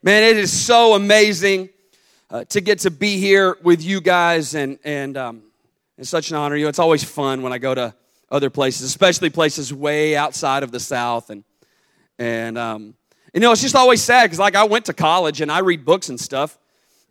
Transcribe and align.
Man, 0.00 0.22
it 0.22 0.36
is 0.36 0.52
so 0.52 0.94
amazing 0.94 1.70
uh, 2.30 2.44
to 2.44 2.60
get 2.60 2.78
to 2.80 2.90
be 2.90 3.18
here 3.18 3.58
with 3.64 3.82
you 3.82 4.00
guys, 4.00 4.54
and 4.54 4.78
and 4.84 5.16
um, 5.16 5.42
it's 5.96 6.08
such 6.08 6.30
an 6.30 6.36
honor. 6.36 6.54
You 6.54 6.66
know, 6.66 6.68
it's 6.68 6.78
always 6.78 7.02
fun 7.02 7.42
when 7.42 7.52
I 7.52 7.58
go 7.58 7.74
to 7.74 7.92
other 8.30 8.48
places, 8.48 8.82
especially 8.82 9.28
places 9.28 9.74
way 9.74 10.16
outside 10.16 10.62
of 10.62 10.70
the 10.70 10.78
South, 10.78 11.30
and 11.30 11.42
and 12.16 12.56
um, 12.56 12.94
you 13.34 13.40
know, 13.40 13.50
it's 13.50 13.60
just 13.60 13.74
always 13.74 14.00
sad 14.00 14.26
because 14.26 14.38
like 14.38 14.54
I 14.54 14.62
went 14.62 14.84
to 14.84 14.92
college 14.92 15.40
and 15.40 15.50
I 15.50 15.58
read 15.58 15.84
books 15.84 16.10
and 16.10 16.20
stuff, 16.20 16.56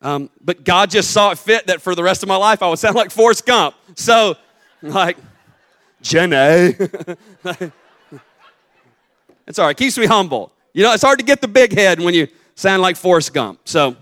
um, 0.02 0.30
but 0.40 0.64
God 0.64 0.90
just 0.90 1.12
saw 1.12 1.32
it 1.32 1.38
fit 1.38 1.68
that 1.68 1.82
for 1.82 1.94
the 1.94 2.04
rest 2.04 2.24
of 2.24 2.30
my 2.30 2.38
life 2.38 2.64
I 2.64 2.70
would 2.70 2.80
sound 2.80 2.96
like 2.96 3.12
Forrest 3.12 3.46
Gump. 3.46 3.76
So, 3.96 4.38
like, 4.82 5.18
Jenny, 6.02 6.36
it's 9.46 9.60
all 9.60 9.66
right. 9.66 9.76
Keeps 9.76 9.98
me 9.98 10.06
humble. 10.06 10.54
You 10.72 10.84
know, 10.84 10.94
it's 10.94 11.04
hard 11.04 11.20
to 11.20 11.26
get 11.26 11.42
the 11.42 11.50
big 11.50 11.74
head 11.74 12.00
when 12.00 12.14
you 12.14 12.30
sound 12.58 12.82
like 12.82 12.98
Forrest 12.98 13.34
Gump. 13.34 13.60
So, 13.66 13.96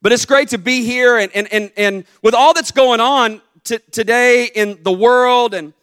but 0.00 0.10
it's 0.12 0.24
great 0.24 0.48
to 0.48 0.58
be 0.58 0.84
here 0.84 1.18
and, 1.18 1.30
and, 1.34 1.52
and, 1.52 1.70
and 1.76 2.04
with 2.22 2.34
all 2.34 2.54
that's 2.54 2.70
going 2.70 2.98
on 2.98 3.42
t- 3.62 3.78
today 3.90 4.46
in 4.46 4.82
the 4.82 4.92
world 4.92 5.52
and, 5.52 5.74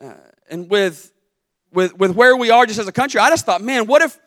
uh, 0.00 0.14
and 0.50 0.70
with, 0.70 1.12
with, 1.72 1.96
with 1.98 2.12
where 2.12 2.36
we 2.36 2.50
are 2.50 2.64
just 2.64 2.78
as 2.78 2.88
a 2.88 2.92
country, 2.92 3.20
I 3.20 3.28
just 3.28 3.44
thought, 3.44 3.60
man, 3.60 3.86
what 3.86 4.00
if, 4.00 4.18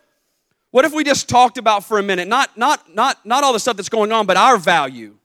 what 0.70 0.86
if 0.86 0.94
we 0.94 1.04
just 1.04 1.27
talked 1.27 1.58
about 1.58 1.84
for 1.84 1.98
a 1.98 2.04
minute, 2.04 2.27
not, 2.27 2.55
not, 2.55 2.94
not, 2.94 3.26
not 3.26 3.44
all 3.44 3.54
the 3.54 3.60
stuff 3.60 3.76
that's 3.76 3.90
going 3.90 4.12
on, 4.12 4.27
but 4.27 4.38
our 4.38 4.58
value, 4.58 5.16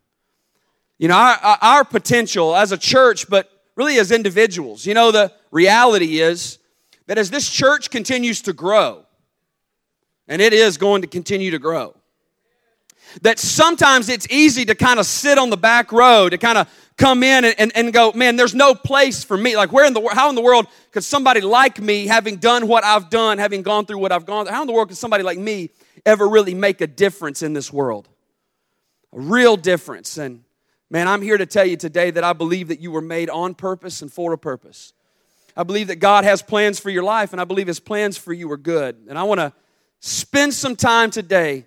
you 0.99 1.09
know, 1.09 1.16
our, 1.16 1.59
our 1.60 1.85
potential 1.85 2.57
as 2.57 2.73
a 2.73 2.79
church, 2.79 3.29
but 3.29 3.51
really 3.77 3.99
as 3.99 4.10
individuals. 4.10 4.87
You 4.87 4.95
know, 4.95 5.12
the 5.12 5.30
reality 5.51 6.21
is 6.21 6.59
that 7.07 7.19
as 7.19 7.30
this 7.30 7.51
church 7.51 7.91
continues 7.91 8.41
to 8.43 8.55
grow, 8.55 9.05
and 10.30 10.41
it 10.41 10.52
is 10.52 10.79
going 10.79 11.02
to 11.02 11.09
continue 11.09 11.51
to 11.51 11.59
grow. 11.59 11.95
That 13.23 13.41
sometimes 13.41 14.09
it's 14.09 14.29
easy 14.30 14.65
to 14.66 14.77
kind 14.77 15.01
of 15.01 15.07
sit 15.07 15.37
on 15.37 15.51
the 15.51 15.57
back 15.57 15.91
row, 15.91 16.29
to 16.29 16.38
kind 16.38 16.57
of 16.57 16.68
come 16.96 17.24
in 17.24 17.45
and, 17.45 17.55
and, 17.59 17.73
and, 17.74 17.93
go, 17.93 18.13
man, 18.13 18.37
there's 18.37 18.55
no 18.55 18.73
place 18.74 19.24
for 19.24 19.37
me. 19.37 19.57
Like, 19.57 19.73
where 19.73 19.85
in 19.85 19.93
the 19.93 20.01
world, 20.01 20.13
how 20.13 20.29
in 20.29 20.37
the 20.37 20.40
world 20.40 20.68
could 20.93 21.02
somebody 21.02 21.40
like 21.40 21.80
me, 21.80 22.07
having 22.07 22.37
done 22.37 22.68
what 22.68 22.85
I've 22.85 23.10
done, 23.10 23.38
having 23.38 23.63
gone 23.63 23.87
through 23.87 23.99
what 23.99 24.13
I've 24.13 24.24
gone 24.24 24.46
through, 24.46 24.55
how 24.55 24.60
in 24.60 24.68
the 24.68 24.73
world 24.73 24.88
could 24.88 24.96
somebody 24.96 25.24
like 25.24 25.38
me 25.38 25.71
ever 26.07 26.29
really 26.29 26.55
make 26.55 26.80
a 26.80 26.87
difference 26.87 27.43
in 27.43 27.52
this 27.52 27.73
world? 27.73 28.09
A 29.12 29.18
real 29.18 29.57
difference. 29.57 30.16
And 30.16 30.45
man, 30.90 31.09
I'm 31.09 31.23
here 31.23 31.38
to 31.38 31.46
tell 31.46 31.65
you 31.65 31.77
today 31.77 32.12
that 32.12 32.23
I 32.23 32.33
believe 32.33 32.68
that 32.68 32.79
you 32.79 32.93
were 32.93 33.01
made 33.01 33.30
on 33.30 33.55
purpose 33.55 34.02
and 34.02 34.12
for 34.12 34.33
a 34.33 34.38
purpose. 34.38 34.93
I 35.57 35.65
believe 35.65 35.88
that 35.88 35.96
God 35.96 36.23
has 36.23 36.43
plans 36.43 36.79
for 36.79 36.90
your 36.90 37.02
life, 37.02 37.33
and 37.33 37.40
I 37.40 37.45
believe 37.45 37.66
His 37.66 37.80
plans 37.80 38.16
for 38.16 38.33
you 38.33 38.52
are 38.52 38.57
good. 38.57 38.96
And 39.09 39.18
I 39.18 39.24
want 39.24 39.40
to 39.40 39.52
spend 40.01 40.54
some 40.54 40.76
time 40.76 41.10
today 41.10 41.66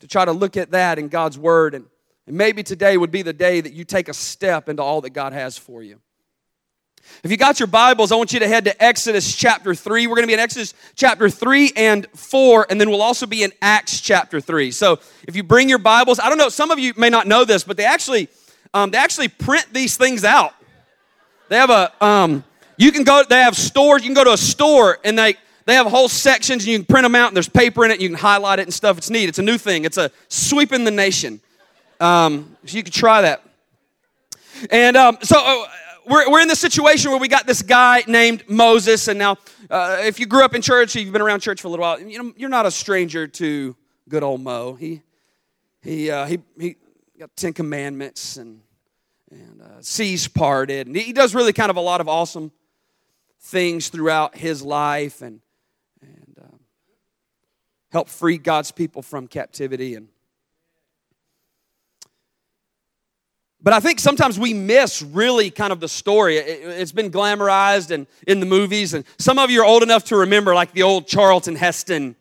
to 0.00 0.06
try 0.06 0.24
to 0.24 0.32
look 0.32 0.56
at 0.56 0.70
that 0.72 0.98
in 0.98 1.08
God's 1.08 1.38
Word. 1.38 1.74
And, 1.74 1.86
and 2.26 2.36
maybe 2.36 2.62
today 2.62 2.96
would 2.96 3.10
be 3.10 3.22
the 3.22 3.32
day 3.32 3.60
that 3.60 3.72
you 3.72 3.84
take 3.84 4.08
a 4.08 4.14
step 4.14 4.68
into 4.68 4.82
all 4.82 5.00
that 5.00 5.10
God 5.10 5.32
has 5.32 5.58
for 5.58 5.82
you. 5.82 5.98
If 7.24 7.30
you 7.30 7.36
got 7.36 7.58
your 7.58 7.66
Bibles, 7.66 8.12
I 8.12 8.16
want 8.16 8.32
you 8.32 8.38
to 8.40 8.48
head 8.48 8.64
to 8.64 8.82
Exodus 8.82 9.34
chapter 9.34 9.74
3. 9.74 10.06
We're 10.06 10.14
going 10.14 10.22
to 10.22 10.28
be 10.28 10.34
in 10.34 10.40
Exodus 10.40 10.72
chapter 10.94 11.28
3 11.28 11.72
and 11.76 12.06
4, 12.14 12.68
and 12.70 12.80
then 12.80 12.90
we'll 12.90 13.02
also 13.02 13.26
be 13.26 13.42
in 13.42 13.52
Acts 13.60 14.00
chapter 14.00 14.40
3. 14.40 14.70
So 14.70 15.00
if 15.26 15.34
you 15.34 15.42
bring 15.42 15.68
your 15.68 15.78
Bibles, 15.78 16.20
I 16.20 16.28
don't 16.28 16.38
know, 16.38 16.48
some 16.48 16.70
of 16.70 16.78
you 16.78 16.92
may 16.96 17.10
not 17.10 17.26
know 17.26 17.44
this, 17.44 17.64
but 17.64 17.76
they 17.76 17.84
actually, 17.84 18.28
um, 18.72 18.92
they 18.92 18.98
actually 18.98 19.28
print 19.28 19.66
these 19.72 19.96
things 19.96 20.24
out. 20.24 20.54
They 21.48 21.56
have 21.56 21.70
a, 21.70 21.92
um, 22.04 22.44
you 22.76 22.92
can 22.92 23.02
go, 23.02 23.24
they 23.28 23.40
have 23.40 23.56
stores, 23.56 24.02
you 24.02 24.08
can 24.08 24.14
go 24.14 24.24
to 24.24 24.32
a 24.32 24.38
store 24.38 24.98
and 25.04 25.18
they, 25.18 25.36
they 25.64 25.74
have 25.74 25.86
whole 25.86 26.08
sections 26.08 26.64
and 26.64 26.72
you 26.72 26.78
can 26.78 26.86
print 26.86 27.04
them 27.04 27.14
out 27.14 27.28
and 27.28 27.36
there's 27.36 27.48
paper 27.48 27.84
in 27.84 27.90
it 27.90 27.94
and 27.94 28.02
you 28.02 28.08
can 28.08 28.18
highlight 28.18 28.58
it 28.58 28.62
and 28.62 28.74
stuff. 28.74 28.98
It's 28.98 29.10
neat. 29.10 29.28
It's 29.28 29.38
a 29.38 29.42
new 29.42 29.58
thing. 29.58 29.84
It's 29.84 29.98
a 29.98 30.10
sweeping 30.28 30.84
the 30.84 30.90
nation. 30.90 31.40
Um, 32.00 32.56
so 32.64 32.76
you 32.76 32.82
can 32.82 32.92
try 32.92 33.22
that. 33.22 33.42
And 34.70 34.96
um, 34.96 35.18
so 35.22 35.36
uh, 35.38 35.66
we're, 36.06 36.30
we're 36.30 36.40
in 36.40 36.48
the 36.48 36.56
situation 36.56 37.10
where 37.10 37.20
we 37.20 37.28
got 37.28 37.46
this 37.46 37.62
guy 37.62 38.02
named 38.06 38.44
Moses. 38.48 39.08
And 39.08 39.18
now, 39.18 39.36
uh, 39.70 39.98
if 40.00 40.18
you 40.18 40.26
grew 40.26 40.44
up 40.44 40.54
in 40.54 40.62
church, 40.62 40.94
you've 40.94 41.12
been 41.12 41.22
around 41.22 41.40
church 41.40 41.60
for 41.60 41.68
a 41.68 41.70
little 41.70 41.82
while, 41.82 42.00
you 42.00 42.22
know, 42.22 42.32
you're 42.36 42.50
not 42.50 42.66
a 42.66 42.70
stranger 42.70 43.26
to 43.26 43.76
good 44.08 44.22
old 44.22 44.40
Mo. 44.40 44.74
He, 44.74 45.02
he, 45.80 46.10
uh, 46.10 46.26
he, 46.26 46.38
he 46.58 46.76
got 47.18 47.34
Ten 47.36 47.52
Commandments 47.52 48.36
and, 48.36 48.60
and 49.30 49.62
uh, 49.62 49.80
seas 49.80 50.28
parted. 50.28 50.86
And 50.86 50.96
he 50.96 51.12
does 51.12 51.34
really 51.34 51.52
kind 51.52 51.70
of 51.70 51.76
a 51.76 51.80
lot 51.80 52.00
of 52.00 52.08
awesome 52.08 52.52
things 53.40 53.88
throughout 53.88 54.36
his 54.36 54.62
life. 54.62 55.22
And 55.22 55.40
help 57.92 58.08
free 58.08 58.38
God's 58.38 58.72
people 58.72 59.02
from 59.02 59.28
captivity 59.28 59.94
and 59.94 60.08
But 63.64 63.72
I 63.72 63.78
think 63.78 64.00
sometimes 64.00 64.40
we 64.40 64.54
miss 64.54 65.02
really 65.02 65.48
kind 65.48 65.72
of 65.72 65.78
the 65.78 65.88
story. 65.88 66.36
It, 66.36 66.64
has 66.80 66.90
been 66.90 67.12
glamorized 67.12 67.92
and 67.92 68.08
in 68.26 68.40
the 68.40 68.46
movies, 68.46 68.92
and 68.92 69.04
some 69.18 69.38
of 69.38 69.50
you 69.50 69.60
are 69.62 69.64
old 69.64 69.84
enough 69.84 70.04
to 70.06 70.16
remember, 70.16 70.52
like 70.52 70.72
the 70.72 70.82
old 70.82 71.06
Charlton 71.06 71.54
Heston 71.54 72.16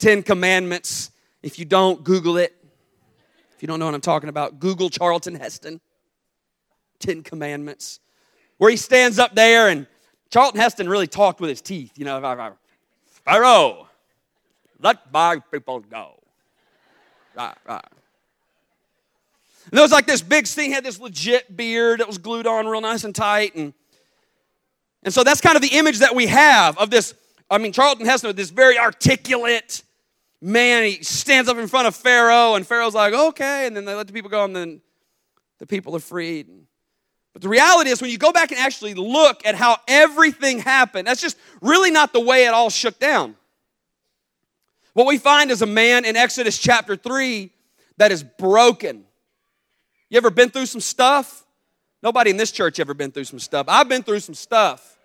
Ten 0.00 0.24
Commandments. 0.24 1.12
If 1.44 1.60
you 1.60 1.64
don't, 1.64 2.02
Google 2.02 2.38
it. 2.38 2.56
If 3.54 3.62
you 3.62 3.68
don't 3.68 3.78
know 3.78 3.84
what 3.84 3.94
I'm 3.94 4.00
talking 4.00 4.28
about, 4.28 4.58
Google 4.58 4.90
Charlton 4.90 5.36
Heston 5.36 5.80
Ten 6.98 7.22
Commandments, 7.22 8.00
where 8.58 8.70
he 8.70 8.76
stands 8.76 9.20
up 9.20 9.36
there, 9.36 9.68
and 9.68 9.86
Charlton 10.30 10.60
Heston 10.60 10.88
really 10.88 11.06
talked 11.06 11.40
with 11.40 11.50
his 11.50 11.60
teeth. 11.60 11.92
You 11.96 12.04
know, 12.04 12.20
Pharaoh, 13.24 13.86
let 14.84 15.10
my 15.12 15.40
people 15.50 15.80
go. 15.80 16.20
Right, 17.34 17.56
right. 17.66 17.84
And 19.64 19.72
there 19.72 19.82
was 19.82 19.92
like 19.92 20.06
this 20.06 20.20
big 20.20 20.46
thing, 20.46 20.72
had 20.72 20.84
this 20.84 21.00
legit 21.00 21.56
beard 21.56 22.00
that 22.00 22.06
was 22.06 22.18
glued 22.18 22.46
on 22.46 22.66
real 22.66 22.82
nice 22.82 23.02
and 23.02 23.14
tight. 23.14 23.54
And, 23.54 23.72
and 25.02 25.12
so 25.12 25.24
that's 25.24 25.40
kind 25.40 25.56
of 25.56 25.62
the 25.62 25.76
image 25.76 26.00
that 26.00 26.14
we 26.14 26.26
have 26.26 26.76
of 26.76 26.90
this. 26.90 27.14
I 27.50 27.56
mean, 27.56 27.72
Charlton 27.72 28.04
Heston, 28.04 28.36
this 28.36 28.50
very 28.50 28.78
articulate 28.78 29.82
man. 30.42 30.84
He 30.84 31.02
stands 31.02 31.48
up 31.48 31.56
in 31.56 31.66
front 31.66 31.88
of 31.88 31.96
Pharaoh, 31.96 32.54
and 32.54 32.66
Pharaoh's 32.66 32.94
like, 32.94 33.14
okay. 33.14 33.66
And 33.66 33.74
then 33.74 33.86
they 33.86 33.94
let 33.94 34.06
the 34.06 34.12
people 34.12 34.30
go, 34.30 34.44
and 34.44 34.54
then 34.54 34.82
the 35.58 35.66
people 35.66 35.96
are 35.96 36.00
freed. 36.00 36.46
But 37.32 37.40
the 37.40 37.48
reality 37.48 37.88
is, 37.88 38.02
when 38.02 38.10
you 38.10 38.18
go 38.18 38.32
back 38.32 38.52
and 38.52 38.60
actually 38.60 38.92
look 38.92 39.46
at 39.46 39.54
how 39.54 39.78
everything 39.88 40.58
happened, 40.58 41.08
that's 41.08 41.22
just 41.22 41.38
really 41.62 41.90
not 41.90 42.12
the 42.12 42.20
way 42.20 42.44
it 42.44 42.52
all 42.52 42.68
shook 42.68 42.98
down. 42.98 43.34
What 44.94 45.06
we 45.06 45.18
find 45.18 45.50
is 45.50 45.60
a 45.60 45.66
man 45.66 46.04
in 46.04 46.16
Exodus 46.16 46.56
chapter 46.56 46.96
3 46.96 47.50
that 47.98 48.10
is 48.12 48.22
broken. 48.22 49.04
You 50.08 50.16
ever 50.16 50.30
been 50.30 50.50
through 50.50 50.66
some 50.66 50.80
stuff? 50.80 51.44
Nobody 52.02 52.30
in 52.30 52.36
this 52.36 52.52
church 52.52 52.78
ever 52.80 52.94
been 52.94 53.10
through 53.10 53.24
some 53.24 53.38
stuff. 53.40 53.66
I've 53.68 53.88
been 53.88 54.02
through 54.02 54.20
some 54.20 54.34
stuff. 54.34 54.96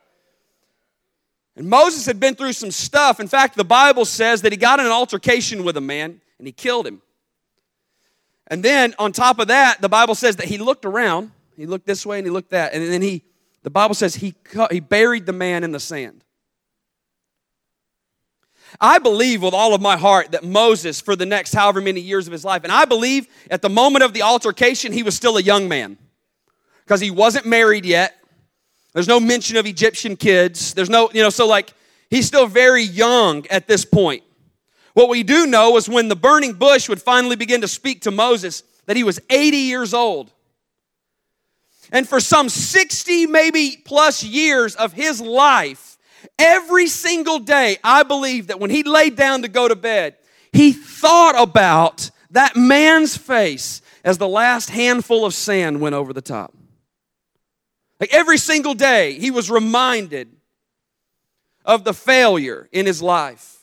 And 1.55 1.67
Moses 1.67 2.05
had 2.05 2.19
been 2.19 2.35
through 2.35 2.53
some 2.53 2.71
stuff. 2.71 3.19
In 3.19 3.27
fact, 3.27 3.55
the 3.55 3.65
Bible 3.65 4.05
says 4.05 4.43
that 4.43 4.51
he 4.51 4.57
got 4.57 4.79
in 4.79 4.85
an 4.85 4.91
altercation 4.91 5.63
with 5.63 5.75
a 5.75 5.81
man 5.81 6.21
and 6.37 6.47
he 6.47 6.51
killed 6.51 6.85
him. 6.85 7.01
And 8.47 8.63
then 8.63 8.93
on 8.99 9.11
top 9.11 9.39
of 9.39 9.47
that, 9.47 9.81
the 9.81 9.89
Bible 9.89 10.15
says 10.15 10.35
that 10.37 10.45
he 10.45 10.57
looked 10.57 10.85
around. 10.85 11.31
He 11.57 11.65
looked 11.65 11.85
this 11.85 12.05
way 12.05 12.17
and 12.19 12.27
he 12.27 12.31
looked 12.31 12.51
that. 12.51 12.73
And 12.73 12.83
then 12.83 13.01
he, 13.01 13.23
the 13.63 13.69
Bible 13.69 13.95
says 13.95 14.15
he, 14.15 14.35
he 14.71 14.79
buried 14.79 15.25
the 15.25 15.33
man 15.33 15.63
in 15.63 15.71
the 15.71 15.79
sand. 15.79 16.23
I 18.79 18.99
believe 18.99 19.41
with 19.41 19.53
all 19.53 19.73
of 19.73 19.81
my 19.81 19.97
heart 19.97 20.31
that 20.31 20.43
Moses, 20.43 21.01
for 21.01 21.15
the 21.15 21.25
next 21.25 21.53
however 21.53 21.81
many 21.81 22.01
years 22.01 22.27
of 22.27 22.33
his 22.33 22.45
life, 22.45 22.63
and 22.63 22.71
I 22.71 22.85
believe 22.85 23.27
at 23.49 23.61
the 23.61 23.69
moment 23.69 24.03
of 24.03 24.13
the 24.13 24.21
altercation, 24.21 24.91
he 24.91 25.03
was 25.03 25.15
still 25.15 25.37
a 25.37 25.41
young 25.41 25.67
man 25.67 25.97
because 26.85 27.01
he 27.01 27.11
wasn't 27.11 27.45
married 27.45 27.85
yet. 27.85 28.15
There's 28.93 29.07
no 29.07 29.19
mention 29.19 29.57
of 29.57 29.65
Egyptian 29.65 30.15
kids. 30.15 30.73
There's 30.73 30.89
no, 30.89 31.09
you 31.13 31.21
know, 31.21 31.29
so 31.29 31.47
like 31.47 31.73
he's 32.09 32.27
still 32.27 32.47
very 32.47 32.83
young 32.83 33.45
at 33.49 33.67
this 33.67 33.85
point. 33.85 34.23
What 34.93 35.09
we 35.09 35.23
do 35.23 35.45
know 35.45 35.77
is 35.77 35.87
when 35.87 36.07
the 36.07 36.15
burning 36.15 36.53
bush 36.53 36.89
would 36.89 37.01
finally 37.01 37.35
begin 37.35 37.61
to 37.61 37.67
speak 37.67 38.01
to 38.01 38.11
Moses, 38.11 38.63
that 38.85 38.97
he 38.97 39.03
was 39.03 39.19
80 39.29 39.57
years 39.57 39.93
old. 39.93 40.31
And 41.91 42.07
for 42.07 42.19
some 42.19 42.49
60, 42.49 43.27
maybe 43.27 43.81
plus 43.83 44.23
years 44.23 44.75
of 44.75 44.93
his 44.93 45.21
life, 45.21 45.88
Every 46.39 46.87
single 46.87 47.39
day, 47.39 47.77
I 47.83 48.03
believe 48.03 48.47
that 48.47 48.59
when 48.59 48.69
he 48.69 48.83
laid 48.83 49.17
down 49.17 49.41
to 49.41 49.49
go 49.49 49.67
to 49.67 49.75
bed, 49.75 50.15
he 50.53 50.71
thought 50.71 51.35
about 51.37 52.09
that 52.31 52.55
man's 52.55 53.17
face 53.17 53.81
as 54.05 54.17
the 54.17 54.27
last 54.27 54.69
handful 54.69 55.25
of 55.25 55.33
sand 55.33 55.81
went 55.81 55.95
over 55.95 56.13
the 56.13 56.21
top. 56.21 56.53
Like 57.99 58.13
every 58.13 58.37
single 58.37 58.73
day, 58.73 59.19
he 59.19 59.31
was 59.31 59.51
reminded 59.51 60.29
of 61.65 61.83
the 61.83 61.93
failure 61.93 62.69
in 62.71 62.85
his 62.85 63.01
life. 63.01 63.57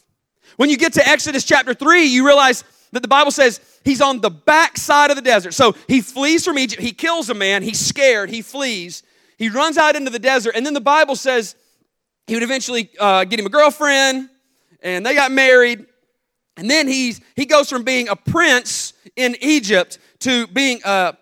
When 0.56 0.69
you 0.69 0.76
get 0.76 0.93
to 0.94 1.08
Exodus 1.08 1.44
chapter 1.44 1.72
3, 1.72 2.05
you 2.05 2.26
realize 2.26 2.62
that 2.93 3.00
the 3.00 3.08
Bible 3.08 3.31
says 3.31 3.61
he's 3.84 4.02
on 4.02 4.20
the 4.20 4.31
back 4.31 4.76
side 4.76 5.11
of 5.11 5.17
the 5.17 5.22
desert. 5.22 5.52
So 5.52 5.75
he 5.88 6.02
flees 6.02 6.44
from 6.44 6.58
Egypt, 6.58 6.82
he 6.82 6.93
kills 6.93 7.31
a 7.31 7.34
man, 7.34 7.62
he's 7.62 7.81
scared, 7.81 8.29
he 8.29 8.43
flees, 8.43 9.02
he 9.38 9.49
runs 9.49 9.79
out 9.79 9.96
into 9.96 10.11
the 10.11 10.19
desert, 10.19 10.55
and 10.55 10.64
then 10.64 10.75
the 10.75 10.81
Bible 10.81 11.17
says 11.17 11.56
he 12.26 12.34
would 12.34 12.43
eventually 12.43 12.90
uh, 12.99 13.25
get 13.25 13.38
him 13.38 13.46
a 13.46 13.50
girlfriend, 13.50 14.28
and 14.82 15.05
they 15.05 15.14
got 15.14 15.31
married. 15.31 15.87
And 16.56 16.70
then 16.70 16.88
he's, 16.88 17.20
he 17.34 17.44
goes 17.44 17.69
from 17.69 17.84
being 17.84 18.08
a 18.08 18.17
prince 18.17 18.94
in 19.14 19.37
Egypt 19.40 19.99
to 20.20 20.46
being 20.49 20.81
a, 20.84 21.17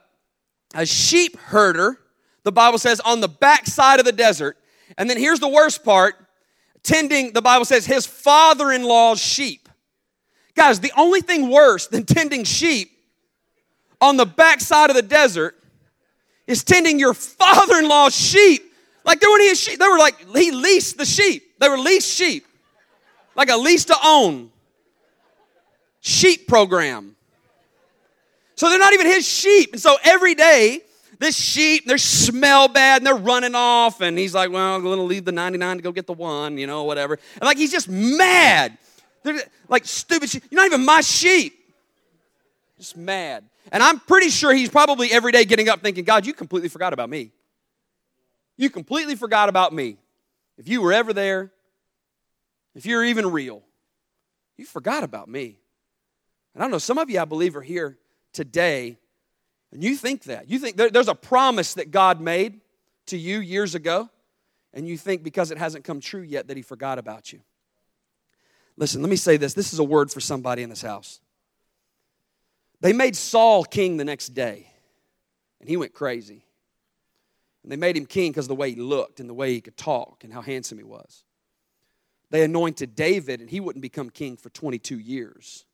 a 0.74 0.86
sheep 0.86 1.36
herder, 1.38 1.98
the 2.44 2.52
Bible 2.52 2.78
says, 2.78 3.00
on 3.00 3.20
the 3.20 3.28
backside 3.28 3.98
of 3.98 4.04
the 4.04 4.12
desert. 4.12 4.56
And 4.96 5.10
then 5.10 5.18
here's 5.18 5.40
the 5.40 5.48
worst 5.48 5.84
part 5.84 6.14
tending, 6.82 7.32
the 7.32 7.42
Bible 7.42 7.64
says, 7.64 7.86
his 7.86 8.06
father 8.06 8.70
in 8.70 8.84
law's 8.84 9.20
sheep. 9.20 9.68
Guys, 10.54 10.80
the 10.80 10.92
only 10.96 11.20
thing 11.20 11.50
worse 11.50 11.88
than 11.88 12.04
tending 12.04 12.44
sheep 12.44 12.90
on 14.00 14.16
the 14.16 14.26
backside 14.26 14.90
of 14.90 14.96
the 14.96 15.02
desert 15.02 15.56
is 16.46 16.62
tending 16.62 16.98
your 16.98 17.14
father 17.14 17.78
in 17.78 17.88
law's 17.88 18.14
sheep. 18.14 18.62
Like 19.04 19.20
they 19.20 19.26
his 19.40 19.60
sheep, 19.60 19.78
they 19.78 19.88
were 19.88 19.98
like, 19.98 20.18
he 20.34 20.50
leased 20.50 20.96
the 20.96 21.04
sheep. 21.04 21.42
They 21.58 21.68
were 21.68 21.78
leased 21.78 22.10
sheep, 22.10 22.46
like 23.36 23.50
a 23.50 23.56
lease 23.56 23.84
to 23.86 23.96
own 24.02 24.50
sheep 26.00 26.48
program. 26.48 27.16
So 28.56 28.68
they're 28.68 28.78
not 28.78 28.92
even 28.92 29.06
his 29.06 29.26
sheep. 29.26 29.72
And 29.72 29.80
so 29.80 29.96
every 30.04 30.34
day, 30.34 30.80
this 31.18 31.36
sheep, 31.36 31.86
they 31.86 31.96
smell 31.96 32.68
bad 32.68 32.98
and 32.98 33.06
they're 33.06 33.14
running 33.14 33.54
off. 33.54 34.00
And 34.00 34.18
he's 34.18 34.34
like, 34.34 34.50
well, 34.50 34.76
I'm 34.76 34.82
going 34.82 34.98
to 34.98 35.04
leave 35.04 35.24
the 35.24 35.32
99 35.32 35.78
to 35.78 35.82
go 35.82 35.92
get 35.92 36.06
the 36.06 36.12
one, 36.12 36.58
you 36.58 36.66
know, 36.66 36.84
whatever. 36.84 37.18
And 37.34 37.42
like 37.42 37.56
he's 37.56 37.72
just 37.72 37.88
mad. 37.88 38.76
They're 39.22 39.40
like 39.68 39.84
stupid 39.86 40.30
sheep. 40.30 40.44
You're 40.50 40.60
not 40.60 40.66
even 40.66 40.84
my 40.84 41.00
sheep. 41.00 41.58
Just 42.78 42.96
mad. 42.96 43.44
And 43.72 43.82
I'm 43.82 44.00
pretty 44.00 44.28
sure 44.28 44.52
he's 44.52 44.68
probably 44.68 45.10
every 45.10 45.32
day 45.32 45.44
getting 45.44 45.68
up 45.68 45.80
thinking, 45.80 46.04
God, 46.04 46.26
you 46.26 46.34
completely 46.34 46.68
forgot 46.68 46.92
about 46.92 47.08
me. 47.08 47.30
You 48.56 48.70
completely 48.70 49.16
forgot 49.16 49.48
about 49.48 49.72
me. 49.72 49.98
If 50.58 50.68
you 50.68 50.80
were 50.80 50.92
ever 50.92 51.12
there, 51.12 51.52
if 52.74 52.86
you're 52.86 53.04
even 53.04 53.30
real, 53.30 53.62
you 54.56 54.64
forgot 54.64 55.02
about 55.02 55.28
me. 55.28 55.58
And 56.54 56.62
I 56.62 56.68
know, 56.68 56.78
some 56.78 56.98
of 56.98 57.10
you, 57.10 57.20
I 57.20 57.24
believe, 57.24 57.56
are 57.56 57.62
here 57.62 57.98
today, 58.32 58.98
and 59.72 59.82
you 59.82 59.96
think 59.96 60.24
that. 60.24 60.48
You 60.48 60.58
think 60.58 60.76
there, 60.76 60.90
there's 60.90 61.08
a 61.08 61.14
promise 61.14 61.74
that 61.74 61.90
God 61.90 62.20
made 62.20 62.60
to 63.06 63.18
you 63.18 63.40
years 63.40 63.74
ago, 63.74 64.08
and 64.72 64.86
you 64.86 64.96
think 64.96 65.24
because 65.24 65.50
it 65.50 65.58
hasn't 65.58 65.84
come 65.84 66.00
true 66.00 66.22
yet 66.22 66.48
that 66.48 66.56
He 66.56 66.62
forgot 66.62 66.98
about 66.98 67.32
you. 67.32 67.40
Listen, 68.76 69.02
let 69.02 69.10
me 69.10 69.16
say 69.16 69.36
this. 69.36 69.54
This 69.54 69.72
is 69.72 69.78
a 69.78 69.84
word 69.84 70.10
for 70.10 70.20
somebody 70.20 70.62
in 70.62 70.70
this 70.70 70.82
house. 70.82 71.20
They 72.80 72.92
made 72.92 73.16
Saul 73.16 73.64
king 73.64 73.96
the 73.96 74.04
next 74.04 74.30
day, 74.30 74.68
and 75.60 75.68
he 75.68 75.76
went 75.76 75.94
crazy. 75.94 76.44
And 77.64 77.72
they 77.72 77.76
made 77.76 77.96
him 77.96 78.04
king 78.04 78.30
because 78.30 78.44
of 78.44 78.50
the 78.50 78.54
way 78.54 78.70
he 78.70 78.76
looked 78.76 79.20
and 79.20 79.28
the 79.28 79.34
way 79.34 79.54
he 79.54 79.62
could 79.62 79.76
talk 79.76 80.22
and 80.22 80.32
how 80.32 80.42
handsome 80.42 80.76
he 80.76 80.84
was. 80.84 81.24
They 82.30 82.44
anointed 82.44 82.94
David, 82.94 83.40
and 83.40 83.48
he 83.48 83.58
wouldn't 83.58 83.80
become 83.80 84.10
king 84.10 84.36
for 84.36 84.50
22 84.50 84.98
years. 84.98 85.64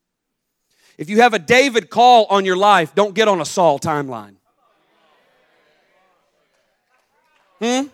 If 0.99 1.11
you 1.11 1.21
have 1.21 1.35
a 1.35 1.39
David 1.39 1.91
call 1.91 2.27
on 2.31 2.45
your 2.45 2.57
life, 2.57 2.95
don't 2.95 3.13
get 3.15 3.27
on 3.27 3.41
a 3.41 3.45
Saul 3.45 3.81
timeline. 3.81 4.37
Hmm? 7.61 7.89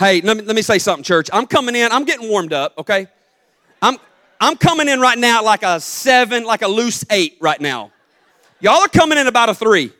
Hey, 0.00 0.20
let 0.22 0.36
me, 0.36 0.42
let 0.42 0.56
me 0.56 0.62
say 0.62 0.78
something, 0.78 1.04
church. 1.04 1.30
I'm 1.32 1.46
coming 1.46 1.76
in, 1.76 1.92
I'm 1.92 2.04
getting 2.04 2.28
warmed 2.28 2.52
up, 2.52 2.74
okay? 2.78 3.06
I'm, 3.80 3.96
I'm 4.40 4.56
coming 4.56 4.88
in 4.88 4.98
right 4.98 5.18
now 5.18 5.44
like 5.44 5.62
a 5.62 5.78
seven, 5.78 6.44
like 6.44 6.62
a 6.62 6.68
loose 6.68 7.04
eight 7.10 7.38
right 7.40 7.60
now. 7.60 7.92
Y'all 8.64 8.80
are 8.80 8.88
coming 8.88 9.18
in 9.18 9.26
about 9.26 9.50
a 9.50 9.54
three. 9.54 9.92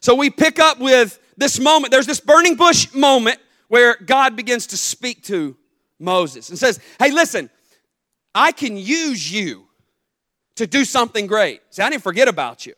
So 0.00 0.14
we 0.14 0.28
pick 0.28 0.58
up 0.58 0.78
with 0.78 1.18
this 1.38 1.58
moment, 1.58 1.90
there's 1.90 2.04
this 2.04 2.20
burning 2.20 2.56
bush 2.56 2.92
moment 2.92 3.38
where 3.68 3.96
God 3.96 4.36
begins 4.36 4.66
to 4.68 4.76
speak 4.76 5.22
to 5.24 5.56
Moses 5.98 6.50
and 6.50 6.58
says, 6.58 6.80
Hey, 6.98 7.12
listen, 7.12 7.48
I 8.34 8.52
can 8.52 8.76
use 8.76 9.32
you 9.32 9.66
to 10.56 10.66
do 10.66 10.84
something 10.84 11.26
great. 11.26 11.62
See, 11.70 11.82
I 11.82 11.88
didn't 11.88 12.02
forget 12.02 12.28
about 12.28 12.66
you. 12.66 12.74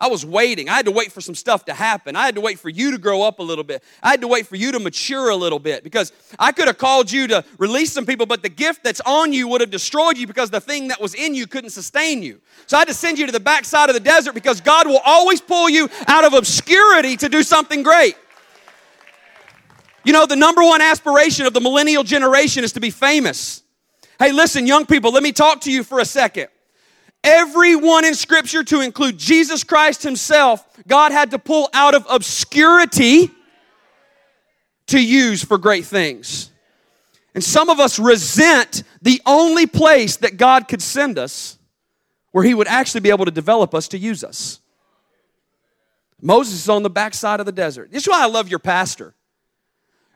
I 0.00 0.06
was 0.06 0.24
waiting. 0.24 0.68
I 0.68 0.74
had 0.74 0.86
to 0.86 0.92
wait 0.92 1.10
for 1.10 1.20
some 1.20 1.34
stuff 1.34 1.64
to 1.64 1.74
happen. 1.74 2.14
I 2.14 2.24
had 2.24 2.36
to 2.36 2.40
wait 2.40 2.60
for 2.60 2.68
you 2.68 2.92
to 2.92 2.98
grow 2.98 3.22
up 3.22 3.40
a 3.40 3.42
little 3.42 3.64
bit. 3.64 3.82
I 4.00 4.10
had 4.10 4.20
to 4.20 4.28
wait 4.28 4.46
for 4.46 4.54
you 4.54 4.70
to 4.70 4.78
mature 4.78 5.30
a 5.30 5.36
little 5.36 5.58
bit 5.58 5.82
because 5.82 6.12
I 6.38 6.52
could 6.52 6.68
have 6.68 6.78
called 6.78 7.10
you 7.10 7.26
to 7.26 7.44
release 7.58 7.92
some 7.92 8.06
people, 8.06 8.24
but 8.24 8.42
the 8.42 8.48
gift 8.48 8.84
that's 8.84 9.00
on 9.00 9.32
you 9.32 9.48
would 9.48 9.60
have 9.60 9.70
destroyed 9.70 10.16
you 10.16 10.28
because 10.28 10.50
the 10.50 10.60
thing 10.60 10.88
that 10.88 11.00
was 11.00 11.14
in 11.14 11.34
you 11.34 11.48
couldn't 11.48 11.70
sustain 11.70 12.22
you. 12.22 12.40
So 12.68 12.76
I 12.76 12.80
had 12.80 12.88
to 12.88 12.94
send 12.94 13.18
you 13.18 13.26
to 13.26 13.32
the 13.32 13.40
backside 13.40 13.88
of 13.88 13.94
the 13.94 14.00
desert 14.00 14.34
because 14.34 14.60
God 14.60 14.86
will 14.86 15.00
always 15.04 15.40
pull 15.40 15.68
you 15.68 15.88
out 16.06 16.24
of 16.24 16.32
obscurity 16.32 17.16
to 17.16 17.28
do 17.28 17.42
something 17.42 17.82
great. 17.82 18.16
You 20.04 20.12
know, 20.12 20.26
the 20.26 20.36
number 20.36 20.62
one 20.62 20.80
aspiration 20.80 21.44
of 21.44 21.54
the 21.54 21.60
millennial 21.60 22.04
generation 22.04 22.62
is 22.62 22.72
to 22.74 22.80
be 22.80 22.90
famous. 22.90 23.64
Hey, 24.20 24.30
listen, 24.30 24.66
young 24.66 24.86
people, 24.86 25.10
let 25.10 25.24
me 25.24 25.32
talk 25.32 25.62
to 25.62 25.72
you 25.72 25.82
for 25.82 25.98
a 25.98 26.04
second. 26.04 26.48
Everyone 27.28 28.06
in 28.06 28.14
Scripture, 28.14 28.64
to 28.64 28.80
include 28.80 29.18
Jesus 29.18 29.62
Christ 29.62 30.02
Himself, 30.02 30.66
God 30.86 31.12
had 31.12 31.32
to 31.32 31.38
pull 31.38 31.68
out 31.74 31.94
of 31.94 32.06
obscurity 32.08 33.30
to 34.86 34.98
use 34.98 35.44
for 35.44 35.58
great 35.58 35.84
things. 35.84 36.50
And 37.34 37.44
some 37.44 37.68
of 37.68 37.80
us 37.80 37.98
resent 37.98 38.82
the 39.02 39.20
only 39.26 39.66
place 39.66 40.16
that 40.16 40.38
God 40.38 40.68
could 40.68 40.80
send 40.80 41.18
us 41.18 41.58
where 42.32 42.44
He 42.44 42.54
would 42.54 42.66
actually 42.66 43.02
be 43.02 43.10
able 43.10 43.26
to 43.26 43.30
develop 43.30 43.74
us 43.74 43.88
to 43.88 43.98
use 43.98 44.24
us. 44.24 44.60
Moses 46.22 46.54
is 46.54 46.68
on 46.70 46.82
the 46.82 46.88
backside 46.88 47.40
of 47.40 47.46
the 47.46 47.52
desert. 47.52 47.92
This 47.92 48.04
is 48.04 48.08
why 48.08 48.22
I 48.22 48.26
love 48.26 48.48
your 48.48 48.58
pastor. 48.58 49.14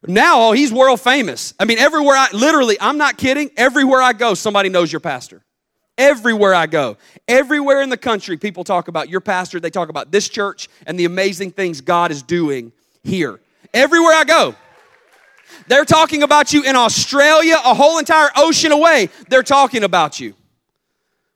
Now, 0.07 0.49
oh, 0.49 0.53
he's 0.53 0.73
world 0.73 1.03
famous. 1.03 1.53
I 1.61 1.67
mean, 1.67 1.79
everywhere 1.79 2.17
I, 2.17 2.29
literally, 2.33 2.79
I'm 2.81 2.97
not 2.97 3.19
kidding, 3.19 3.51
everywhere 3.55 4.01
I 4.01 4.15
go, 4.15 4.33
somebody 4.33 4.71
knows 4.71 4.91
your 4.91 5.01
pastor. 5.01 5.45
Everywhere 5.99 6.55
I 6.55 6.67
go, 6.67 6.97
everywhere 7.29 7.83
in 7.83 7.91
the 7.91 7.97
country, 7.97 8.37
people 8.37 8.65
talk 8.65 8.89
about 8.89 9.09
your 9.09 9.21
pastor. 9.21 9.61
They 9.61 9.71
talk 9.71 9.89
about 9.91 10.11
this 10.11 10.29
church 10.29 10.69
and 10.87 10.99
the 10.99 11.05
amazing 11.05 11.51
things 11.51 11.81
God 11.81 12.11
is 12.11 12.23
doing 12.23 12.73
here. 13.05 13.41
Everywhere 13.75 14.15
I 14.15 14.25
go, 14.25 14.55
they're 15.67 15.85
talking 15.85 16.23
about 16.23 16.53
you 16.53 16.63
in 16.63 16.77
Australia, 16.77 17.57
a 17.65 17.75
whole 17.75 17.99
entire 17.99 18.31
ocean 18.37 18.73
away. 18.73 19.11
They're 19.29 19.43
talking 19.43 19.85
about 19.85 20.19
you. 20.19 20.35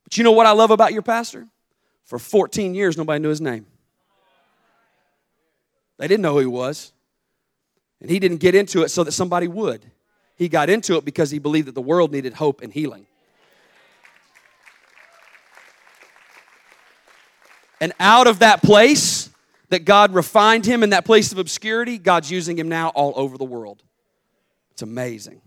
But 0.05 0.17
you 0.17 0.25
know 0.25 0.33
what 0.33 0.47
I 0.47 0.53
love 0.53 0.71
about 0.71 0.93
your 0.93 1.03
pastor? 1.03 1.47
For 2.05 2.19
14 2.19 2.75
years, 2.75 2.97
nobody 2.97 3.21
knew 3.21 3.29
his 3.29 3.41
name. 3.41 3.67
They 5.99 6.09
didn't 6.09 6.23
know 6.23 6.35
who 6.35 6.41
he 6.41 6.47
was. 6.47 6.93
And 8.01 8.11
he 8.11 8.19
didn't 8.19 8.39
get 8.39 8.55
into 8.55 8.83
it 8.83 8.91
so 8.91 9.05
that 9.05 9.13
somebody 9.13 9.49
would. 9.49 9.85
He 10.37 10.49
got 10.49 10.69
into 10.69 10.97
it 10.97 11.05
because 11.05 11.31
he 11.31 11.39
believed 11.39 11.69
that 11.69 11.75
the 11.75 11.81
world 11.81 12.13
needed 12.13 12.35
hope 12.35 12.61
and 12.61 12.73
healing. 12.73 13.07
And 17.81 17.93
out 18.01 18.27
of 18.27 18.39
that 18.41 18.63
place 18.63 19.31
that 19.69 19.85
God 19.85 20.15
refined 20.15 20.65
him 20.65 20.83
in 20.83 20.91
that 20.91 21.05
place 21.05 21.33
of 21.33 21.39
obscurity, 21.39 21.99
God's 21.99 22.31
using 22.31 22.59
him 22.59 22.69
now 22.69 22.89
all 22.91 23.13
over 23.17 23.37
the 23.37 23.45
world. 23.45 23.83
It's 24.71 24.83
amazing. 24.83 25.41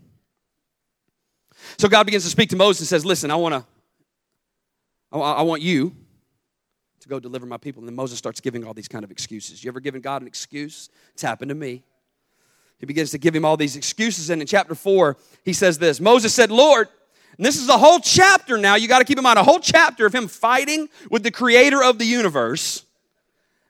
So 1.78 1.88
God 1.88 2.04
begins 2.04 2.24
to 2.24 2.30
speak 2.30 2.50
to 2.50 2.56
Moses 2.56 2.80
and 2.80 2.88
says, 2.88 3.04
Listen, 3.04 3.30
I 3.30 3.36
want 3.36 3.54
to, 3.54 3.64
I 5.18 5.42
want 5.42 5.62
you 5.62 5.94
to 7.00 7.08
go 7.08 7.18
deliver 7.18 7.46
my 7.46 7.56
people. 7.56 7.80
And 7.80 7.88
then 7.88 7.96
Moses 7.96 8.18
starts 8.18 8.40
giving 8.40 8.64
all 8.64 8.74
these 8.74 8.88
kind 8.88 9.04
of 9.04 9.10
excuses. 9.10 9.64
You 9.64 9.68
ever 9.68 9.80
given 9.80 10.00
God 10.00 10.22
an 10.22 10.28
excuse? 10.28 10.90
It's 11.12 11.22
happened 11.22 11.48
to 11.48 11.54
me. 11.54 11.82
He 12.78 12.86
begins 12.86 13.10
to 13.10 13.18
give 13.18 13.34
him 13.34 13.44
all 13.44 13.56
these 13.56 13.76
excuses. 13.76 14.30
And 14.30 14.40
in 14.40 14.46
chapter 14.46 14.74
4, 14.74 15.16
he 15.44 15.52
says 15.52 15.78
this 15.78 16.00
Moses 16.00 16.34
said, 16.34 16.50
Lord, 16.50 16.88
and 17.40 17.46
this 17.46 17.56
is 17.56 17.70
a 17.70 17.78
whole 17.78 18.00
chapter 18.00 18.58
now. 18.58 18.74
You 18.74 18.86
got 18.86 18.98
to 18.98 19.04
keep 19.06 19.16
in 19.16 19.24
mind 19.24 19.38
a 19.38 19.42
whole 19.42 19.60
chapter 19.60 20.04
of 20.04 20.14
him 20.14 20.28
fighting 20.28 20.90
with 21.10 21.22
the 21.22 21.30
creator 21.30 21.82
of 21.82 21.96
the 21.96 22.04
universe 22.04 22.84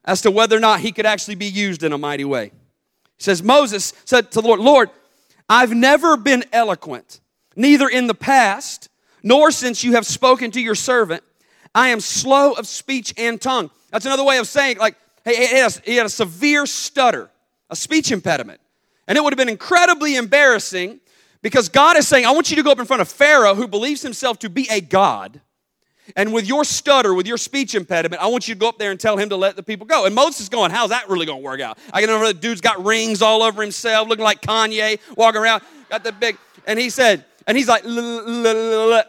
as 0.05 0.23
to 0.23 0.31
whether 0.33 0.57
or 0.57 0.61
not 0.61 0.81
he 0.81 0.91
could 0.91 1.07
actually 1.07 1.37
be 1.37 1.47
used 1.47 1.85
in 1.85 1.93
a 1.93 1.97
mighty 1.97 2.25
way. 2.25 2.47
He 3.17 3.23
says, 3.23 3.45
Moses 3.45 3.93
said 4.05 4.33
to 4.33 4.41
the 4.41 4.49
Lord, 4.49 4.59
Lord, 4.59 4.91
I've 5.49 5.71
never 5.71 6.17
been 6.17 6.43
eloquent, 6.53 7.21
neither 7.55 7.89
in 7.89 8.09
the 8.09 8.15
past, 8.15 8.89
nor 9.23 9.53
since 9.53 9.85
you 9.85 9.93
have 9.93 10.05
spoken 10.05 10.51
to 10.51 10.61
your 10.61 10.75
servant. 10.75 11.23
I 11.73 11.91
am 11.91 12.01
slow 12.01 12.55
of 12.55 12.67
speech 12.67 13.15
and 13.17 13.41
tongue. 13.41 13.71
That's 13.93 14.05
another 14.05 14.25
way 14.25 14.39
of 14.39 14.49
saying, 14.49 14.79
like, 14.79 14.97
hey, 15.25 15.47
he 15.47 15.57
had 15.57 15.71
a, 15.71 15.81
he 15.83 15.95
had 15.95 16.07
a 16.07 16.11
severe 16.11 16.67
stutter, 16.67 17.31
a 17.71 17.77
speech 17.77 18.11
impediment. 18.11 18.61
And 19.07 19.17
it 19.17 19.23
would 19.23 19.33
have 19.33 19.39
been 19.39 19.49
incredibly 19.49 20.17
embarrassing 20.17 20.99
because 21.43 21.69
God 21.69 21.97
is 21.97 22.07
saying, 22.07 22.27
I 22.27 22.33
want 22.33 22.51
you 22.51 22.57
to 22.57 22.63
go 22.63 22.71
up 22.71 22.79
in 22.79 22.87
front 22.87 23.03
of 23.03 23.09
Pharaoh, 23.09 23.55
who 23.55 23.67
believes 23.67 24.03
himself 24.03 24.39
to 24.41 24.51
be 24.51 24.69
a 24.71 24.81
God. 24.81 25.41
And 26.17 26.33
with 26.33 26.47
your 26.47 26.65
stutter, 26.65 27.15
with 27.15 27.27
your 27.27 27.37
speech 27.37 27.75
impediment, 27.75 28.23
I 28.23 28.27
want 28.27 28.49
you 28.49 28.55
to 28.55 28.59
go 28.59 28.69
up 28.69 28.79
there 28.79 28.91
and 28.91 28.99
tell 28.99 29.17
him 29.17 29.29
to 29.29 29.37
let 29.37 29.55
the 29.57 29.63
people 29.63 29.87
go. 29.87 30.07
And 30.07 30.15
Moses 30.15 30.41
is 30.41 30.49
going, 30.49 30.71
How's 30.71 30.91
that 30.91 31.09
really 31.09 31.27
going 31.27 31.39
to 31.39 31.45
work 31.45 31.61
out? 31.61 31.79
I 31.93 32.01
can 32.01 32.09
remember 32.09 32.33
the 32.33 32.39
dude's 32.39 32.61
got 32.61 32.85
rings 32.85 33.23
all 33.23 33.43
over 33.43 33.63
himself, 33.63 34.09
looking 34.09 34.25
like 34.25 34.41
Kanye, 34.41 34.99
walking 35.17 35.41
around, 35.41 35.63
got 35.89 36.03
the 36.03 36.13
big. 36.13 36.37
And 36.67 36.79
he 36.79 36.91
said, 36.91 37.25
and 37.47 37.57
he's 37.57 37.69
like, 37.69 37.85
Let 37.85 39.07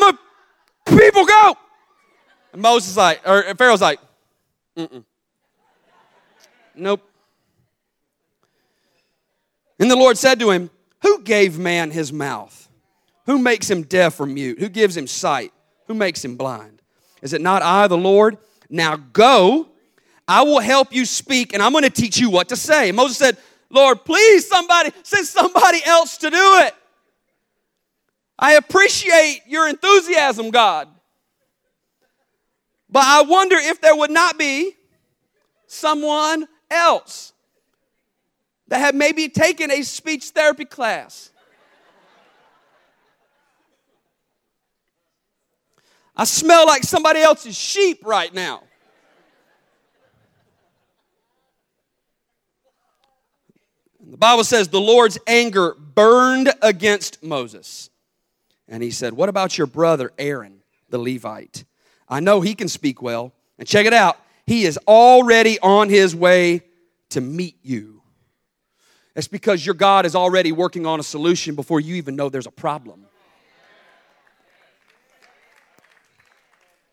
my 0.00 0.12
people 0.86 1.26
go. 1.26 1.56
And 2.52 2.62
Moses 2.62 2.96
like, 2.96 3.20
or 3.26 3.42
Pharaoh's 3.54 3.80
like, 3.80 4.00
Mm-mm. 4.76 5.04
nope. 6.74 7.07
And 9.78 9.90
the 9.90 9.96
Lord 9.96 10.18
said 10.18 10.40
to 10.40 10.50
him, 10.50 10.70
Who 11.02 11.22
gave 11.22 11.58
man 11.58 11.90
his 11.90 12.12
mouth? 12.12 12.68
Who 13.26 13.38
makes 13.38 13.70
him 13.70 13.82
deaf 13.82 14.20
or 14.20 14.26
mute? 14.26 14.58
Who 14.58 14.68
gives 14.68 14.96
him 14.96 15.06
sight? 15.06 15.52
Who 15.86 15.94
makes 15.94 16.24
him 16.24 16.36
blind? 16.36 16.82
Is 17.22 17.32
it 17.32 17.40
not 17.40 17.62
I, 17.62 17.86
the 17.86 17.96
Lord? 17.96 18.38
Now 18.70 18.96
go, 18.96 19.68
I 20.26 20.42
will 20.42 20.60
help 20.60 20.92
you 20.92 21.04
speak, 21.04 21.54
and 21.54 21.62
I'm 21.62 21.72
going 21.72 21.84
to 21.84 21.90
teach 21.90 22.18
you 22.18 22.30
what 22.30 22.50
to 22.50 22.56
say. 22.56 22.88
And 22.88 22.96
Moses 22.96 23.16
said, 23.16 23.36
Lord, 23.70 24.04
please, 24.04 24.48
somebody, 24.48 24.92
send 25.02 25.26
somebody 25.26 25.80
else 25.84 26.18
to 26.18 26.30
do 26.30 26.36
it. 26.36 26.74
I 28.38 28.54
appreciate 28.54 29.42
your 29.46 29.68
enthusiasm, 29.68 30.50
God. 30.50 30.88
But 32.90 33.04
I 33.04 33.22
wonder 33.22 33.56
if 33.56 33.80
there 33.80 33.94
would 33.94 34.10
not 34.10 34.38
be 34.38 34.72
someone 35.66 36.46
else 36.70 37.32
that 38.68 38.78
have 38.78 38.94
maybe 38.94 39.28
taken 39.28 39.70
a 39.70 39.82
speech 39.82 40.30
therapy 40.30 40.64
class. 40.64 41.30
I 46.16 46.24
smell 46.24 46.66
like 46.66 46.82
somebody 46.82 47.20
else's 47.20 47.56
sheep 47.56 48.04
right 48.04 48.32
now. 48.34 48.64
The 54.10 54.16
Bible 54.16 54.42
says 54.42 54.68
the 54.68 54.80
Lord's 54.80 55.18
anger 55.26 55.74
burned 55.74 56.52
against 56.62 57.22
Moses. 57.22 57.90
And 58.66 58.82
he 58.82 58.90
said, 58.90 59.12
What 59.12 59.28
about 59.28 59.56
your 59.56 59.66
brother 59.66 60.12
Aaron, 60.18 60.62
the 60.88 60.98
Levite? 60.98 61.64
I 62.08 62.20
know 62.20 62.40
he 62.40 62.54
can 62.54 62.68
speak 62.68 63.00
well. 63.02 63.32
And 63.58 63.68
check 63.68 63.86
it 63.86 63.92
out, 63.92 64.18
he 64.46 64.64
is 64.64 64.78
already 64.88 65.58
on 65.60 65.88
his 65.88 66.16
way 66.16 66.62
to 67.10 67.20
meet 67.20 67.58
you. 67.62 67.97
It's 69.18 69.26
because 69.26 69.66
your 69.66 69.74
God 69.74 70.06
is 70.06 70.14
already 70.14 70.52
working 70.52 70.86
on 70.86 71.00
a 71.00 71.02
solution 71.02 71.56
before 71.56 71.80
you 71.80 71.96
even 71.96 72.14
know 72.14 72.28
there's 72.28 72.46
a 72.46 72.52
problem. 72.52 73.04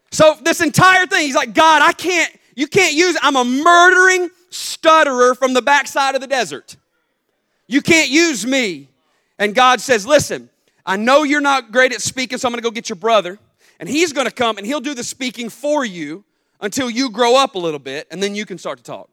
So, 0.10 0.36
this 0.41 0.60
entire 0.60 1.05
thing, 1.05 1.27
he's 1.27 1.36
like, 1.36 1.53
God, 1.53 1.84
I 1.84 1.94
can't, 1.94 2.36
you 2.55 2.65
can't 2.65 2.96
use, 2.96 3.15
I'm 3.22 3.36
a 3.36 3.46
murdering 3.46 4.32
stutterer 4.50 5.36
from 5.36 5.53
the 5.53 5.62
backside 5.62 6.15
of 6.15 6.22
the 6.22 6.25
desert. 6.25 6.77
You 7.67 7.84
can't 7.84 8.10
use 8.10 8.44
me. 8.44 8.89
And 9.38 9.53
God 9.53 9.79
says, 9.79 10.08
Listen, 10.08 10.50
I 10.84 10.98
know 10.98 11.22
you're 11.22 11.41
not 11.41 11.72
great 11.72 11.94
at 11.94 12.01
speaking, 12.01 12.39
so 12.39 12.48
I'm 12.48 12.53
gonna 12.53 12.63
go 12.63 12.72
get 12.72 12.89
your 12.89 12.96
brother. 12.96 13.38
And 13.79 13.88
he's 13.88 14.13
gonna 14.13 14.32
come 14.32 14.58
and 14.58 14.65
he'll 14.65 14.82
do 14.82 14.96
the 14.96 15.03
speaking 15.03 15.50
for 15.50 15.86
you 15.86 16.24
until 16.60 16.89
you 16.89 17.12
grow 17.12 17.36
up 17.36 17.53
a 17.53 17.60
little 17.60 17.77
bit, 17.77 18.08
and 18.10 18.24
then 18.24 18.34
you 18.34 18.48
can 18.48 18.58
start 18.58 18.79
to 18.79 18.84
talk. 18.84 19.12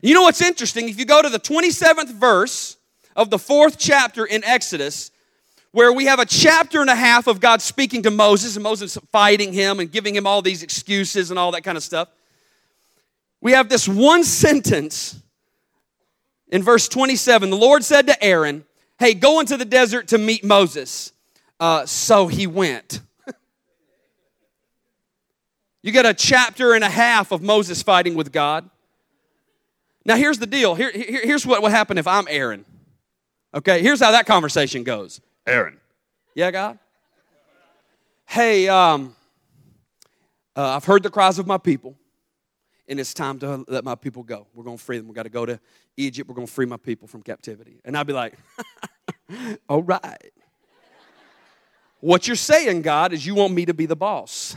You 0.00 0.14
know 0.14 0.22
what's 0.22 0.40
interesting? 0.40 0.88
If 0.88 0.98
you 0.98 1.04
go 1.04 1.22
to 1.22 1.28
the 1.28 1.40
27th 1.40 2.12
verse 2.12 2.76
of 3.16 3.30
the 3.30 3.38
fourth 3.38 3.78
chapter 3.78 4.24
in 4.24 4.44
Exodus, 4.44 5.10
where 5.72 5.92
we 5.92 6.06
have 6.06 6.18
a 6.18 6.26
chapter 6.26 6.80
and 6.80 6.88
a 6.88 6.94
half 6.94 7.26
of 7.26 7.40
God 7.40 7.60
speaking 7.60 8.02
to 8.04 8.10
Moses 8.10 8.56
and 8.56 8.62
Moses 8.62 8.96
fighting 9.10 9.52
him 9.52 9.80
and 9.80 9.90
giving 9.90 10.14
him 10.14 10.26
all 10.26 10.40
these 10.40 10.62
excuses 10.62 11.30
and 11.30 11.38
all 11.38 11.52
that 11.52 11.62
kind 11.62 11.76
of 11.76 11.82
stuff. 11.82 12.08
We 13.40 13.52
have 13.52 13.68
this 13.68 13.88
one 13.88 14.24
sentence 14.24 15.20
in 16.50 16.62
verse 16.62 16.88
27, 16.88 17.50
the 17.50 17.56
Lord 17.56 17.84
said 17.84 18.06
to 18.06 18.24
Aaron, 18.24 18.64
Hey, 18.98 19.14
go 19.14 19.38
into 19.38 19.56
the 19.56 19.64
desert 19.64 20.08
to 20.08 20.18
meet 20.18 20.44
Moses. 20.44 21.12
Uh, 21.60 21.86
so 21.86 22.26
he 22.26 22.46
went. 22.46 23.00
you 25.82 25.92
get 25.92 26.06
a 26.06 26.14
chapter 26.14 26.72
and 26.72 26.82
a 26.82 26.88
half 26.88 27.30
of 27.30 27.42
Moses 27.42 27.82
fighting 27.82 28.14
with 28.14 28.32
God. 28.32 28.68
Now, 30.08 30.16
here's 30.16 30.38
the 30.38 30.46
deal. 30.46 30.74
Here, 30.74 30.90
here, 30.90 31.20
here's 31.22 31.46
what 31.46 31.62
would 31.62 31.70
happen 31.70 31.98
if 31.98 32.06
I'm 32.06 32.26
Aaron. 32.30 32.64
Okay, 33.54 33.82
here's 33.82 34.00
how 34.00 34.12
that 34.12 34.24
conversation 34.24 34.82
goes 34.82 35.20
Aaron. 35.46 35.78
Yeah, 36.34 36.50
God? 36.50 36.78
Hey, 38.24 38.68
um, 38.68 39.14
uh, 40.56 40.76
I've 40.76 40.86
heard 40.86 41.02
the 41.02 41.10
cries 41.10 41.38
of 41.38 41.46
my 41.46 41.58
people 41.58 41.94
and 42.88 42.98
it's 42.98 43.12
time 43.12 43.38
to 43.40 43.66
let 43.68 43.84
my 43.84 43.94
people 43.94 44.22
go. 44.22 44.46
We're 44.54 44.64
going 44.64 44.78
to 44.78 44.82
free 44.82 44.96
them. 44.96 45.08
we 45.08 45.14
got 45.14 45.24
to 45.24 45.28
go 45.28 45.44
to 45.44 45.60
Egypt. 45.98 46.26
We're 46.26 46.34
going 46.34 46.46
to 46.46 46.52
free 46.52 46.64
my 46.64 46.78
people 46.78 47.06
from 47.06 47.22
captivity. 47.22 47.80
And 47.84 47.94
I'd 47.96 48.06
be 48.06 48.14
like, 48.14 48.32
all 49.68 49.82
right. 49.82 50.32
What 52.00 52.26
you're 52.26 52.36
saying, 52.36 52.80
God, 52.80 53.12
is 53.12 53.26
you 53.26 53.34
want 53.34 53.52
me 53.52 53.66
to 53.66 53.74
be 53.74 53.84
the 53.84 53.96
boss. 53.96 54.56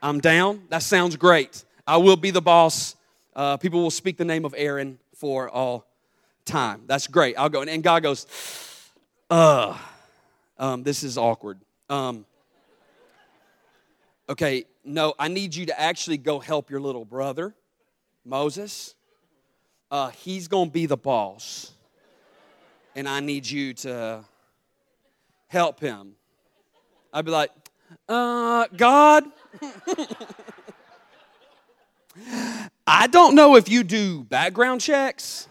I'm 0.00 0.18
down. 0.18 0.62
That 0.70 0.82
sounds 0.82 1.16
great. 1.16 1.62
I 1.86 1.98
will 1.98 2.16
be 2.16 2.30
the 2.30 2.40
boss. 2.40 2.95
Uh, 3.36 3.58
people 3.58 3.82
will 3.82 3.90
speak 3.90 4.16
the 4.16 4.24
name 4.24 4.46
of 4.46 4.54
Aaron 4.56 4.98
for 5.14 5.50
all 5.50 5.86
time. 6.46 6.84
That's 6.86 7.06
great. 7.06 7.34
I'll 7.36 7.50
go. 7.50 7.60
And 7.60 7.82
God 7.82 8.02
goes, 8.02 8.26
uh, 9.28 9.76
um, 10.58 10.82
this 10.82 11.02
is 11.02 11.18
awkward. 11.18 11.60
Um, 11.90 12.24
okay, 14.26 14.64
no, 14.84 15.12
I 15.18 15.28
need 15.28 15.54
you 15.54 15.66
to 15.66 15.78
actually 15.78 16.16
go 16.16 16.38
help 16.38 16.70
your 16.70 16.80
little 16.80 17.04
brother, 17.04 17.54
Moses. 18.24 18.94
Uh, 19.90 20.08
he's 20.08 20.48
going 20.48 20.68
to 20.68 20.72
be 20.72 20.86
the 20.86 20.96
boss. 20.96 21.72
And 22.94 23.06
I 23.06 23.20
need 23.20 23.46
you 23.46 23.74
to 23.74 24.24
help 25.48 25.78
him. 25.78 26.14
I'd 27.12 27.26
be 27.26 27.30
like, 27.30 27.50
uh, 28.08 28.66
God, 28.74 29.24
I 32.86 33.08
don't 33.08 33.34
know 33.34 33.56
if 33.56 33.68
you 33.68 33.82
do 33.82 34.22
background 34.24 34.80
checks. 34.80 35.48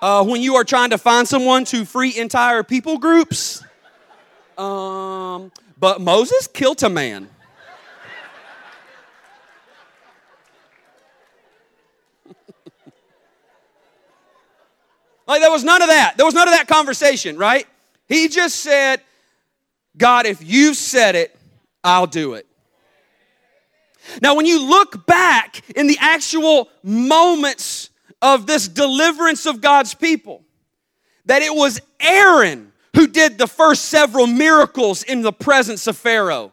Uh, 0.00 0.24
when 0.24 0.40
you 0.40 0.56
are 0.56 0.64
trying 0.64 0.90
to 0.90 0.98
find 0.98 1.28
someone 1.28 1.64
to 1.66 1.84
free 1.84 2.16
entire 2.18 2.62
people 2.62 2.98
groups. 2.98 3.62
Um, 4.58 5.52
but 5.78 6.00
Moses 6.00 6.46
killed 6.48 6.82
a 6.82 6.88
man. 6.88 7.28
like 15.26 15.40
there 15.40 15.50
was 15.50 15.62
none 15.62 15.82
of 15.82 15.88
that. 15.88 16.16
There 16.16 16.26
was 16.26 16.34
none 16.34 16.48
of 16.48 16.54
that 16.54 16.66
conversation, 16.66 17.36
right? 17.36 17.66
He 18.08 18.28
just 18.28 18.56
said, 18.56 19.02
God, 19.96 20.26
if 20.26 20.42
you 20.42 20.74
said 20.74 21.14
it, 21.14 21.38
I'll 21.84 22.06
do 22.06 22.34
it. 22.34 22.46
Now, 24.20 24.34
when 24.34 24.46
you 24.46 24.68
look 24.68 25.06
back 25.06 25.62
in 25.76 25.86
the 25.86 25.98
actual 26.00 26.68
moments 26.82 27.90
of 28.20 28.46
this 28.46 28.68
deliverance 28.68 29.46
of 29.46 29.60
God's 29.60 29.94
people, 29.94 30.42
that 31.26 31.42
it 31.42 31.54
was 31.54 31.80
Aaron 32.00 32.72
who 32.94 33.06
did 33.06 33.38
the 33.38 33.46
first 33.46 33.86
several 33.86 34.26
miracles 34.26 35.02
in 35.02 35.22
the 35.22 35.32
presence 35.32 35.86
of 35.86 35.96
Pharaoh. 35.96 36.52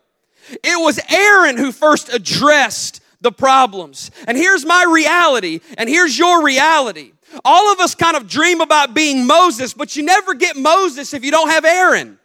It 0.50 0.80
was 0.80 1.00
Aaron 1.10 1.58
who 1.58 1.72
first 1.72 2.14
addressed 2.14 3.02
the 3.22 3.32
problems. 3.32 4.12
And 4.28 4.38
here's 4.38 4.66
my 4.66 4.86
reality, 4.90 5.60
and 5.78 5.90
here's 5.90 6.18
your 6.18 6.44
reality. 6.44 7.12
All 7.44 7.72
of 7.72 7.80
us 7.80 7.96
kind 7.96 8.16
of 8.16 8.28
dream 8.28 8.62
about 8.62 8.94
being 8.94 9.28
Moses, 9.28 9.74
but 9.74 9.96
you 9.96 10.04
never 10.04 10.34
get 10.34 10.56
Moses 10.56 11.14
if 11.14 11.24
you 11.24 11.32
don't 11.32 11.50
have 11.50 11.66
Aaron. 11.66 12.19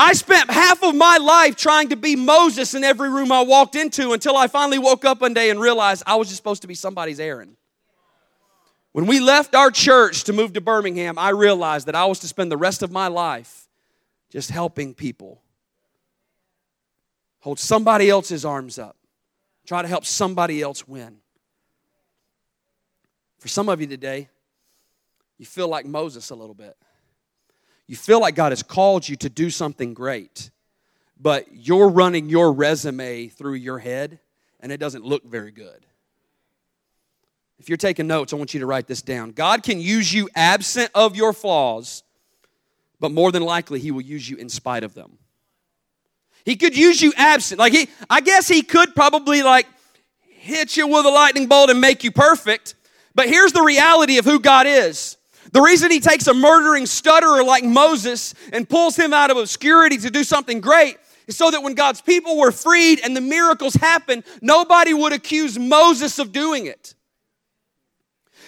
I 0.00 0.12
spent 0.12 0.48
half 0.48 0.84
of 0.84 0.94
my 0.94 1.16
life 1.16 1.56
trying 1.56 1.88
to 1.88 1.96
be 1.96 2.14
Moses 2.14 2.72
in 2.74 2.84
every 2.84 3.10
room 3.10 3.32
I 3.32 3.40
walked 3.40 3.74
into 3.74 4.12
until 4.12 4.36
I 4.36 4.46
finally 4.46 4.78
woke 4.78 5.04
up 5.04 5.20
one 5.20 5.34
day 5.34 5.50
and 5.50 5.60
realized 5.60 6.04
I 6.06 6.14
was 6.14 6.28
just 6.28 6.36
supposed 6.36 6.62
to 6.62 6.68
be 6.68 6.76
somebody's 6.76 7.18
Aaron. 7.18 7.56
When 8.92 9.06
we 9.06 9.18
left 9.18 9.56
our 9.56 9.72
church 9.72 10.22
to 10.24 10.32
move 10.32 10.52
to 10.52 10.60
Birmingham, 10.60 11.18
I 11.18 11.30
realized 11.30 11.88
that 11.88 11.96
I 11.96 12.04
was 12.06 12.20
to 12.20 12.28
spend 12.28 12.52
the 12.52 12.56
rest 12.56 12.84
of 12.84 12.92
my 12.92 13.08
life 13.08 13.66
just 14.30 14.50
helping 14.50 14.94
people. 14.94 15.42
Hold 17.40 17.58
somebody 17.58 18.08
else's 18.08 18.44
arms 18.44 18.78
up. 18.78 18.96
Try 19.66 19.82
to 19.82 19.88
help 19.88 20.04
somebody 20.04 20.62
else 20.62 20.86
win. 20.86 21.16
For 23.38 23.48
some 23.48 23.68
of 23.68 23.80
you 23.80 23.88
today, 23.88 24.28
you 25.38 25.46
feel 25.46 25.66
like 25.66 25.86
Moses 25.86 26.30
a 26.30 26.36
little 26.36 26.54
bit. 26.54 26.76
You 27.88 27.96
feel 27.96 28.20
like 28.20 28.34
God 28.36 28.52
has 28.52 28.62
called 28.62 29.08
you 29.08 29.16
to 29.16 29.30
do 29.30 29.50
something 29.50 29.94
great, 29.94 30.50
but 31.20 31.46
you're 31.52 31.88
running 31.88 32.28
your 32.28 32.52
resume 32.52 33.28
through 33.28 33.54
your 33.54 33.78
head 33.78 34.20
and 34.60 34.70
it 34.70 34.76
doesn't 34.78 35.04
look 35.04 35.24
very 35.24 35.50
good. 35.50 35.86
If 37.58 37.68
you're 37.68 37.78
taking 37.78 38.06
notes, 38.06 38.32
I 38.32 38.36
want 38.36 38.54
you 38.54 38.60
to 38.60 38.66
write 38.66 38.86
this 38.86 39.02
down. 39.02 39.32
God 39.32 39.62
can 39.62 39.80
use 39.80 40.12
you 40.12 40.28
absent 40.36 40.90
of 40.94 41.16
your 41.16 41.32
flaws, 41.32 42.04
but 43.00 43.10
more 43.10 43.32
than 43.32 43.42
likely, 43.42 43.80
He 43.80 43.90
will 43.90 44.02
use 44.02 44.28
you 44.28 44.36
in 44.36 44.48
spite 44.48 44.84
of 44.84 44.94
them. 44.94 45.18
He 46.44 46.56
could 46.56 46.76
use 46.76 47.02
you 47.02 47.12
absent. 47.16 47.58
Like, 47.58 47.72
He, 47.72 47.88
I 48.08 48.20
guess 48.20 48.46
He 48.46 48.62
could 48.62 48.94
probably, 48.94 49.42
like, 49.42 49.66
hit 50.22 50.76
you 50.76 50.86
with 50.86 51.04
a 51.04 51.10
lightning 51.10 51.46
bolt 51.46 51.68
and 51.70 51.80
make 51.80 52.04
you 52.04 52.12
perfect. 52.12 52.74
But 53.14 53.28
here's 53.28 53.52
the 53.52 53.62
reality 53.62 54.18
of 54.18 54.24
who 54.24 54.38
God 54.38 54.66
is 54.66 55.17
The 55.52 55.60
reason 55.60 55.90
he 55.90 56.00
takes 56.00 56.26
a 56.26 56.34
murdering 56.34 56.86
stutterer 56.86 57.42
like 57.42 57.64
Moses 57.64 58.34
and 58.52 58.68
pulls 58.68 58.96
him 58.96 59.12
out 59.12 59.30
of 59.30 59.36
obscurity 59.36 59.96
to 59.98 60.10
do 60.10 60.24
something 60.24 60.60
great 60.60 60.98
is 61.26 61.36
so 61.36 61.50
that 61.50 61.62
when 61.62 61.74
God's 61.74 62.00
people 62.00 62.38
were 62.38 62.52
freed 62.52 63.00
and 63.02 63.16
the 63.16 63.20
miracles 63.20 63.74
happened, 63.74 64.24
nobody 64.40 64.94
would 64.94 65.12
accuse 65.12 65.58
Moses 65.58 66.18
of 66.18 66.32
doing 66.32 66.66
it. 66.66 66.94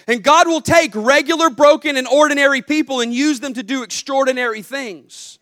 And 0.07 0.23
God 0.23 0.47
will 0.47 0.61
take 0.61 0.91
regular, 0.95 1.49
broken, 1.49 1.95
and 1.95 2.07
ordinary 2.07 2.61
people 2.61 3.01
and 3.01 3.13
use 3.13 3.39
them 3.39 3.53
to 3.53 3.63
do 3.63 3.83
extraordinary 3.83 4.61
things 4.61 5.39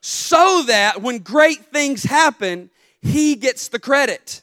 so 0.00 0.62
that 0.66 1.02
when 1.02 1.18
great 1.18 1.66
things 1.66 2.04
happen, 2.04 2.70
He 3.02 3.34
gets 3.34 3.68
the 3.68 3.78
credit. 3.78 4.42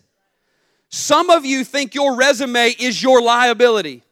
Some 0.90 1.30
of 1.30 1.46
you 1.46 1.64
think 1.64 1.96
your 1.96 2.16
resume 2.16 2.70
is 2.80 3.02
your 3.02 3.22
liability. 3.22 4.04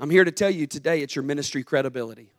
I'm 0.00 0.08
here 0.08 0.24
to 0.24 0.32
tell 0.32 0.50
you 0.50 0.66
today 0.66 1.02
it's 1.02 1.14
your 1.14 1.22
ministry 1.22 1.62
credibility. 1.62 2.30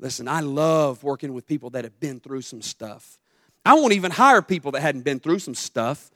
Listen, 0.00 0.26
I 0.26 0.40
love 0.40 1.04
working 1.04 1.32
with 1.32 1.46
people 1.46 1.70
that 1.70 1.84
have 1.84 2.00
been 2.00 2.18
through 2.18 2.42
some 2.42 2.60
stuff. 2.60 3.18
I 3.64 3.74
won't 3.74 3.92
even 3.92 4.10
hire 4.10 4.42
people 4.42 4.72
that 4.72 4.80
hadn't 4.80 5.02
been 5.02 5.20
through 5.20 5.38
some 5.38 5.54
stuff. 5.54 6.10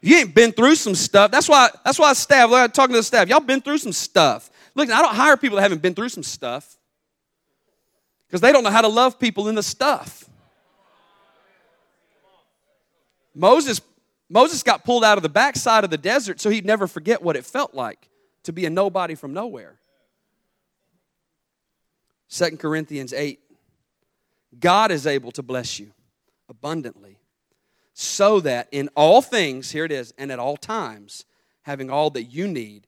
You 0.00 0.16
ain't 0.16 0.34
been 0.34 0.52
through 0.52 0.76
some 0.76 0.94
stuff, 0.94 1.30
that's 1.30 1.48
why 1.48 1.68
that's 1.84 1.98
why 1.98 2.12
staff, 2.14 2.50
I'm 2.50 2.70
talking 2.70 2.94
to 2.94 3.00
the 3.00 3.02
staff, 3.02 3.28
y'all 3.28 3.40
been 3.40 3.60
through 3.60 3.78
some 3.78 3.92
stuff. 3.92 4.50
Look, 4.74 4.90
I 4.90 5.02
don't 5.02 5.14
hire 5.14 5.36
people 5.36 5.56
that 5.56 5.62
haven't 5.62 5.82
been 5.82 5.94
through 5.94 6.08
some 6.08 6.22
stuff 6.22 6.76
because 8.26 8.40
they 8.40 8.52
don't 8.52 8.64
know 8.64 8.70
how 8.70 8.82
to 8.82 8.88
love 8.88 9.18
people 9.18 9.48
in 9.48 9.54
the 9.54 9.62
stuff. 9.62 10.28
Moses 13.34 13.80
Moses 14.30 14.62
got 14.62 14.84
pulled 14.84 15.04
out 15.04 15.18
of 15.18 15.22
the 15.22 15.28
backside 15.28 15.84
of 15.84 15.90
the 15.90 15.98
desert 15.98 16.40
so 16.40 16.48
he'd 16.48 16.64
never 16.64 16.86
forget 16.86 17.22
what 17.22 17.36
it 17.36 17.44
felt 17.44 17.74
like 17.74 18.08
to 18.44 18.52
be 18.52 18.66
a 18.66 18.70
nobody 18.70 19.14
from 19.14 19.32
nowhere. 19.32 19.78
2 22.30 22.56
Corinthians 22.56 23.12
8 23.12 23.40
God 24.58 24.90
is 24.90 25.06
able 25.06 25.32
to 25.32 25.42
bless 25.42 25.78
you 25.80 25.92
abundantly 26.48 27.18
so 27.92 28.40
that 28.40 28.68
in 28.72 28.88
all 28.96 29.22
things, 29.22 29.70
here 29.70 29.84
it 29.84 29.92
is, 29.92 30.12
and 30.18 30.30
at 30.30 30.38
all 30.38 30.56
times, 30.56 31.24
having 31.62 31.90
all 31.90 32.10
that 32.10 32.24
you 32.24 32.48
need, 32.48 32.86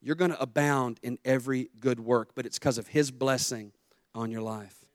you're 0.00 0.14
going 0.14 0.30
to 0.30 0.40
abound 0.40 1.00
in 1.02 1.18
every 1.24 1.70
good 1.80 1.98
work, 1.98 2.30
but 2.34 2.46
it's 2.46 2.58
because 2.58 2.78
of 2.78 2.88
His 2.88 3.10
blessing 3.10 3.72
on 4.14 4.30
your 4.30 4.42
life. 4.42 4.85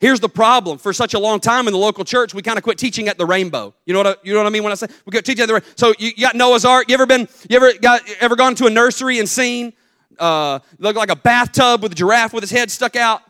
Here's 0.00 0.20
the 0.20 0.28
problem. 0.28 0.78
For 0.78 0.92
such 0.92 1.14
a 1.14 1.18
long 1.18 1.40
time 1.40 1.66
in 1.66 1.72
the 1.72 1.78
local 1.78 2.04
church, 2.04 2.32
we 2.32 2.40
kind 2.40 2.56
of 2.56 2.62
quit 2.62 2.78
teaching 2.78 3.08
at 3.08 3.18
the 3.18 3.26
rainbow. 3.26 3.74
You 3.84 3.94
know 3.94 4.00
what 4.00 4.06
I, 4.06 4.14
you 4.22 4.32
know 4.32 4.38
what 4.38 4.46
I 4.46 4.50
mean 4.50 4.62
when 4.62 4.70
I 4.70 4.76
say 4.76 4.86
we 5.04 5.10
quit 5.10 5.24
teaching 5.24 5.42
at 5.42 5.46
the 5.46 5.54
rainbow? 5.54 5.68
So 5.74 5.92
you, 5.98 6.12
you 6.16 6.22
got 6.22 6.36
Noah's 6.36 6.64
Ark. 6.64 6.88
You 6.88 6.94
ever 6.94 7.06
been? 7.06 7.28
You 7.48 7.56
ever 7.56 7.72
got 7.74 8.02
ever 8.20 8.36
gone 8.36 8.54
to 8.56 8.66
a 8.66 8.70
nursery 8.70 9.18
and 9.18 9.28
seen 9.28 9.72
uh, 10.18 10.60
look 10.78 10.94
like 10.94 11.10
a 11.10 11.16
bathtub 11.16 11.82
with 11.82 11.92
a 11.92 11.94
giraffe 11.96 12.32
with 12.32 12.44
his 12.44 12.52
head 12.52 12.70
stuck 12.70 12.94
out? 12.94 13.22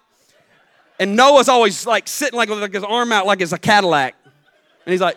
And 0.99 1.17
Noah's 1.17 1.49
always 1.49 1.87
like 1.87 2.07
sitting 2.07 2.37
like 2.37 2.51
with 2.51 2.61
like 2.61 2.75
his 2.75 2.85
arm 2.85 3.13
out 3.13 3.25
like 3.25 3.41
it's 3.41 3.53
a 3.53 3.59
Cadillac, 3.59 4.15
and 4.85 4.93
he's 4.93 5.01
like. 5.01 5.17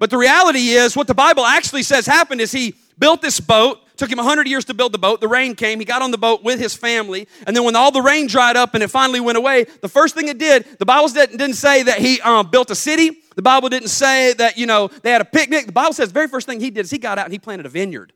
But 0.00 0.10
the 0.10 0.18
reality 0.18 0.68
is, 0.68 0.96
what 0.96 1.08
the 1.08 1.14
Bible 1.14 1.44
actually 1.44 1.82
says 1.82 2.06
happened 2.06 2.40
is 2.40 2.52
he 2.52 2.74
built 2.98 3.20
this 3.20 3.40
boat 3.40 3.80
Took 3.98 4.12
him 4.12 4.18
100 4.18 4.46
years 4.46 4.64
to 4.66 4.74
build 4.74 4.92
the 4.92 4.98
boat. 4.98 5.20
The 5.20 5.26
rain 5.26 5.56
came. 5.56 5.80
He 5.80 5.84
got 5.84 6.02
on 6.02 6.12
the 6.12 6.18
boat 6.18 6.44
with 6.44 6.60
his 6.60 6.72
family. 6.72 7.26
And 7.48 7.56
then 7.56 7.64
when 7.64 7.74
all 7.74 7.90
the 7.90 8.00
rain 8.00 8.28
dried 8.28 8.56
up 8.56 8.74
and 8.74 8.82
it 8.84 8.90
finally 8.90 9.18
went 9.18 9.36
away, 9.36 9.64
the 9.64 9.88
first 9.88 10.14
thing 10.14 10.28
it 10.28 10.38
did, 10.38 10.64
the 10.78 10.86
Bible 10.86 11.08
didn't 11.08 11.54
say 11.54 11.82
that 11.82 11.98
he 11.98 12.20
um, 12.20 12.48
built 12.48 12.70
a 12.70 12.76
city. 12.76 13.24
The 13.34 13.42
Bible 13.42 13.68
didn't 13.68 13.88
say 13.88 14.34
that, 14.34 14.56
you 14.56 14.66
know, 14.66 14.86
they 15.02 15.10
had 15.10 15.20
a 15.20 15.24
picnic. 15.24 15.66
The 15.66 15.72
Bible 15.72 15.92
says 15.92 16.10
the 16.10 16.14
very 16.14 16.28
first 16.28 16.46
thing 16.46 16.60
he 16.60 16.70
did 16.70 16.84
is 16.84 16.92
he 16.92 16.98
got 16.98 17.18
out 17.18 17.24
and 17.24 17.32
he 17.32 17.40
planted 17.40 17.66
a 17.66 17.68
vineyard. 17.68 18.12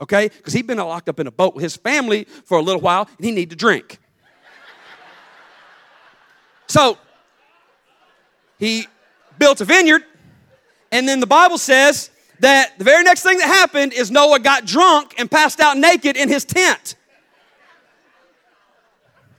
Okay? 0.00 0.28
Because 0.28 0.54
he'd 0.54 0.66
been 0.66 0.78
locked 0.78 1.10
up 1.10 1.20
in 1.20 1.26
a 1.26 1.30
boat 1.30 1.54
with 1.54 1.64
his 1.64 1.76
family 1.76 2.24
for 2.24 2.56
a 2.56 2.62
little 2.62 2.80
while 2.80 3.06
and 3.18 3.24
he 3.24 3.30
needed 3.30 3.50
to 3.50 3.56
drink. 3.56 3.98
So 6.66 6.98
he 8.58 8.86
built 9.38 9.60
a 9.60 9.64
vineyard. 9.66 10.04
And 10.92 11.06
then 11.06 11.20
the 11.20 11.26
Bible 11.26 11.58
says 11.58 12.10
that 12.40 12.78
the 12.78 12.84
very 12.84 13.04
next 13.04 13.22
thing 13.22 13.38
that 13.38 13.46
happened 13.46 13.92
is 13.92 14.10
Noah 14.10 14.40
got 14.40 14.64
drunk 14.64 15.14
and 15.18 15.30
passed 15.30 15.60
out 15.60 15.76
naked 15.76 16.16
in 16.16 16.28
his 16.28 16.44
tent. 16.44 16.96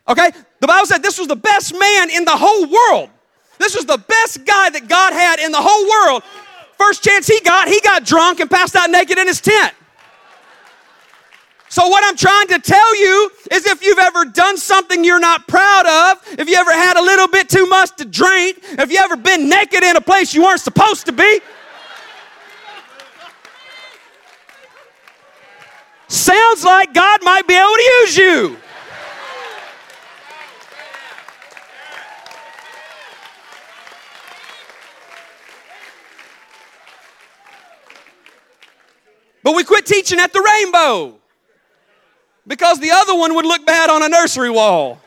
Okay? 0.07 0.31
The 0.59 0.67
Bible 0.67 0.85
said 0.85 1.03
this 1.03 1.17
was 1.19 1.27
the 1.27 1.35
best 1.35 1.77
man 1.77 2.09
in 2.09 2.25
the 2.25 2.35
whole 2.35 2.65
world. 2.67 3.09
This 3.57 3.75
was 3.75 3.85
the 3.85 3.97
best 3.97 4.45
guy 4.45 4.69
that 4.69 4.87
God 4.87 5.13
had 5.13 5.39
in 5.39 5.51
the 5.51 5.61
whole 5.61 5.89
world. 5.89 6.23
First 6.77 7.03
chance 7.03 7.27
he 7.27 7.39
got, 7.41 7.67
he 7.67 7.79
got 7.81 8.05
drunk 8.05 8.39
and 8.39 8.49
passed 8.49 8.75
out 8.75 8.89
naked 8.89 9.17
in 9.17 9.27
his 9.27 9.41
tent. 9.41 9.73
So, 11.69 11.87
what 11.87 12.03
I'm 12.03 12.17
trying 12.17 12.47
to 12.47 12.59
tell 12.59 12.95
you 12.99 13.31
is 13.49 13.65
if 13.65 13.81
you've 13.81 13.97
ever 13.97 14.25
done 14.25 14.57
something 14.57 15.05
you're 15.05 15.21
not 15.21 15.47
proud 15.47 15.85
of, 15.85 16.39
if 16.39 16.49
you 16.49 16.55
ever 16.55 16.71
had 16.73 16.97
a 16.97 17.01
little 17.01 17.29
bit 17.29 17.47
too 17.47 17.65
much 17.65 17.95
to 17.95 18.03
drink, 18.03 18.57
if 18.61 18.91
you 18.91 18.97
ever 18.97 19.15
been 19.15 19.47
naked 19.47 19.81
in 19.81 19.95
a 19.95 20.01
place 20.01 20.33
you 20.33 20.43
weren't 20.43 20.59
supposed 20.59 21.05
to 21.05 21.13
be, 21.13 21.39
sounds 26.11 26.63
like 26.63 26.93
God 26.93 27.23
might 27.23 27.47
be 27.47 27.55
able 27.55 27.73
to 27.73 27.83
use 28.01 28.17
you. 28.17 28.57
But 39.43 39.55
we 39.55 39.63
quit 39.63 39.85
teaching 39.85 40.19
at 40.19 40.33
the 40.33 40.41
rainbow 40.41 41.17
because 42.45 42.79
the 42.79 42.91
other 42.91 43.15
one 43.15 43.33
would 43.35 43.45
look 43.45 43.65
bad 43.65 43.89
on 43.89 44.03
a 44.03 44.09
nursery 44.09 44.49
wall. 44.49 45.01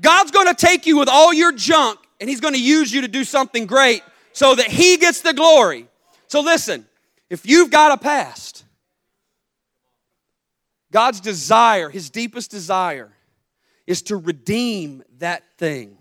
God's 0.00 0.30
going 0.30 0.48
to 0.48 0.54
take 0.54 0.86
you 0.86 0.98
with 0.98 1.08
all 1.08 1.32
your 1.32 1.52
junk 1.52 2.00
and 2.20 2.28
He's 2.28 2.40
going 2.40 2.54
to 2.54 2.62
use 2.62 2.92
you 2.92 3.00
to 3.02 3.08
do 3.08 3.24
something 3.24 3.66
great 3.66 4.02
so 4.32 4.54
that 4.54 4.66
He 4.66 4.96
gets 4.96 5.20
the 5.20 5.32
glory. 5.32 5.86
So 6.28 6.40
listen, 6.40 6.86
if 7.30 7.46
you've 7.46 7.70
got 7.70 7.92
a 7.92 7.96
past, 7.96 8.64
God's 10.92 11.20
desire, 11.20 11.88
his 11.88 12.10
deepest 12.10 12.50
desire, 12.50 13.12
is 13.86 14.02
to 14.02 14.16
redeem 14.16 15.02
that 15.18 15.44
thing 15.58 15.96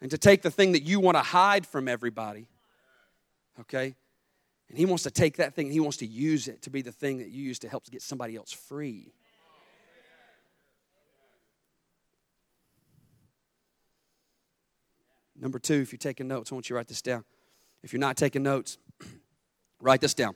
and 0.00 0.10
to 0.10 0.18
take 0.18 0.42
the 0.42 0.50
thing 0.50 0.72
that 0.72 0.82
you 0.82 0.98
want 0.98 1.16
to 1.16 1.22
hide 1.22 1.64
from 1.66 1.86
everybody, 1.88 2.46
okay? 3.60 3.94
And 4.68 4.78
he 4.78 4.84
wants 4.86 5.04
to 5.04 5.10
take 5.10 5.36
that 5.36 5.54
thing 5.54 5.66
and 5.66 5.72
he 5.72 5.80
wants 5.80 5.98
to 5.98 6.06
use 6.06 6.48
it 6.48 6.62
to 6.62 6.70
be 6.70 6.82
the 6.82 6.90
thing 6.90 7.18
that 7.18 7.28
you 7.28 7.42
use 7.42 7.60
to 7.60 7.68
help 7.68 7.84
get 7.90 8.02
somebody 8.02 8.34
else 8.36 8.50
free. 8.50 9.12
Number 15.38 15.58
two, 15.58 15.80
if 15.80 15.92
you're 15.92 15.98
taking 15.98 16.28
notes, 16.28 16.50
I 16.50 16.54
want 16.54 16.68
you 16.68 16.74
to 16.74 16.76
write 16.76 16.88
this 16.88 17.02
down. 17.02 17.24
If 17.82 17.92
you're 17.92 18.00
not 18.00 18.16
taking 18.16 18.42
notes, 18.42 18.78
Write 19.82 20.00
this 20.00 20.14
down. 20.14 20.34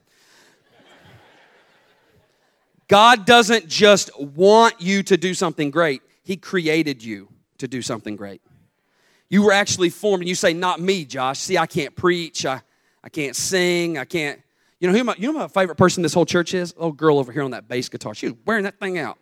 God 2.89 3.25
doesn't 3.25 3.69
just 3.69 4.17
want 4.21 4.81
you 4.81 5.03
to 5.05 5.17
do 5.17 5.35
something 5.35 5.71
great, 5.71 6.03
He 6.23 6.37
created 6.37 7.03
you 7.03 7.29
to 7.59 7.67
do 7.67 7.81
something 7.81 8.17
great. 8.17 8.43
You 9.29 9.43
were 9.43 9.53
actually 9.53 9.91
formed, 9.91 10.23
and 10.23 10.29
you 10.29 10.35
say, 10.35 10.53
Not 10.53 10.81
me, 10.81 11.05
Josh. 11.05 11.39
See, 11.41 11.57
I 11.57 11.67
can't 11.67 11.97
preach, 11.97 12.45
I, 12.45 12.61
I 13.03 13.09
can't 13.09 13.35
sing, 13.35 13.99
I 13.99 14.05
can't. 14.05 14.41
You 14.79 14.89
know 14.89 14.97
who 14.97 15.05
my, 15.05 15.15
you 15.17 15.33
know 15.33 15.39
my 15.39 15.49
favorite 15.49 15.77
person 15.77 16.03
this 16.03 16.13
whole 16.13 16.27
church 16.27 16.53
is? 16.53 16.75
Oh, 16.77 16.93
girl 16.93 17.19
over 17.19 17.33
here 17.33 17.43
on 17.43 17.53
that 17.53 17.67
bass 17.67 17.89
guitar. 17.89 18.15
She 18.15 18.27
was 18.27 18.37
wearing 18.45 18.65
that 18.65 18.79
thing 18.79 18.99
out. 18.99 19.19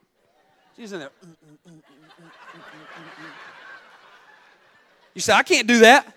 She's 0.77 0.93
in 0.93 1.01
there. 1.01 1.11
You 5.15 5.21
say, 5.21 5.33
I 5.33 5.45
can't 5.45 5.69
do 5.69 5.79
that. 5.81 6.13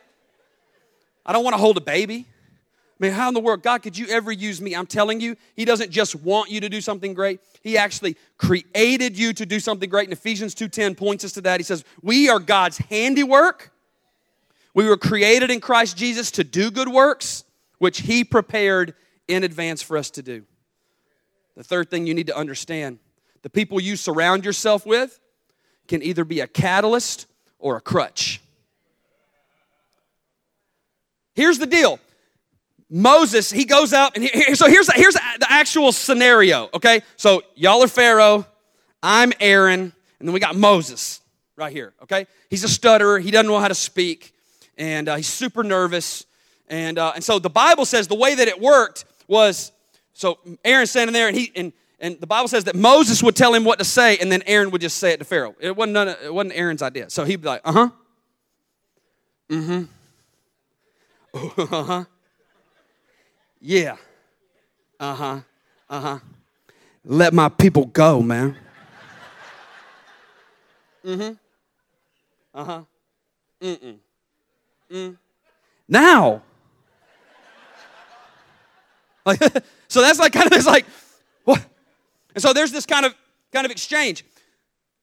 I 1.24 1.34
don't 1.34 1.43
want 1.43 1.54
to 1.54 1.60
hold 1.60 1.78
a 1.78 1.82
baby. 1.82 2.26
I 2.99 3.05
mean, 3.05 3.13
how 3.13 3.27
in 3.27 3.36
the 3.36 3.39
world, 3.39 3.62
God, 3.62 3.83
could 3.83 3.95
you 3.95 4.07
ever 4.07 4.31
use 4.31 4.60
me? 4.60 4.73
I'm 4.73 4.88
telling 4.88 5.21
you, 5.21 5.36
He 5.55 5.65
doesn't 5.65 5.91
just 5.91 6.15
want 6.15 6.49
you 6.49 6.60
to 6.62 6.69
do 6.69 6.81
something 6.81 7.13
great. 7.13 7.39
He 7.62 7.77
actually 7.77 8.17
created 8.38 9.17
you 9.17 9.33
to 9.33 9.45
do 9.45 9.60
something 9.60 9.88
great. 9.88 10.05
And 10.05 10.13
Ephesians 10.13 10.55
2.10 10.55 10.97
points 10.97 11.23
us 11.23 11.33
to 11.33 11.41
that. 11.41 11.60
He 11.60 11.63
says, 11.63 11.83
we 12.01 12.27
are 12.27 12.39
God's 12.39 12.79
handiwork. 12.79 13.71
We 14.73 14.88
were 14.88 14.97
created 14.97 15.51
in 15.51 15.60
Christ 15.60 15.95
Jesus 15.95 16.31
to 16.31 16.43
do 16.43 16.71
good 16.71 16.88
works, 16.88 17.43
which 17.77 18.01
He 18.01 18.23
prepared 18.23 18.95
in 19.27 19.43
advance 19.43 19.83
for 19.83 19.95
us 19.95 20.10
to 20.12 20.23
do. 20.23 20.45
The 21.55 21.63
third 21.63 21.89
thing 21.89 22.07
you 22.07 22.13
need 22.13 22.27
to 22.27 22.38
understand, 22.38 22.97
the 23.43 23.49
people 23.49 23.79
you 23.79 23.95
surround 23.95 24.43
yourself 24.43 24.86
with 24.86 25.19
can 25.88 26.01
either 26.01 26.23
be 26.23 26.39
a 26.39 26.47
catalyst 26.47 27.27
or 27.60 27.75
a 27.77 27.81
crutch. 27.81 28.41
Here's 31.33 31.60
the 31.60 31.67
deal 31.67 31.99
Moses, 32.89 33.52
he 33.52 33.65
goes 33.65 33.93
out 33.93 34.15
and 34.15 34.23
he, 34.23 34.56
so 34.56 34.67
here's, 34.67 34.91
here's 34.93 35.15
the 35.15 35.47
actual 35.50 35.91
scenario, 35.91 36.69
okay? 36.73 37.02
So 37.17 37.43
y'all 37.56 37.84
are 37.84 37.88
Pharaoh, 37.88 38.45
I'm 39.04 39.34
Aaron, 39.39 39.93
and 40.19 40.28
then 40.28 40.34
we 40.34 40.39
got 40.39 40.56
Moses 40.56 41.21
right 41.56 41.71
here, 41.71 41.93
okay? 42.04 42.28
He's 42.50 42.63
a 42.63 42.69
stutterer, 42.69 43.19
he 43.19 43.32
doesn't 43.32 43.47
know 43.47 43.60
how 43.60 43.67
to 43.67 43.76
speak, 43.76 44.34
and 44.78 45.10
uh, 45.10 45.15
he's 45.15 45.28
super 45.28 45.63
nervous. 45.63 46.26
And, 46.69 46.97
uh, 46.97 47.13
and 47.15 47.23
so 47.23 47.39
the 47.39 47.50
Bible 47.50 47.86
says 47.86 48.08
the 48.08 48.15
way 48.15 48.36
that 48.36 48.47
it 48.47 48.62
worked 48.62 49.06
was 49.28 49.71
so 50.13 50.39
Aaron's 50.63 50.89
standing 50.89 51.13
there, 51.13 51.28
and, 51.28 51.36
he, 51.36 51.52
and, 51.56 51.73
and 52.00 52.19
the 52.21 52.28
Bible 52.28 52.47
says 52.47 52.63
that 52.65 52.76
Moses 52.76 53.21
would 53.21 53.36
tell 53.36 53.54
him 53.54 53.65
what 53.65 53.80
to 53.80 53.86
say, 53.86 54.17
and 54.17 54.32
then 54.32 54.43
Aaron 54.45 54.71
would 54.71 54.82
just 54.82 54.97
say 54.97 55.12
it 55.12 55.17
to 55.17 55.26
Pharaoh. 55.26 55.56
It 55.60 55.76
wasn't, 55.76 55.93
none 55.93 56.08
of, 56.08 56.17
it 56.23 56.34
wasn't 56.34 56.56
Aaron's 56.56 56.82
idea. 56.82 57.10
So 57.10 57.26
he'd 57.26 57.41
be 57.41 57.47
like, 57.47 57.62
uh 57.65 57.71
huh. 57.71 57.89
Mm 59.50 59.88
hmm. 61.34 61.62
uh 61.76 61.84
huh. 61.84 62.06
Yeah. 63.62 63.98
Uh 65.00 65.15
huh. 65.15 65.39
Uh 65.89 66.00
huh. 66.00 66.20
Let 67.06 67.34
my 67.34 67.50
people 67.50 67.86
go, 67.86 68.22
man. 68.22 68.58
mm 71.06 71.15
hmm. 71.15 71.34
Uh 72.54 72.63
huh. 72.63 72.82
Mm 73.62 73.80
mm. 73.80 73.98
Mm. 74.91 75.17
Now. 75.88 76.41
Like, 79.26 79.41
so 79.88 80.02
that's 80.02 80.20
like 80.20 80.32
kind 80.34 80.48
of 80.48 80.54
it's 80.54 80.65
like, 80.65 80.86
what? 81.43 81.63
And 82.34 82.41
so 82.41 82.54
there's 82.54 82.72
this 82.72 82.86
kind 82.86 83.06
of 83.06 83.15
kind 83.52 83.65
of 83.65 83.72
exchange. 83.72 84.24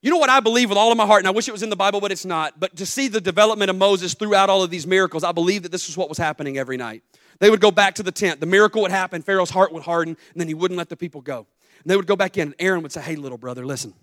You 0.03 0.11
know 0.11 0.19
what 0.19 0.29
I 0.29 0.41
believe 0.41 0.69
with 0.69 0.77
all 0.77 0.93
of 0.93 0.99
my 0.99 1.07
heart, 1.07 1.21
and 1.21 1.29
I 1.29 1.31
wish 1.31 1.49
it 1.49 1.53
was 1.53 1.63
in 1.63 1.71
the 1.71 1.77
Bible, 1.77 2.01
but 2.01 2.13
it's 2.13 2.27
not. 2.27 2.61
But 2.61 2.77
to 2.77 2.85
see 2.85 3.09
the 3.09 3.23
development 3.23 3.71
of 3.71 3.77
Moses 3.77 4.13
throughout 4.13 4.51
all 4.51 4.63
of 4.63 4.71
these 4.71 4.87
miracles, 4.87 5.25
I 5.25 5.33
believe 5.33 5.63
that 5.63 5.73
this 5.73 5.89
is 5.89 5.97
what 5.97 6.11
was 6.11 6.19
happening 6.19 6.59
every 6.59 6.77
night. 6.77 7.03
They 7.41 7.51
would 7.51 7.61
go 7.61 7.71
back 7.71 7.95
to 7.97 8.03
the 8.03 8.13
tent. 8.13 8.41
The 8.41 8.47
miracle 8.47 8.83
would 8.83 8.91
happen. 8.91 9.23
Pharaoh's 9.23 9.51
heart 9.51 9.73
would 9.73 9.83
harden, 9.83 10.17
and 10.33 10.41
then 10.41 10.49
he 10.49 10.55
wouldn't 10.55 10.79
let 10.79 10.89
the 10.89 10.97
people 10.97 11.21
go. 11.21 11.47
And 11.83 11.91
they 11.91 11.97
would 11.97 12.07
go 12.07 12.17
back 12.17 12.37
in, 12.37 12.49
and 12.49 12.55
Aaron 12.59 12.83
would 12.83 12.93
say, 12.93 13.01
Hey, 13.01 13.17
little 13.17 13.39
brother, 13.39 13.67
listen, 13.67 13.95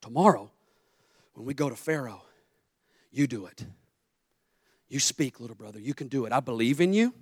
tomorrow 0.00 0.50
when 1.34 1.46
we 1.46 1.54
go 1.54 1.68
to 1.68 1.76
Pharaoh, 1.76 2.22
you 3.12 3.26
do 3.26 3.46
it. 3.46 3.64
You 4.88 5.00
speak, 5.00 5.40
little 5.40 5.56
brother. 5.56 5.78
You 5.78 5.94
can 5.94 6.08
do 6.08 6.24
it. 6.26 6.32
I 6.32 6.40
believe 6.40 6.80
in 6.80 6.92
you. 6.92 7.14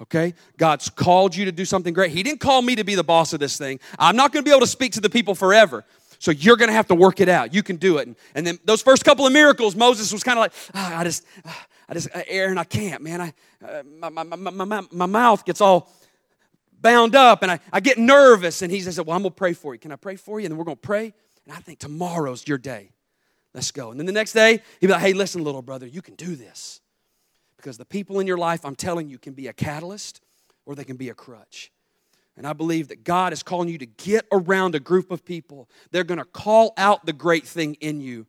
Okay? 0.00 0.34
God's 0.58 0.90
called 0.90 1.34
you 1.34 1.46
to 1.46 1.52
do 1.52 1.64
something 1.64 1.94
great. 1.94 2.10
He 2.10 2.22
didn't 2.22 2.40
call 2.40 2.60
me 2.60 2.76
to 2.76 2.84
be 2.84 2.94
the 2.94 3.04
boss 3.04 3.32
of 3.32 3.40
this 3.40 3.56
thing. 3.56 3.80
I'm 3.98 4.16
not 4.16 4.32
going 4.32 4.44
to 4.44 4.48
be 4.48 4.52
able 4.54 4.60
to 4.60 4.66
speak 4.66 4.92
to 4.92 5.00
the 5.00 5.10
people 5.10 5.34
forever. 5.34 5.84
So 6.18 6.30
you're 6.30 6.56
going 6.56 6.68
to 6.68 6.74
have 6.74 6.86
to 6.88 6.94
work 6.94 7.20
it 7.20 7.28
out. 7.28 7.52
You 7.52 7.62
can 7.62 7.76
do 7.76 7.98
it. 7.98 8.06
And, 8.06 8.16
and 8.34 8.46
then 8.46 8.58
those 8.64 8.82
first 8.82 9.04
couple 9.04 9.26
of 9.26 9.32
miracles, 9.32 9.74
Moses 9.74 10.12
was 10.12 10.22
kind 10.22 10.38
of 10.38 10.42
like, 10.42 10.52
oh, 10.74 10.94
I 10.94 11.04
just, 11.04 11.26
ah, 11.44 11.66
I 11.92 11.94
just, 11.94 12.08
uh, 12.14 12.22
Aaron, 12.26 12.56
I 12.56 12.64
can't, 12.64 13.02
man. 13.02 13.20
I, 13.20 13.34
uh, 13.62 13.82
my, 13.82 14.08
my, 14.08 14.22
my, 14.24 14.64
my, 14.64 14.82
my 14.90 15.04
mouth 15.04 15.44
gets 15.44 15.60
all 15.60 15.92
bound 16.80 17.14
up 17.14 17.42
and 17.42 17.52
I, 17.52 17.60
I 17.70 17.80
get 17.80 17.98
nervous. 17.98 18.62
And 18.62 18.72
he 18.72 18.80
says, 18.80 18.98
Well, 18.98 19.14
I'm 19.14 19.20
going 19.20 19.30
to 19.30 19.36
pray 19.36 19.52
for 19.52 19.74
you. 19.74 19.78
Can 19.78 19.92
I 19.92 19.96
pray 19.96 20.16
for 20.16 20.40
you? 20.40 20.46
And 20.46 20.52
then 20.52 20.58
we're 20.58 20.64
going 20.64 20.78
to 20.78 20.80
pray. 20.80 21.12
And 21.44 21.54
I 21.54 21.56
think 21.56 21.80
tomorrow's 21.80 22.48
your 22.48 22.56
day. 22.56 22.92
Let's 23.52 23.70
go. 23.72 23.90
And 23.90 24.00
then 24.00 24.06
the 24.06 24.12
next 24.12 24.32
day, 24.32 24.62
he'd 24.80 24.86
be 24.86 24.92
like, 24.94 25.02
Hey, 25.02 25.12
listen, 25.12 25.44
little 25.44 25.60
brother, 25.60 25.86
you 25.86 26.00
can 26.00 26.14
do 26.14 26.34
this. 26.34 26.80
Because 27.58 27.76
the 27.76 27.84
people 27.84 28.20
in 28.20 28.26
your 28.26 28.38
life, 28.38 28.64
I'm 28.64 28.74
telling 28.74 29.10
you, 29.10 29.18
can 29.18 29.34
be 29.34 29.48
a 29.48 29.52
catalyst 29.52 30.22
or 30.64 30.74
they 30.74 30.84
can 30.84 30.96
be 30.96 31.10
a 31.10 31.14
crutch. 31.14 31.72
And 32.38 32.46
I 32.46 32.54
believe 32.54 32.88
that 32.88 33.04
God 33.04 33.34
is 33.34 33.42
calling 33.42 33.68
you 33.68 33.76
to 33.76 33.86
get 33.86 34.24
around 34.32 34.74
a 34.74 34.80
group 34.80 35.10
of 35.10 35.26
people. 35.26 35.68
They're 35.90 36.04
going 36.04 36.16
to 36.16 36.24
call 36.24 36.72
out 36.78 37.04
the 37.04 37.12
great 37.12 37.46
thing 37.46 37.74
in 37.82 38.00
you 38.00 38.26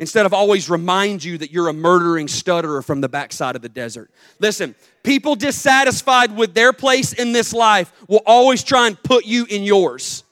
instead 0.00 0.24
of 0.24 0.32
always 0.32 0.70
remind 0.70 1.22
you 1.22 1.36
that 1.36 1.52
you're 1.52 1.68
a 1.68 1.74
murdering 1.74 2.26
stutterer 2.26 2.80
from 2.80 3.02
the 3.02 3.08
backside 3.08 3.54
of 3.54 3.60
the 3.60 3.68
desert. 3.68 4.10
Listen, 4.38 4.74
people 5.02 5.36
dissatisfied 5.36 6.34
with 6.34 6.54
their 6.54 6.72
place 6.72 7.12
in 7.12 7.32
this 7.32 7.52
life 7.52 7.92
will 8.08 8.22
always 8.24 8.64
try 8.64 8.86
and 8.86 9.00
put 9.02 9.26
you 9.26 9.44
in 9.50 9.62
yours. 9.62 10.24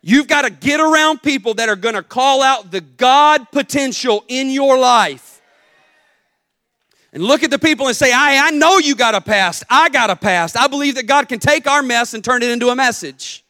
You've 0.00 0.28
got 0.28 0.42
to 0.42 0.50
get 0.50 0.78
around 0.78 1.22
people 1.22 1.54
that 1.54 1.68
are 1.68 1.76
going 1.76 1.96
to 1.96 2.04
call 2.04 2.40
out 2.40 2.70
the 2.70 2.80
God 2.80 3.50
potential 3.50 4.24
in 4.28 4.48
your 4.48 4.78
life 4.78 5.42
and 7.12 7.22
look 7.22 7.42
at 7.42 7.50
the 7.50 7.58
people 7.58 7.88
and 7.88 7.96
say, 7.96 8.12
I, 8.12 8.46
I 8.46 8.50
know 8.52 8.78
you 8.78 8.94
got 8.94 9.16
a 9.16 9.20
past. 9.20 9.64
I 9.68 9.88
got 9.88 10.08
a 10.08 10.16
past. 10.16 10.56
I 10.56 10.68
believe 10.68 10.94
that 10.94 11.08
God 11.08 11.28
can 11.28 11.40
take 11.40 11.66
our 11.66 11.82
mess 11.82 12.14
and 12.14 12.24
turn 12.24 12.44
it 12.44 12.50
into 12.50 12.68
a 12.68 12.76
message. 12.76 13.41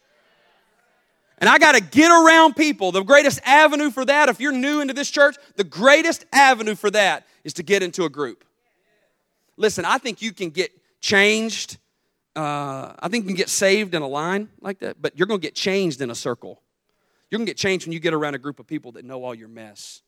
And 1.39 1.49
I 1.49 1.57
got 1.57 1.73
to 1.73 1.81
get 1.81 2.09
around 2.09 2.55
people. 2.55 2.91
The 2.91 3.03
greatest 3.03 3.39
avenue 3.45 3.91
for 3.91 4.05
that, 4.05 4.29
if 4.29 4.39
you're 4.39 4.51
new 4.51 4.81
into 4.81 4.93
this 4.93 5.09
church, 5.09 5.35
the 5.55 5.63
greatest 5.63 6.25
avenue 6.31 6.75
for 6.75 6.89
that 6.91 7.25
is 7.43 7.53
to 7.53 7.63
get 7.63 7.83
into 7.83 8.05
a 8.05 8.09
group. 8.09 8.43
Listen, 9.57 9.85
I 9.85 9.97
think 9.97 10.21
you 10.21 10.31
can 10.31 10.49
get 10.49 10.71
changed. 11.01 11.77
Uh, 12.35 12.93
I 12.99 13.07
think 13.09 13.23
you 13.23 13.29
can 13.29 13.35
get 13.35 13.49
saved 13.49 13.93
in 13.93 14.01
a 14.01 14.07
line 14.07 14.49
like 14.61 14.79
that, 14.79 15.01
but 15.01 15.17
you're 15.17 15.27
going 15.27 15.39
to 15.39 15.45
get 15.45 15.55
changed 15.55 16.01
in 16.01 16.09
a 16.09 16.15
circle. 16.15 16.61
You're 17.29 17.39
going 17.39 17.45
to 17.45 17.49
get 17.49 17.57
changed 17.57 17.85
when 17.85 17.93
you 17.93 17.99
get 17.99 18.13
around 18.13 18.35
a 18.35 18.39
group 18.39 18.59
of 18.59 18.67
people 18.67 18.93
that 18.93 19.05
know 19.05 19.23
all 19.23 19.35
your 19.35 19.47
mess. 19.47 20.01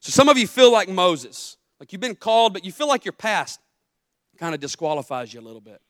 So 0.00 0.10
some 0.10 0.28
of 0.28 0.38
you 0.38 0.46
feel 0.46 0.70
like 0.70 0.88
Moses, 0.88 1.56
like 1.80 1.92
you've 1.92 2.00
been 2.00 2.14
called, 2.14 2.52
but 2.52 2.64
you 2.64 2.72
feel 2.72 2.88
like 2.88 3.04
your 3.04 3.12
past 3.12 3.58
kind 4.38 4.54
of 4.54 4.60
disqualifies 4.60 5.34
you 5.34 5.40
a 5.40 5.42
little 5.42 5.60
bit. 5.60 5.80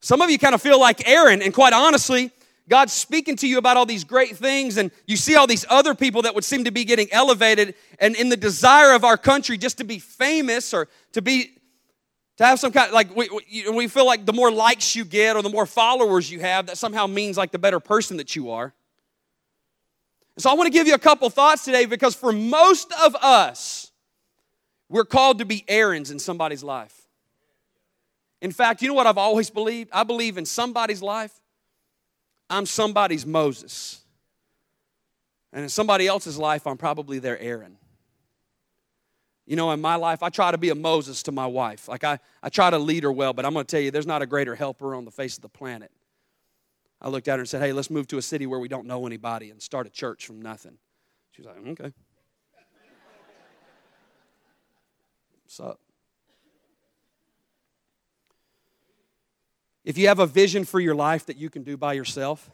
Some 0.00 0.20
of 0.20 0.30
you 0.30 0.38
kind 0.38 0.54
of 0.54 0.62
feel 0.62 0.78
like 0.78 1.06
Aaron, 1.08 1.42
and 1.42 1.52
quite 1.52 1.72
honestly, 1.72 2.30
God's 2.68 2.92
speaking 2.92 3.36
to 3.36 3.48
you 3.48 3.58
about 3.58 3.76
all 3.76 3.86
these 3.86 4.04
great 4.04 4.36
things, 4.36 4.76
and 4.76 4.90
you 5.06 5.16
see 5.16 5.36
all 5.36 5.46
these 5.46 5.64
other 5.68 5.94
people 5.94 6.22
that 6.22 6.34
would 6.34 6.44
seem 6.44 6.64
to 6.64 6.70
be 6.70 6.84
getting 6.84 7.08
elevated, 7.12 7.74
and 7.98 8.16
in 8.16 8.28
the 8.28 8.36
desire 8.36 8.92
of 8.92 9.04
our 9.04 9.16
country 9.16 9.56
just 9.56 9.78
to 9.78 9.84
be 9.84 9.98
famous 9.98 10.74
or 10.74 10.88
to 11.12 11.22
be 11.22 11.52
to 12.38 12.44
have 12.44 12.60
some 12.60 12.70
kind 12.70 12.88
of 12.88 12.92
like 12.92 13.14
we, 13.16 13.30
we, 13.30 13.70
we 13.70 13.88
feel 13.88 14.04
like 14.04 14.26
the 14.26 14.32
more 14.32 14.50
likes 14.50 14.94
you 14.94 15.04
get 15.04 15.36
or 15.36 15.42
the 15.42 15.48
more 15.48 15.64
followers 15.64 16.30
you 16.30 16.40
have 16.40 16.66
that 16.66 16.76
somehow 16.76 17.06
means 17.06 17.38
like 17.38 17.50
the 17.50 17.58
better 17.58 17.80
person 17.80 18.18
that 18.18 18.36
you 18.36 18.50
are 18.50 18.74
so 20.38 20.50
I 20.50 20.54
want 20.54 20.66
to 20.66 20.70
give 20.70 20.86
you 20.86 20.94
a 20.94 20.98
couple 20.98 21.28
thoughts 21.30 21.64
today 21.64 21.86
because 21.86 22.14
for 22.14 22.30
most 22.30 22.92
of 23.02 23.16
us, 23.16 23.90
we're 24.88 25.04
called 25.04 25.38
to 25.38 25.46
be 25.46 25.64
Aarons 25.66 26.10
in 26.10 26.18
somebody's 26.18 26.62
life. 26.62 27.05
In 28.46 28.52
fact, 28.52 28.80
you 28.80 28.86
know 28.86 28.94
what 28.94 29.08
I've 29.08 29.18
always 29.18 29.50
believed? 29.50 29.90
I 29.92 30.04
believe 30.04 30.38
in 30.38 30.46
somebody's 30.46 31.02
life, 31.02 31.32
I'm 32.48 32.64
somebody's 32.64 33.26
Moses. 33.26 34.04
And 35.52 35.64
in 35.64 35.68
somebody 35.68 36.06
else's 36.06 36.38
life, 36.38 36.64
I'm 36.64 36.76
probably 36.76 37.18
their 37.18 37.36
Aaron. 37.40 37.76
You 39.46 39.56
know, 39.56 39.72
in 39.72 39.80
my 39.80 39.96
life, 39.96 40.22
I 40.22 40.28
try 40.28 40.52
to 40.52 40.58
be 40.58 40.68
a 40.68 40.76
Moses 40.76 41.24
to 41.24 41.32
my 41.32 41.48
wife. 41.48 41.88
Like, 41.88 42.04
I, 42.04 42.20
I 42.40 42.48
try 42.48 42.70
to 42.70 42.78
lead 42.78 43.02
her 43.02 43.10
well, 43.10 43.32
but 43.32 43.44
I'm 43.44 43.52
going 43.52 43.66
to 43.66 43.68
tell 43.68 43.80
you, 43.80 43.90
there's 43.90 44.06
not 44.06 44.22
a 44.22 44.26
greater 44.26 44.54
helper 44.54 44.94
on 44.94 45.04
the 45.04 45.10
face 45.10 45.34
of 45.34 45.42
the 45.42 45.48
planet 45.48 45.90
I 47.02 47.08
looked 47.08 47.26
at 47.26 47.34
her 47.34 47.40
and 47.40 47.48
said, 47.48 47.62
Hey, 47.62 47.72
let's 47.72 47.90
move 47.90 48.06
to 48.08 48.18
a 48.18 48.22
city 48.22 48.46
where 48.46 48.60
we 48.60 48.68
don't 48.68 48.86
know 48.86 49.06
anybody 49.06 49.50
and 49.50 49.60
start 49.60 49.88
a 49.88 49.90
church 49.90 50.24
from 50.24 50.40
nothing. 50.40 50.78
She 51.32 51.42
was 51.42 51.48
like, 51.48 51.56
Okay. 51.66 51.92
What's 55.42 55.58
up? 55.58 55.80
If 59.86 59.96
you 59.96 60.08
have 60.08 60.18
a 60.18 60.26
vision 60.26 60.64
for 60.64 60.80
your 60.80 60.96
life 60.96 61.26
that 61.26 61.36
you 61.36 61.48
can 61.48 61.62
do 61.62 61.76
by 61.76 61.92
yourself, 61.92 62.50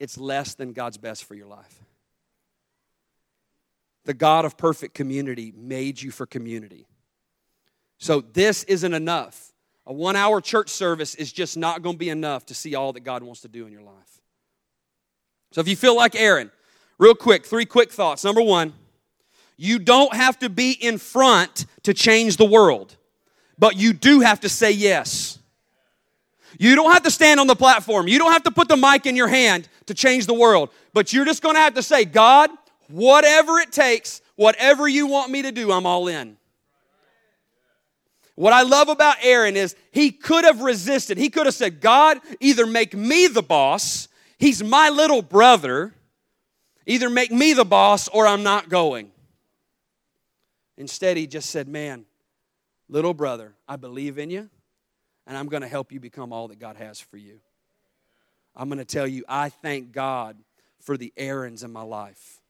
it's 0.00 0.16
less 0.16 0.54
than 0.54 0.72
God's 0.72 0.96
best 0.96 1.24
for 1.24 1.34
your 1.34 1.46
life. 1.46 1.84
The 4.06 4.14
God 4.14 4.46
of 4.46 4.56
perfect 4.56 4.94
community 4.94 5.52
made 5.54 6.00
you 6.00 6.10
for 6.10 6.24
community. 6.24 6.86
So 7.98 8.22
this 8.22 8.64
isn't 8.64 8.94
enough. 8.94 9.52
A 9.86 9.92
one 9.92 10.16
hour 10.16 10.40
church 10.40 10.70
service 10.70 11.14
is 11.14 11.30
just 11.30 11.58
not 11.58 11.82
going 11.82 11.96
to 11.96 11.98
be 11.98 12.08
enough 12.08 12.46
to 12.46 12.54
see 12.54 12.74
all 12.74 12.94
that 12.94 13.00
God 13.00 13.22
wants 13.22 13.42
to 13.42 13.48
do 13.48 13.66
in 13.66 13.72
your 13.72 13.82
life. 13.82 14.20
So 15.52 15.60
if 15.60 15.68
you 15.68 15.76
feel 15.76 15.94
like 15.94 16.16
Aaron, 16.16 16.50
real 16.98 17.14
quick, 17.14 17.44
three 17.44 17.66
quick 17.66 17.92
thoughts. 17.92 18.24
Number 18.24 18.42
one, 18.42 18.72
you 19.58 19.78
don't 19.78 20.14
have 20.14 20.38
to 20.38 20.48
be 20.48 20.72
in 20.72 20.96
front 20.96 21.66
to 21.82 21.92
change 21.92 22.38
the 22.38 22.46
world, 22.46 22.96
but 23.58 23.76
you 23.76 23.92
do 23.92 24.20
have 24.20 24.40
to 24.40 24.48
say 24.48 24.70
yes. 24.70 25.35
You 26.58 26.74
don't 26.74 26.92
have 26.92 27.02
to 27.02 27.10
stand 27.10 27.40
on 27.40 27.46
the 27.46 27.56
platform. 27.56 28.08
You 28.08 28.18
don't 28.18 28.32
have 28.32 28.44
to 28.44 28.50
put 28.50 28.68
the 28.68 28.76
mic 28.76 29.06
in 29.06 29.16
your 29.16 29.28
hand 29.28 29.68
to 29.86 29.94
change 29.94 30.26
the 30.26 30.34
world, 30.34 30.70
but 30.92 31.12
you're 31.12 31.24
just 31.24 31.42
going 31.42 31.54
to 31.54 31.60
have 31.60 31.74
to 31.74 31.82
say, 31.82 32.04
God, 32.04 32.50
whatever 32.88 33.58
it 33.58 33.72
takes, 33.72 34.20
whatever 34.36 34.88
you 34.88 35.06
want 35.06 35.30
me 35.30 35.42
to 35.42 35.52
do, 35.52 35.72
I'm 35.72 35.86
all 35.86 36.08
in. 36.08 36.36
What 38.36 38.52
I 38.52 38.62
love 38.62 38.88
about 38.88 39.16
Aaron 39.22 39.56
is 39.56 39.74
he 39.92 40.10
could 40.10 40.44
have 40.44 40.60
resisted. 40.60 41.16
He 41.16 41.30
could 41.30 41.46
have 41.46 41.54
said, 41.54 41.80
God, 41.80 42.18
either 42.38 42.66
make 42.66 42.94
me 42.94 43.26
the 43.26 43.42
boss, 43.42 44.08
he's 44.38 44.62
my 44.62 44.90
little 44.90 45.22
brother, 45.22 45.94
either 46.84 47.08
make 47.08 47.32
me 47.32 47.54
the 47.54 47.64
boss 47.64 48.08
or 48.08 48.26
I'm 48.26 48.42
not 48.42 48.68
going. 48.68 49.10
Instead, 50.76 51.16
he 51.16 51.26
just 51.26 51.48
said, 51.48 51.66
Man, 51.66 52.04
little 52.90 53.14
brother, 53.14 53.54
I 53.66 53.76
believe 53.76 54.18
in 54.18 54.28
you, 54.28 54.50
and 55.26 55.36
I'm 55.36 55.46
going 55.46 55.62
to 55.62 55.68
help 55.68 55.92
you 55.92 56.00
become 56.00 56.32
all 56.32 56.48
that 56.48 56.58
God 56.58 56.76
has 56.76 57.00
for 57.00 57.16
you. 57.16 57.40
I'm 58.54 58.68
going 58.68 58.78
to 58.78 58.84
tell 58.84 59.06
you, 59.06 59.24
I 59.28 59.48
thank 59.48 59.92
God 59.92 60.36
for 60.80 60.96
the 60.96 61.12
Aarons 61.16 61.62
in 61.62 61.72
my 61.72 61.82
life, 61.82 62.40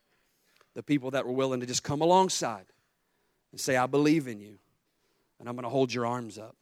the 0.75 0.83
people 0.83 1.13
that 1.13 1.27
were 1.27 1.33
willing 1.33 1.61
to 1.61 1.67
just 1.67 1.83
come 1.83 2.01
alongside 2.01 2.67
and 3.51 3.61
say, 3.61 3.77
I 3.77 3.87
believe 3.87 4.29
in 4.29 4.41
you 4.41 4.59
and 5.41 5.49
I'm 5.49 5.55
going 5.55 5.65
to 5.65 5.71
hold 5.71 5.93
your 5.93 6.07
arms 6.07 6.39
up. 6.39 6.57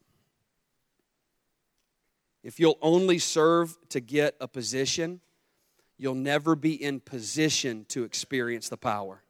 If 2.44 2.61
you'll 2.61 2.79
only 2.83 3.18
serve 3.18 3.77
to 3.88 4.00
get 4.00 4.37
a 4.40 4.46
position, 4.46 5.20
you'll 5.96 6.14
never 6.14 6.55
be 6.55 6.74
in 6.81 7.00
position 7.00 7.87
to 7.88 8.05
experience 8.05 8.68
the 8.68 8.77
power. 8.77 9.24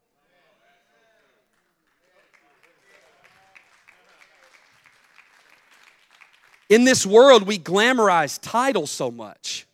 In 6.75 6.83
this 6.83 7.07
world, 7.07 7.45
we 7.47 7.57
glamorize 7.57 8.41
titles 8.43 8.91
so 8.91 9.09
much. 9.09 9.65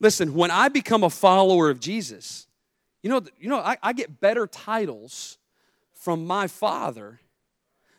Listen, 0.00 0.34
when 0.34 0.50
I 0.50 0.68
become 0.68 1.04
a 1.04 1.10
follower 1.10 1.70
of 1.70 1.78
Jesus, 1.78 2.48
you 3.04 3.08
know, 3.08 3.22
you 3.38 3.48
know 3.48 3.60
I, 3.60 3.76
I 3.80 3.92
get 3.92 4.18
better 4.18 4.48
titles 4.48 5.38
from 5.94 6.26
my 6.26 6.48
father 6.48 7.20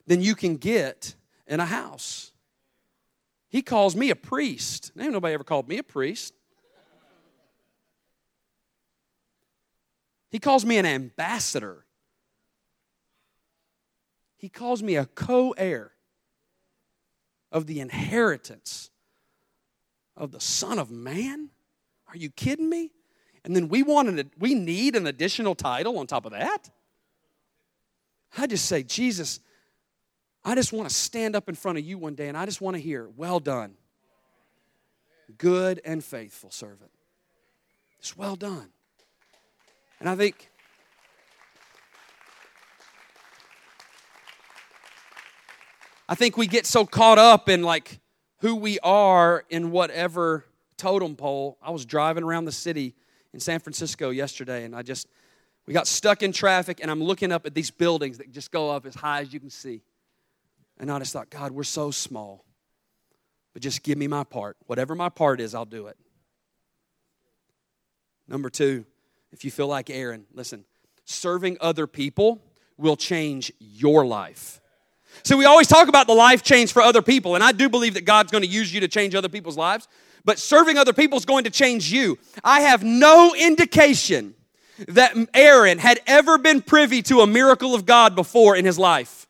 than 0.05 0.21
you 0.21 0.35
can 0.35 0.57
get 0.57 1.15
in 1.47 1.61
a 1.61 1.65
house. 1.65 2.33
He 3.47 3.61
calls 3.61 3.95
me 3.95 4.09
a 4.09 4.17
priest. 4.17 4.91
Ain't 4.99 5.13
nobody 5.13 5.33
ever 5.33 5.45
called 5.45 5.69
me 5.69 5.77
a 5.77 5.83
priest. 5.83 6.33
He 10.29 10.39
calls 10.39 10.65
me 10.65 10.77
an 10.77 10.85
ambassador. 10.85 11.85
He 14.35 14.49
calls 14.49 14.83
me 14.83 14.97
a 14.97 15.05
co 15.05 15.51
heir 15.51 15.93
of 17.51 17.67
the 17.67 17.79
inheritance 17.79 18.89
of 20.15 20.31
the 20.31 20.39
Son 20.39 20.79
of 20.79 20.91
Man. 20.91 21.49
Are 22.07 22.17
you 22.17 22.29
kidding 22.29 22.69
me? 22.69 22.91
And 23.43 23.55
then 23.55 23.67
we 23.69 23.83
want 23.83 24.07
an, 24.07 24.31
we 24.37 24.53
need 24.53 24.95
an 24.95 25.07
additional 25.07 25.55
title 25.55 25.97
on 25.97 26.07
top 26.07 26.25
of 26.25 26.31
that. 26.31 26.69
I 28.37 28.47
just 28.47 28.65
say, 28.65 28.83
Jesus, 28.83 29.39
I 30.45 30.55
just 30.55 30.71
want 30.71 30.87
to 30.89 30.95
stand 30.95 31.35
up 31.35 31.49
in 31.49 31.55
front 31.55 31.77
of 31.77 31.83
you 31.83 31.97
one 31.97 32.15
day 32.15 32.27
and 32.27 32.37
I 32.37 32.45
just 32.45 32.61
want 32.61 32.75
to 32.75 32.81
hear, 32.81 33.09
well 33.15 33.39
done, 33.39 33.73
good 35.37 35.81
and 35.83 36.03
faithful 36.03 36.51
servant. 36.51 36.91
It's 37.99 38.15
well 38.15 38.35
done. 38.35 38.69
And 39.99 40.09
I 40.09 40.15
think 40.15 40.50
I 46.11 46.15
think 46.15 46.35
we 46.35 46.45
get 46.45 46.65
so 46.65 46.85
caught 46.85 47.17
up 47.17 47.47
in 47.47 47.63
like 47.63 48.01
who 48.39 48.57
we 48.57 48.79
are 48.79 49.45
in 49.49 49.71
whatever 49.71 50.43
totem 50.75 51.15
pole. 51.15 51.57
I 51.63 51.71
was 51.71 51.85
driving 51.85 52.25
around 52.25 52.43
the 52.43 52.51
city 52.51 52.95
in 53.33 53.39
San 53.39 53.61
Francisco 53.61 54.09
yesterday 54.09 54.65
and 54.65 54.75
I 54.75 54.81
just 54.81 55.07
we 55.65 55.73
got 55.73 55.87
stuck 55.87 56.21
in 56.21 56.33
traffic 56.33 56.79
and 56.81 56.91
I'm 56.91 57.01
looking 57.01 57.31
up 57.31 57.45
at 57.45 57.55
these 57.55 57.71
buildings 57.71 58.17
that 58.17 58.29
just 58.29 58.51
go 58.51 58.71
up 58.71 58.85
as 58.85 58.93
high 58.93 59.21
as 59.21 59.33
you 59.33 59.39
can 59.39 59.49
see. 59.49 59.83
And 60.77 60.91
I 60.91 60.99
just 60.99 61.13
thought, 61.13 61.29
God, 61.29 61.53
we're 61.53 61.63
so 61.63 61.91
small. 61.91 62.43
But 63.53 63.61
just 63.61 63.81
give 63.81 63.97
me 63.97 64.07
my 64.07 64.25
part. 64.25 64.57
Whatever 64.67 64.95
my 64.95 65.07
part 65.07 65.39
is, 65.39 65.55
I'll 65.55 65.63
do 65.63 65.87
it. 65.87 65.95
Number 68.27 68.49
two, 68.49 68.83
if 69.31 69.45
you 69.45 69.51
feel 69.51 69.67
like 69.67 69.89
Aaron, 69.89 70.25
listen, 70.33 70.65
serving 71.05 71.55
other 71.61 71.87
people 71.87 72.41
will 72.75 72.97
change 72.97 73.53
your 73.59 74.05
life. 74.05 74.60
So 75.23 75.37
we 75.37 75.45
always 75.45 75.67
talk 75.67 75.87
about 75.87 76.07
the 76.07 76.13
life 76.13 76.43
change 76.43 76.73
for 76.73 76.81
other 76.81 77.01
people, 77.01 77.35
and 77.35 77.43
I 77.43 77.51
do 77.51 77.69
believe 77.69 77.93
that 77.93 78.05
God's 78.05 78.31
going 78.31 78.43
to 78.43 78.49
use 78.49 78.73
you 78.73 78.79
to 78.81 78.87
change 78.87 79.13
other 79.13 79.29
people's 79.29 79.57
lives, 79.57 79.87
but 80.25 80.39
serving 80.39 80.77
other 80.77 80.93
people 80.93 81.17
is 81.17 81.25
going 81.25 81.43
to 81.43 81.49
change 81.49 81.91
you. 81.91 82.17
I 82.43 82.61
have 82.61 82.83
no 82.83 83.35
indication 83.35 84.33
that 84.87 85.15
Aaron 85.33 85.77
had 85.77 85.99
ever 86.07 86.37
been 86.37 86.61
privy 86.61 87.01
to 87.03 87.21
a 87.21 87.27
miracle 87.27 87.75
of 87.75 87.85
God 87.85 88.15
before 88.15 88.55
in 88.55 88.65
his 88.65 88.79
life. 88.79 89.27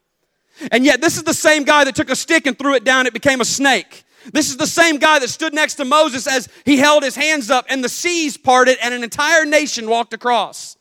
And 0.72 0.86
yet, 0.86 1.02
this 1.02 1.18
is 1.18 1.24
the 1.24 1.34
same 1.34 1.64
guy 1.64 1.84
that 1.86 1.96
took 1.96 2.10
a 2.10 2.16
stick 2.16 2.46
and 2.46 2.58
threw 2.58 2.76
it 2.76 2.84
down, 2.84 3.08
it 3.08 3.14
became 3.14 3.42
a 3.42 3.46
snake. 3.46 4.04
This 4.32 4.50
is 4.50 4.58
the 4.58 4.68
same 4.68 4.98
guy 4.98 5.18
that 5.20 5.30
stood 5.30 5.54
next 5.54 5.76
to 5.76 5.86
Moses 5.86 6.28
as 6.28 6.48
he 6.64 6.78
held 6.78 7.04
his 7.04 7.16
hands 7.16 7.50
up 7.50 7.66
and 7.70 7.84
the 7.84 7.90
seas 7.90 8.38
parted 8.38 8.78
and 8.82 8.94
an 8.94 9.04
entire 9.04 9.46
nation 9.46 9.90
walked 9.90 10.14
across. 10.14 10.78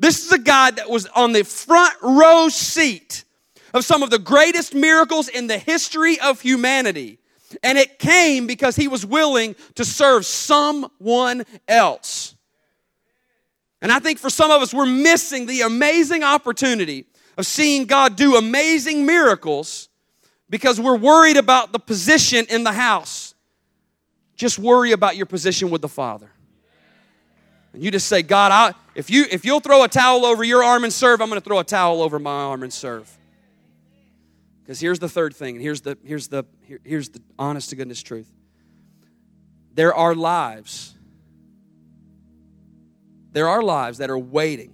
This 0.00 0.24
is 0.24 0.32
a 0.32 0.38
guy 0.38 0.72
that 0.72 0.90
was 0.90 1.06
on 1.06 1.32
the 1.32 1.44
front 1.44 1.94
row 2.02 2.48
seat 2.48 3.24
of 3.72 3.84
some 3.84 4.02
of 4.02 4.10
the 4.10 4.18
greatest 4.18 4.74
miracles 4.74 5.28
in 5.28 5.46
the 5.46 5.58
history 5.58 6.18
of 6.20 6.40
humanity. 6.40 7.18
And 7.62 7.78
it 7.78 7.98
came 7.98 8.46
because 8.46 8.76
he 8.76 8.88
was 8.88 9.04
willing 9.04 9.56
to 9.74 9.84
serve 9.84 10.24
someone 10.24 11.44
else. 11.66 12.34
And 13.82 13.90
I 13.90 13.98
think 13.98 14.18
for 14.18 14.30
some 14.30 14.50
of 14.50 14.62
us, 14.62 14.74
we're 14.74 14.86
missing 14.86 15.46
the 15.46 15.62
amazing 15.62 16.22
opportunity 16.22 17.06
of 17.36 17.46
seeing 17.46 17.86
God 17.86 18.16
do 18.16 18.36
amazing 18.36 19.06
miracles 19.06 19.88
because 20.48 20.80
we're 20.80 20.96
worried 20.96 21.36
about 21.36 21.72
the 21.72 21.78
position 21.78 22.46
in 22.50 22.64
the 22.64 22.72
house. 22.72 23.34
Just 24.36 24.58
worry 24.58 24.92
about 24.92 25.16
your 25.16 25.26
position 25.26 25.70
with 25.70 25.80
the 25.80 25.88
Father. 25.88 26.30
And 27.72 27.82
you 27.82 27.90
just 27.90 28.08
say, 28.08 28.22
God, 28.22 28.52
I, 28.52 28.74
if, 28.94 29.10
you, 29.10 29.26
if 29.30 29.44
you'll 29.44 29.60
throw 29.60 29.84
a 29.84 29.88
towel 29.88 30.26
over 30.26 30.42
your 30.42 30.62
arm 30.62 30.84
and 30.84 30.92
serve, 30.92 31.20
I'm 31.20 31.28
going 31.28 31.40
to 31.40 31.44
throw 31.44 31.58
a 31.58 31.64
towel 31.64 32.02
over 32.02 32.18
my 32.18 32.30
arm 32.30 32.62
and 32.62 32.72
serve. 32.72 33.16
Because 34.70 34.78
here's 34.78 35.00
the 35.00 35.08
third 35.08 35.34
thing, 35.34 35.56
and 35.56 35.62
here's 35.64 35.80
the, 35.80 35.98
here's, 36.04 36.28
the, 36.28 36.44
here, 36.62 36.78
here's 36.84 37.08
the 37.08 37.20
honest 37.36 37.70
to 37.70 37.74
goodness 37.74 38.00
truth. 38.04 38.32
There 39.74 39.92
are 39.92 40.14
lives, 40.14 40.94
there 43.32 43.48
are 43.48 43.62
lives 43.62 43.98
that 43.98 44.10
are 44.10 44.18
waiting 44.18 44.72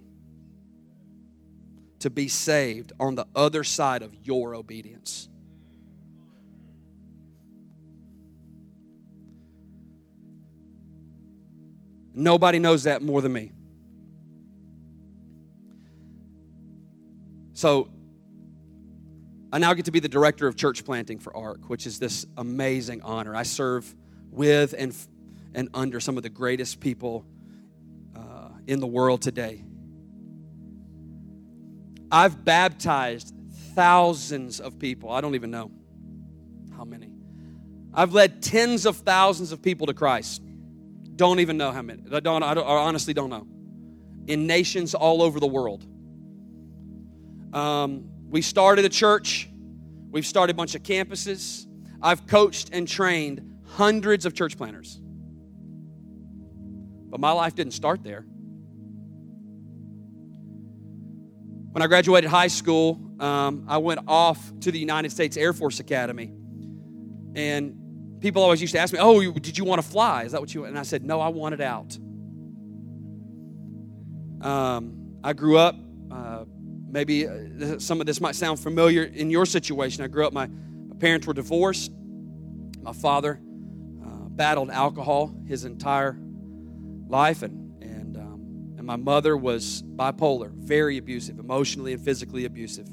to 2.01 2.11
be 2.11 2.29
saved 2.29 2.93
on 3.01 3.15
the 3.15 3.27
other 3.35 3.65
side 3.65 4.03
of 4.03 4.15
your 4.23 4.55
obedience. 4.55 5.31
Nobody 12.13 12.59
knows 12.59 12.83
that 12.83 13.01
more 13.01 13.23
than 13.23 13.33
me. 13.33 13.51
So, 17.55 17.89
I 19.53 19.59
now 19.59 19.75
get 19.75 19.85
to 19.85 19.93
be 19.93 20.01
the 20.01 20.09
director 20.09 20.47
of 20.47 20.57
church 20.57 20.85
planting 20.85 21.19
for 21.19 21.37
ARC, 21.37 21.69
which 21.69 21.87
is 21.87 21.99
this 21.99 22.27
amazing 22.37 23.03
honor. 23.03 23.35
I 23.35 23.45
serve 23.45 23.95
with 24.31 24.75
and, 24.77 24.95
and 25.55 25.69
under 25.73 26.01
some 26.01 26.17
of 26.17 26.23
the 26.23 26.29
greatest 26.29 26.81
people 26.81 27.25
uh, 28.17 28.49
in 28.67 28.81
the 28.81 28.87
world 28.87 29.23
today. 29.23 29.63
I've 32.11 32.45
baptized 32.45 33.35
thousands 33.75 34.61
of 34.61 34.79
people. 34.79 35.11
I 35.11 35.21
don't 35.21 35.35
even 35.35 35.51
know 35.51 35.71
how 36.77 36.85
many. 36.85 37.13
I've 37.95 38.13
led 38.13 38.43
tens 38.43 38.85
of 38.85 38.97
thousands 38.97 39.53
of 39.53 39.63
people 39.63 39.87
to 39.87 39.95
Christ. 39.95 40.43
Don't 41.15 41.41
even 41.41 41.57
know 41.57 41.73
how 41.73 41.83
many. 41.83 42.03
I 42.13 42.21
don't, 42.21 42.43
I, 42.43 42.55
don't, 42.55 42.67
I 42.67 42.73
honestly 42.73 43.15
don't 43.15 43.31
know. 43.31 43.47
In 44.27 44.47
nations 44.47 44.95
all 44.95 45.23
over 45.23 45.41
the 45.41 45.47
world. 45.47 45.87
Um, 47.53 48.11
we 48.29 48.43
started 48.43 48.85
a 48.85 48.89
church. 48.89 49.49
We've 50.11 50.27
started 50.27 50.55
a 50.55 50.57
bunch 50.57 50.75
of 50.75 50.83
campuses. 50.83 51.67
I've 52.03 52.27
coached 52.27 52.71
and 52.73 52.87
trained 52.87 53.59
hundreds 53.65 54.27
of 54.27 54.35
church 54.35 54.57
planters. 54.57 55.01
But 57.09 57.21
my 57.21 57.33
life 57.33 57.55
didn't 57.55 57.73
start 57.73 58.03
there. 58.03 58.27
When 61.73 61.83
I 61.83 61.87
graduated 61.87 62.31
high 62.31 62.49
school, 62.49 63.01
um, 63.21 63.67
I 63.69 63.79
went 63.79 64.01
off 64.09 64.53
to 64.61 64.73
the 64.73 64.79
United 64.79 65.13
States 65.13 65.37
Air 65.37 65.53
Force 65.53 65.79
Academy. 65.79 66.33
And 67.35 68.19
people 68.21 68.43
always 68.43 68.61
used 68.61 68.73
to 68.73 68.79
ask 68.79 68.93
me, 68.93 68.99
Oh, 69.01 69.21
did 69.21 69.59
you 69.59 69.65
want 69.65 69.83
to 69.83 69.89
fly? 69.89 70.25
Is 70.25 70.33
that 70.33 70.41
what 70.41 70.55
you 70.55 70.63
want? 70.63 70.71
And 70.71 70.79
I 70.79 70.83
said, 70.83 71.05
No, 71.05 71.21
I 71.21 71.29
wanted 71.29 71.61
out. 71.61 71.97
Um, 74.41 75.19
I 75.23 75.33
grew 75.33 75.59
up, 75.59 75.77
uh, 76.11 76.45
maybe 76.89 77.27
uh, 77.27 77.79
some 77.79 78.01
of 78.01 78.07
this 78.07 78.21
might 78.21 78.35
sound 78.35 78.61
familiar 78.61 79.05
in 79.05 79.31
your 79.31 79.47
situation. 79.47 80.05
I 80.05 80.09
grew 80.09 80.27
up, 80.27 80.33
my, 80.33 80.47
my 80.47 80.97
parents 80.99 81.27
were 81.27 81.35
divorced. 81.35 81.93
My 82.81 82.93
father 82.93 83.41
uh, 84.05 84.29
battled 84.29 84.71
alcohol 84.71 85.35
his 85.47 85.65
entire 85.65 86.19
life, 87.09 87.43
and, 87.43 87.83
and, 87.83 88.17
um, 88.17 88.75
and 88.79 88.87
my 88.87 88.97
mother 88.97 89.37
was 89.37 89.83
bipolar, 89.83 90.53
very 90.53 90.99
abusive, 90.99 91.39
emotionally 91.39 91.93
and 91.93 92.03
physically 92.03 92.45
abusive. 92.45 92.89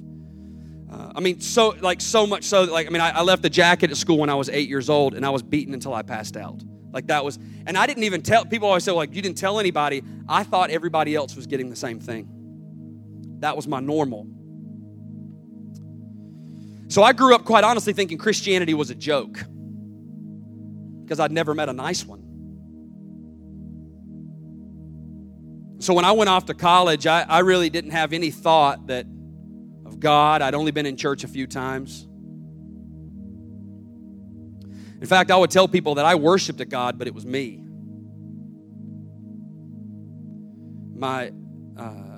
Uh, 0.92 1.12
I 1.16 1.20
mean, 1.22 1.40
so 1.40 1.76
like 1.82 2.02
so 2.02 2.28
much 2.28 2.44
so 2.44 2.66
that 2.66 2.72
like 2.72 2.88
I 2.88 2.90
mean, 2.90 3.02
I, 3.02 3.10
I 3.10 3.22
left 3.22 3.42
the 3.42 3.50
jacket 3.50 3.90
at 3.90 3.98
school 3.98 4.18
when 4.20 4.30
I 4.30 4.36
was 4.36 4.50
eight 4.50 4.70
years 4.70 4.90
old, 4.90 5.16
and 5.16 5.26
I 5.26 5.30
was 5.30 5.42
beaten 5.42 5.74
until 5.74 5.94
I 5.94 6.04
passed 6.04 6.38
out. 6.38 6.62
Like 6.92 7.08
that 7.08 7.26
was, 7.26 7.40
and 7.66 7.76
I 7.76 7.88
didn't 7.88 8.04
even 8.04 8.22
tell. 8.22 8.46
People 8.46 8.68
always 8.68 8.84
say 8.84 8.92
like, 8.92 9.16
you 9.16 9.22
didn't 9.22 9.38
tell 9.38 9.60
anybody. 9.60 10.04
I 10.30 10.44
thought 10.44 10.70
everybody 10.70 11.16
else 11.16 11.36
was 11.36 11.48
getting 11.48 11.70
the 11.70 11.76
same 11.76 12.00
thing. 12.00 12.30
That 13.44 13.58
was 13.58 13.68
my 13.68 13.82
normal. 13.82 14.26
So 16.88 17.04
I 17.04 17.12
grew 17.12 17.36
up 17.36 17.44
quite 17.44 17.66
honestly 17.66 17.92
thinking 17.92 18.18
Christianity 18.18 18.74
was 18.74 18.90
a 18.90 18.96
joke 18.96 19.44
because 21.02 21.20
I'd 21.20 21.34
never 21.34 21.54
met 21.54 21.68
a 21.68 21.74
nice 21.74 22.06
one. 22.06 22.22
So 25.80 25.94
when 25.94 26.06
I 26.06 26.14
went 26.14 26.30
off 26.30 26.46
to 26.46 26.54
college, 26.54 27.06
I, 27.06 27.24
I 27.24 27.40
really 27.40 27.70
didn't 27.70 27.92
have 27.92 28.14
any 28.14 28.32
thought 28.32 28.88
that 28.88 29.06
of 29.86 30.00
God. 30.00 30.42
I'd 30.42 30.56
only 30.56 30.72
been 30.72 30.86
in 30.86 30.96
church 30.96 31.26
a 31.26 31.28
few 31.28 31.46
times. 31.46 32.08
In 35.02 35.06
fact, 35.06 35.32
I 35.32 35.36
would 35.36 35.52
tell 35.52 35.68
people 35.68 35.96
that 35.96 36.06
I 36.06 36.16
worshiped 36.16 36.62
a 36.62 36.66
God, 36.66 36.98
but 36.98 37.08
it 37.08 37.14
was 37.14 37.26
me. 37.26 37.62
My 40.96 41.34
uh, 41.76 42.13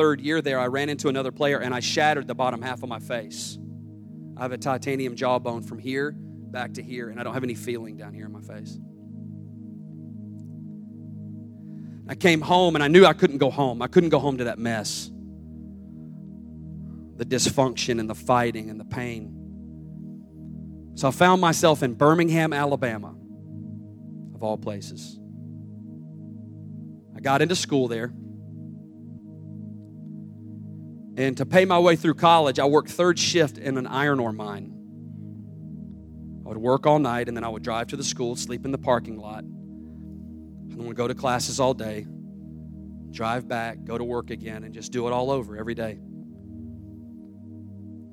third 0.00 0.22
year 0.22 0.40
there, 0.40 0.58
I 0.58 0.66
ran 0.66 0.88
into 0.88 1.08
another 1.08 1.30
player 1.30 1.58
and 1.58 1.74
I 1.74 1.80
shattered 1.80 2.26
the 2.26 2.34
bottom 2.34 2.62
half 2.62 2.82
of 2.82 2.88
my 2.88 3.00
face. 3.00 3.58
I 4.34 4.40
have 4.40 4.52
a 4.52 4.56
titanium 4.56 5.14
jawbone 5.14 5.62
from 5.62 5.78
here 5.78 6.12
back 6.12 6.72
to 6.74 6.82
here, 6.82 7.10
and 7.10 7.20
I 7.20 7.22
don't 7.22 7.34
have 7.34 7.44
any 7.44 7.54
feeling 7.54 7.98
down 7.98 8.14
here 8.14 8.24
in 8.24 8.32
my 8.32 8.40
face. 8.40 8.78
I 12.08 12.14
came 12.14 12.40
home 12.40 12.76
and 12.76 12.82
I 12.82 12.88
knew 12.88 13.04
I 13.04 13.12
couldn't 13.12 13.36
go 13.36 13.50
home. 13.50 13.82
I 13.82 13.88
couldn't 13.88 14.08
go 14.08 14.18
home 14.18 14.38
to 14.38 14.44
that 14.44 14.58
mess 14.58 15.10
the 17.16 17.26
dysfunction 17.26 18.00
and 18.00 18.08
the 18.08 18.14
fighting 18.14 18.70
and 18.70 18.80
the 18.80 18.84
pain. 18.86 19.36
So 20.94 21.08
I 21.08 21.10
found 21.10 21.42
myself 21.42 21.82
in 21.82 21.92
Birmingham, 21.92 22.54
Alabama, 22.54 23.14
of 24.34 24.42
all 24.42 24.56
places. 24.56 25.20
I 27.14 27.20
got 27.20 27.42
into 27.42 27.54
school 27.54 27.88
there. 27.88 28.14
And 31.20 31.36
to 31.36 31.44
pay 31.44 31.66
my 31.66 31.78
way 31.78 31.96
through 31.96 32.14
college, 32.14 32.58
I 32.58 32.64
worked 32.64 32.90
third 32.90 33.18
shift 33.18 33.58
in 33.58 33.76
an 33.76 33.86
iron 33.86 34.20
ore 34.20 34.32
mine. 34.32 34.72
I 36.46 36.48
would 36.48 36.56
work 36.56 36.86
all 36.86 36.98
night 36.98 37.28
and 37.28 37.36
then 37.36 37.44
I 37.44 37.48
would 37.50 37.62
drive 37.62 37.88
to 37.88 37.96
the 37.98 38.02
school, 38.02 38.36
sleep 38.36 38.64
in 38.64 38.72
the 38.72 38.78
parking 38.78 39.18
lot, 39.18 39.44
and 39.44 40.70
then 40.70 40.86
would 40.86 40.96
go 40.96 41.06
to 41.06 41.14
classes 41.14 41.60
all 41.60 41.74
day, 41.74 42.06
drive 43.10 43.46
back, 43.46 43.84
go 43.84 43.98
to 43.98 44.04
work 44.04 44.30
again, 44.30 44.64
and 44.64 44.72
just 44.72 44.92
do 44.92 45.08
it 45.08 45.12
all 45.12 45.30
over 45.30 45.58
every 45.58 45.74
day. 45.74 45.98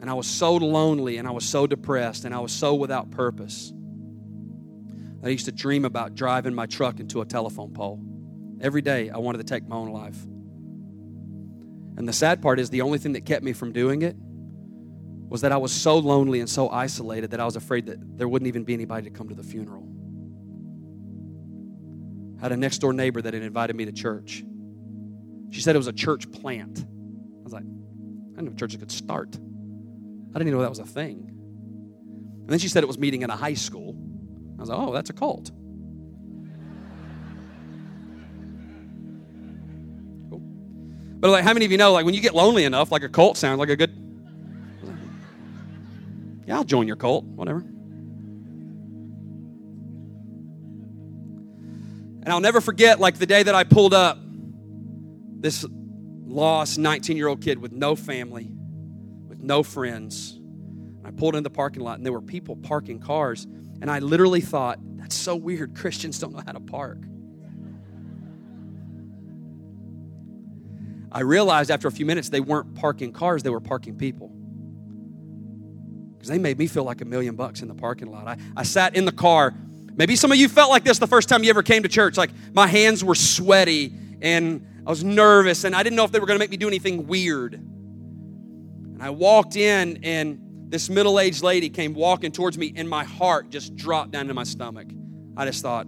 And 0.01 0.09
I 0.09 0.13
was 0.13 0.27
so 0.27 0.57
lonely 0.57 1.15
and 1.17 1.29
I 1.29 1.31
was 1.31 1.47
so 1.47 1.65
depressed 1.65 2.25
and 2.25 2.35
I 2.35 2.39
was 2.39 2.51
so 2.51 2.75
without 2.75 3.09
purpose. 3.09 3.71
I 5.23 5.29
used 5.29 5.45
to 5.45 5.53
dream 5.53 5.85
about 5.85 6.13
driving 6.13 6.53
my 6.53 6.65
truck 6.65 6.99
into 6.99 7.21
a 7.21 7.25
telephone 7.25 7.73
pole. 7.73 8.01
Every 8.59 8.81
day 8.81 9.09
I 9.09 9.17
wanted 9.19 9.37
to 9.37 9.45
take 9.45 9.65
my 9.65 9.77
own 9.77 9.93
life. 9.93 10.27
And 11.97 12.07
the 12.07 12.13
sad 12.13 12.41
part 12.41 12.59
is 12.59 12.69
the 12.69 12.81
only 12.81 12.99
thing 12.99 13.13
that 13.13 13.25
kept 13.25 13.43
me 13.43 13.53
from 13.53 13.73
doing 13.73 14.03
it 14.03 14.15
was 15.29 15.41
that 15.41 15.51
I 15.51 15.57
was 15.57 15.71
so 15.73 15.97
lonely 15.97 16.39
and 16.39 16.49
so 16.49 16.69
isolated 16.69 17.31
that 17.31 17.39
I 17.39 17.45
was 17.45 17.55
afraid 17.55 17.87
that 17.87 18.17
there 18.17 18.27
wouldn't 18.27 18.47
even 18.47 18.63
be 18.63 18.73
anybody 18.73 19.09
to 19.09 19.15
come 19.15 19.27
to 19.29 19.35
the 19.35 19.43
funeral. 19.43 19.83
I 22.37 22.43
had 22.43 22.51
a 22.51 22.57
next 22.57 22.77
door 22.77 22.93
neighbor 22.93 23.21
that 23.21 23.33
had 23.33 23.43
invited 23.43 23.75
me 23.75 23.85
to 23.85 23.91
church. 23.91 24.43
She 25.49 25.61
said 25.61 25.75
it 25.75 25.79
was 25.79 25.87
a 25.87 25.93
church 25.93 26.31
plant. 26.31 26.79
I 26.79 27.43
was 27.43 27.51
like, 27.51 27.63
I 27.63 28.35
didn't 28.35 28.51
know 28.51 28.55
churches 28.55 28.77
could 28.77 28.91
start. 28.91 29.35
I 29.35 30.33
didn't 30.33 30.49
even 30.49 30.53
know 30.53 30.61
that 30.61 30.69
was 30.69 30.79
a 30.79 30.85
thing. 30.85 31.31
And 32.41 32.49
then 32.49 32.59
she 32.59 32.67
said 32.67 32.83
it 32.83 32.87
was 32.87 32.99
meeting 32.99 33.23
in 33.23 33.29
a 33.29 33.35
high 33.35 33.55
school. 33.55 33.97
I 34.57 34.61
was 34.61 34.69
like, 34.69 34.79
oh, 34.79 34.93
that's 34.93 35.09
a 35.09 35.13
cult. 35.13 35.51
But 41.19 41.31
like, 41.31 41.43
how 41.43 41.53
many 41.53 41.65
of 41.65 41.71
you 41.71 41.77
know, 41.77 41.93
like, 41.93 42.05
when 42.05 42.13
you 42.13 42.21
get 42.21 42.35
lonely 42.35 42.63
enough, 42.63 42.91
like 42.91 43.03
a 43.03 43.09
cult 43.09 43.37
sounds 43.37 43.59
like 43.59 43.69
a 43.69 43.75
good. 43.75 43.91
Yeah, 46.45 46.57
I'll 46.57 46.63
join 46.63 46.87
your 46.87 46.95
cult, 46.95 47.25
whatever. 47.25 47.59
And 52.21 52.33
I'll 52.33 52.41
never 52.41 52.61
forget, 52.61 52.99
like, 52.99 53.17
the 53.17 53.25
day 53.25 53.41
that 53.41 53.55
I 53.55 53.63
pulled 53.63 53.93
up, 53.93 54.19
this 55.39 55.65
lost 56.25 56.77
19 56.77 57.17
year 57.17 57.27
old 57.27 57.41
kid 57.41 57.59
with 57.59 57.71
no 57.71 57.95
family, 57.95 58.49
with 59.27 59.41
no 59.41 59.63
friends. 59.63 60.39
I 61.03 61.11
pulled 61.11 61.35
in 61.35 61.43
the 61.43 61.49
parking 61.49 61.83
lot, 61.83 61.97
and 61.97 62.05
there 62.05 62.13
were 62.13 62.21
people 62.21 62.57
parking 62.57 62.99
cars. 62.99 63.47
And 63.81 63.89
I 63.89 63.99
literally 63.99 64.41
thought, 64.41 64.79
that's 64.97 65.15
so 65.15 65.35
weird. 65.35 65.75
Christians 65.75 66.19
don't 66.19 66.33
know 66.33 66.43
how 66.45 66.51
to 66.51 66.59
park. 66.59 66.99
I 71.17 71.21
realized 71.21 71.71
after 71.71 71.87
a 71.87 71.91
few 71.91 72.05
minutes 72.05 72.29
they 72.29 72.41
weren't 72.41 72.75
parking 72.75 73.11
cars, 73.11 73.41
they 73.41 73.49
were 73.49 73.59
parking 73.59 73.97
people. 73.97 74.27
Because 76.13 76.29
they 76.29 76.37
made 76.37 76.59
me 76.59 76.67
feel 76.67 76.83
like 76.83 77.01
a 77.01 77.05
million 77.05 77.35
bucks 77.35 77.63
in 77.63 77.67
the 77.67 77.73
parking 77.73 78.11
lot. 78.11 78.27
I, 78.27 78.37
I 78.55 78.61
sat 78.61 78.95
in 78.95 79.05
the 79.05 79.11
car. 79.11 79.51
Maybe 79.95 80.15
some 80.15 80.31
of 80.31 80.37
you 80.37 80.47
felt 80.47 80.69
like 80.69 80.83
this 80.83 80.99
the 80.99 81.07
first 81.07 81.27
time 81.27 81.43
you 81.43 81.49
ever 81.49 81.63
came 81.63 81.81
to 81.81 81.89
church. 81.89 82.17
Like 82.17 82.29
my 82.53 82.67
hands 82.67 83.03
were 83.03 83.15
sweaty 83.15 83.91
and 84.21 84.63
I 84.85 84.91
was 84.91 85.03
nervous 85.03 85.63
and 85.63 85.75
I 85.75 85.81
didn't 85.81 85.95
know 85.95 86.03
if 86.03 86.11
they 86.11 86.19
were 86.19 86.27
going 86.27 86.37
to 86.37 86.43
make 86.43 86.51
me 86.51 86.57
do 86.57 86.67
anything 86.67 87.07
weird. 87.07 87.55
And 87.55 89.01
I 89.01 89.09
walked 89.09 89.55
in 89.55 90.01
and 90.03 90.69
this 90.69 90.87
middle 90.87 91.19
aged 91.19 91.41
lady 91.41 91.69
came 91.69 91.95
walking 91.95 92.31
towards 92.31 92.59
me, 92.59 92.73
and 92.75 92.87
my 92.87 93.05
heart 93.05 93.49
just 93.49 93.75
dropped 93.75 94.11
down 94.11 94.27
to 94.27 94.35
my 94.35 94.43
stomach. 94.43 94.87
I 95.35 95.45
just 95.45 95.63
thought, 95.63 95.87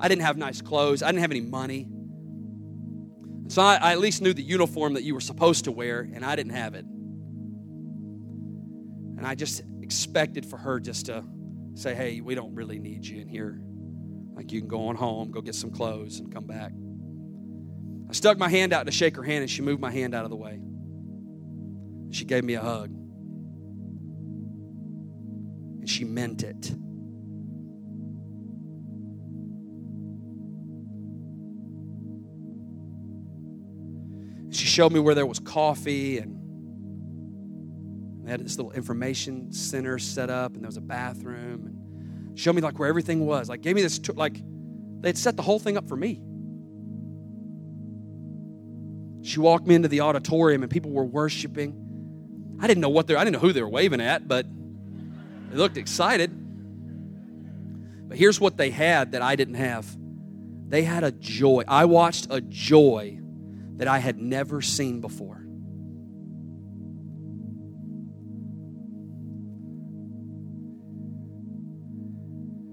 I 0.00 0.08
didn't 0.08 0.22
have 0.22 0.38
nice 0.38 0.62
clothes, 0.62 1.02
I 1.02 1.08
didn't 1.08 1.20
have 1.20 1.30
any 1.30 1.42
money. 1.42 1.88
So 3.48 3.62
I, 3.62 3.76
I, 3.76 3.92
at 3.92 4.00
least 4.00 4.22
knew 4.22 4.34
the 4.34 4.42
uniform 4.42 4.94
that 4.94 5.04
you 5.04 5.14
were 5.14 5.20
supposed 5.20 5.64
to 5.64 5.72
wear, 5.72 6.00
and 6.00 6.24
I 6.24 6.34
didn't 6.36 6.52
have 6.52 6.74
it. 6.74 6.84
And 9.16 9.26
I 9.26 9.34
just 9.34 9.62
expected 9.80 10.44
for 10.44 10.56
her 10.56 10.80
just 10.80 11.06
to 11.06 11.24
say, 11.74 11.94
Hey, 11.94 12.20
we 12.20 12.34
don't 12.34 12.54
really 12.54 12.78
need 12.78 13.06
you 13.06 13.20
in 13.20 13.28
here. 13.28 13.60
Like 14.34 14.52
you 14.52 14.60
can 14.60 14.68
go 14.68 14.88
on 14.88 14.96
home, 14.96 15.30
go 15.30 15.40
get 15.40 15.54
some 15.54 15.70
clothes, 15.70 16.18
and 16.20 16.32
come 16.32 16.46
back. 16.46 16.72
I 18.10 18.12
stuck 18.12 18.38
my 18.38 18.48
hand 18.48 18.72
out 18.72 18.86
to 18.86 18.92
shake 18.92 19.16
her 19.16 19.22
hand, 19.22 19.42
and 19.42 19.50
she 19.50 19.62
moved 19.62 19.80
my 19.80 19.90
hand 19.90 20.14
out 20.14 20.24
of 20.24 20.30
the 20.30 20.36
way. 20.36 20.60
She 22.10 22.24
gave 22.24 22.44
me 22.44 22.54
a 22.54 22.60
hug 22.60 22.90
and 25.86 25.92
she 25.92 26.04
meant 26.04 26.42
it. 26.42 26.72
She 34.56 34.66
showed 34.66 34.90
me 34.90 35.00
where 35.00 35.14
there 35.14 35.26
was 35.26 35.38
coffee 35.38 36.16
and 36.18 36.34
they 38.24 38.30
had 38.30 38.40
this 38.40 38.56
little 38.56 38.72
information 38.72 39.52
center 39.52 39.98
set 39.98 40.30
up 40.30 40.54
and 40.54 40.62
there 40.62 40.68
was 40.68 40.78
a 40.78 40.80
bathroom 40.82 41.66
and 41.66 42.38
showed 42.38 42.54
me 42.54 42.62
like 42.62 42.78
where 42.78 42.88
everything 42.88 43.26
was. 43.26 43.50
Like 43.50 43.60
gave 43.60 43.76
me 43.76 43.82
this 43.82 44.00
like 44.14 44.40
they'd 45.00 45.18
set 45.18 45.36
the 45.36 45.42
whole 45.42 45.58
thing 45.58 45.76
up 45.76 45.86
for 45.86 45.96
me. 45.96 46.22
She 49.22 49.40
walked 49.40 49.66
me 49.66 49.74
into 49.74 49.88
the 49.88 50.00
auditorium 50.00 50.62
and 50.62 50.72
people 50.72 50.90
were 50.90 51.04
worshiping. 51.04 52.56
I 52.58 52.66
didn't 52.66 52.80
know 52.80 52.88
what 52.88 53.08
they 53.08 53.14
I 53.14 53.24
didn't 53.24 53.34
know 53.34 53.46
who 53.46 53.52
they 53.52 53.62
were 53.62 53.68
waving 53.68 54.00
at, 54.00 54.26
but 54.26 54.46
they 55.50 55.56
looked 55.56 55.76
excited. 55.76 56.30
But 58.08 58.16
here's 58.16 58.40
what 58.40 58.56
they 58.56 58.70
had 58.70 59.12
that 59.12 59.20
I 59.20 59.36
didn't 59.36 59.56
have 59.56 59.86
they 60.68 60.82
had 60.82 61.04
a 61.04 61.12
joy. 61.12 61.62
I 61.68 61.84
watched 61.84 62.28
a 62.30 62.40
joy 62.40 63.20
that 63.76 63.88
I 63.88 63.98
had 63.98 64.18
never 64.18 64.60
seen 64.60 65.00
before. 65.00 65.42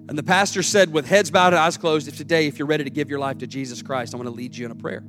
And 0.09 0.17
the 0.17 0.23
pastor 0.23 0.61
said, 0.61 0.93
with 0.93 1.07
heads 1.07 1.31
bowed 1.31 1.53
and 1.53 1.59
eyes 1.59 1.77
closed, 1.77 2.07
if 2.07 2.17
today, 2.17 2.47
if 2.47 2.59
you're 2.59 2.67
ready 2.67 2.83
to 2.83 2.89
give 2.89 3.09
your 3.09 3.19
life 3.19 3.39
to 3.39 3.47
Jesus 3.47 3.81
Christ, 3.81 4.13
I 4.13 4.17
want 4.17 4.27
to 4.27 4.35
lead 4.35 4.55
you 4.55 4.65
in 4.65 4.71
a 4.71 4.75
prayer. 4.75 5.03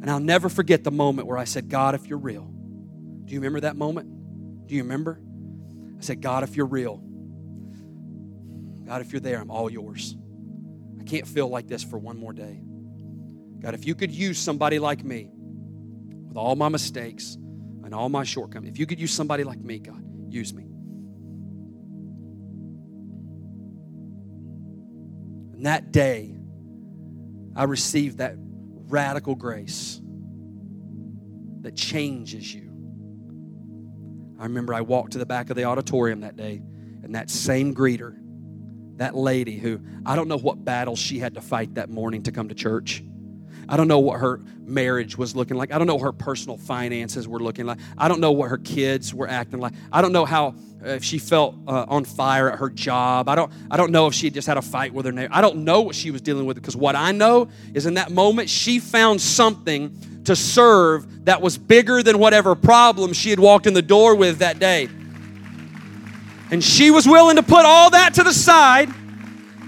And 0.00 0.08
I'll 0.08 0.20
never 0.20 0.48
forget 0.48 0.84
the 0.84 0.90
moment 0.90 1.28
where 1.28 1.36
I 1.36 1.44
said, 1.44 1.68
God, 1.68 1.94
if 1.94 2.06
you're 2.06 2.18
real. 2.18 2.44
Do 2.44 3.34
you 3.34 3.40
remember 3.40 3.60
that 3.60 3.76
moment? 3.76 4.66
Do 4.66 4.74
you 4.74 4.82
remember? 4.82 5.20
I 5.98 6.00
said, 6.00 6.20
God, 6.22 6.44
if 6.44 6.56
you're 6.56 6.66
real, 6.66 7.02
God, 8.86 9.02
if 9.02 9.12
you're 9.12 9.20
there, 9.20 9.40
I'm 9.40 9.50
all 9.50 9.70
yours. 9.70 10.16
I 10.98 11.04
can't 11.04 11.26
feel 11.26 11.48
like 11.48 11.66
this 11.66 11.82
for 11.82 11.98
one 11.98 12.16
more 12.16 12.32
day. 12.32 12.62
God, 13.60 13.74
if 13.74 13.86
you 13.86 13.94
could 13.94 14.10
use 14.10 14.38
somebody 14.38 14.78
like 14.78 15.04
me 15.04 15.30
with 16.28 16.36
all 16.36 16.54
my 16.54 16.68
mistakes 16.68 17.34
and 17.34 17.94
all 17.94 18.08
my 18.08 18.24
shortcomings, 18.24 18.72
if 18.72 18.78
you 18.78 18.86
could 18.86 19.00
use 19.00 19.12
somebody 19.12 19.44
like 19.44 19.58
me, 19.58 19.78
God, 19.78 20.02
use 20.28 20.54
me. 20.54 20.64
And 25.54 25.66
that 25.66 25.90
day, 25.90 26.36
I 27.56 27.64
received 27.64 28.18
that 28.18 28.36
radical 28.38 29.34
grace 29.34 30.00
that 31.62 31.74
changes 31.74 32.54
you. 32.54 32.70
I 34.38 34.44
remember 34.44 34.72
I 34.72 34.82
walked 34.82 35.12
to 35.12 35.18
the 35.18 35.26
back 35.26 35.50
of 35.50 35.56
the 35.56 35.64
auditorium 35.64 36.20
that 36.20 36.36
day, 36.36 36.62
and 37.02 37.16
that 37.16 37.28
same 37.28 37.74
greeter, 37.74 38.16
that 38.98 39.16
lady 39.16 39.58
who 39.58 39.80
I 40.06 40.14
don't 40.14 40.28
know 40.28 40.38
what 40.38 40.64
battle 40.64 40.94
she 40.94 41.18
had 41.18 41.34
to 41.34 41.40
fight 41.40 41.74
that 41.74 41.90
morning 41.90 42.22
to 42.22 42.32
come 42.32 42.48
to 42.48 42.54
church. 42.54 43.02
I 43.68 43.76
don't 43.76 43.88
know 43.88 43.98
what 43.98 44.20
her 44.20 44.40
marriage 44.60 45.16
was 45.16 45.34
looking 45.34 45.56
like. 45.56 45.72
I 45.72 45.78
don't 45.78 45.86
know 45.86 45.94
what 45.94 46.04
her 46.04 46.12
personal 46.12 46.56
finances 46.56 47.26
were 47.26 47.40
looking 47.40 47.66
like. 47.66 47.78
I 47.96 48.08
don't 48.08 48.20
know 48.20 48.32
what 48.32 48.50
her 48.50 48.58
kids 48.58 49.14
were 49.14 49.28
acting 49.28 49.60
like. 49.60 49.72
I 49.92 50.02
don't 50.02 50.12
know 50.12 50.24
how 50.24 50.54
uh, 50.84 50.90
if 50.90 51.04
she 51.04 51.18
felt 51.18 51.56
uh, 51.66 51.86
on 51.88 52.04
fire 52.04 52.50
at 52.50 52.58
her 52.58 52.70
job. 52.70 53.28
I 53.28 53.34
don't 53.34 53.50
I 53.70 53.76
don't 53.76 53.90
know 53.90 54.06
if 54.06 54.14
she 54.14 54.30
just 54.30 54.46
had 54.46 54.56
a 54.56 54.62
fight 54.62 54.92
with 54.92 55.06
her 55.06 55.12
neighbor. 55.12 55.32
I 55.34 55.40
don't 55.40 55.64
know 55.64 55.80
what 55.80 55.94
she 55.94 56.10
was 56.10 56.20
dealing 56.20 56.46
with 56.46 56.56
because 56.56 56.76
what 56.76 56.94
I 56.94 57.12
know 57.12 57.48
is 57.74 57.86
in 57.86 57.94
that 57.94 58.12
moment 58.12 58.48
she 58.48 58.78
found 58.78 59.20
something 59.20 60.22
to 60.24 60.36
serve 60.36 61.24
that 61.24 61.40
was 61.40 61.56
bigger 61.58 62.02
than 62.02 62.18
whatever 62.18 62.54
problem 62.54 63.12
she 63.12 63.30
had 63.30 63.38
walked 63.38 63.66
in 63.66 63.74
the 63.74 63.82
door 63.82 64.14
with 64.14 64.38
that 64.38 64.58
day. 64.58 64.88
And 66.50 66.62
she 66.62 66.90
was 66.90 67.06
willing 67.06 67.36
to 67.36 67.42
put 67.42 67.64
all 67.64 67.90
that 67.90 68.14
to 68.14 68.22
the 68.22 68.32
side 68.32 68.88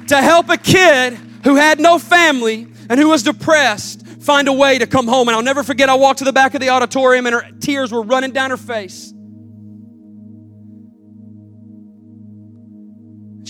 to 0.08 0.16
help 0.16 0.48
a 0.48 0.56
kid 0.56 1.14
who 1.44 1.56
had 1.56 1.80
no 1.80 1.98
family 1.98 2.68
and 2.90 3.00
who 3.00 3.08
was 3.08 3.22
depressed 3.22 4.06
find 4.06 4.48
a 4.48 4.52
way 4.52 4.76
to 4.76 4.86
come 4.86 5.08
home. 5.08 5.28
And 5.28 5.36
I'll 5.36 5.42
never 5.42 5.62
forget, 5.62 5.88
I 5.88 5.94
walked 5.94 6.18
to 6.18 6.26
the 6.26 6.32
back 6.32 6.52
of 6.52 6.60
the 6.60 6.68
auditorium 6.68 7.24
and 7.24 7.34
her 7.34 7.50
tears 7.60 7.90
were 7.90 8.02
running 8.02 8.32
down 8.32 8.50
her 8.50 8.58
face. 8.58 9.14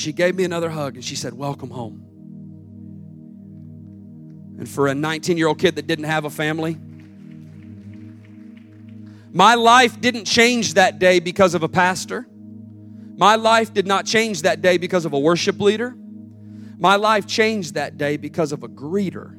she 0.01 0.13
gave 0.13 0.35
me 0.35 0.45
another 0.45 0.71
hug 0.71 0.97
and 0.97 1.05
she 1.05 1.15
said, 1.15 1.35
Welcome 1.35 1.71
home. 1.71 2.07
And 4.59 4.69
for 4.69 4.89
a 4.89 4.95
19 4.95 5.37
year 5.37 5.47
old 5.47 5.59
kid 5.59 5.77
that 5.77 5.87
didn't 5.87 6.07
have 6.07 6.25
a 6.25 6.31
family, 6.31 6.79
my 9.33 9.55
life 9.55 10.01
didn't 10.01 10.25
change 10.25 10.75
that 10.75 10.99
day 10.99 11.21
because 11.21 11.55
of 11.55 11.63
a 11.63 11.69
pastor. 11.69 12.27
My 13.17 13.37
life 13.37 13.73
did 13.73 13.87
not 13.87 14.07
change 14.07 14.43
that 14.43 14.63
day 14.63 14.79
because 14.79 15.05
of 15.05 15.13
a 15.13 15.19
worship 15.19 15.61
leader. 15.61 15.95
My 16.81 16.97
life 16.97 17.27
changed 17.27 17.75
that 17.75 17.99
day 17.99 18.17
because 18.17 18.53
of 18.53 18.63
a 18.63 18.69
greeter 18.69 19.37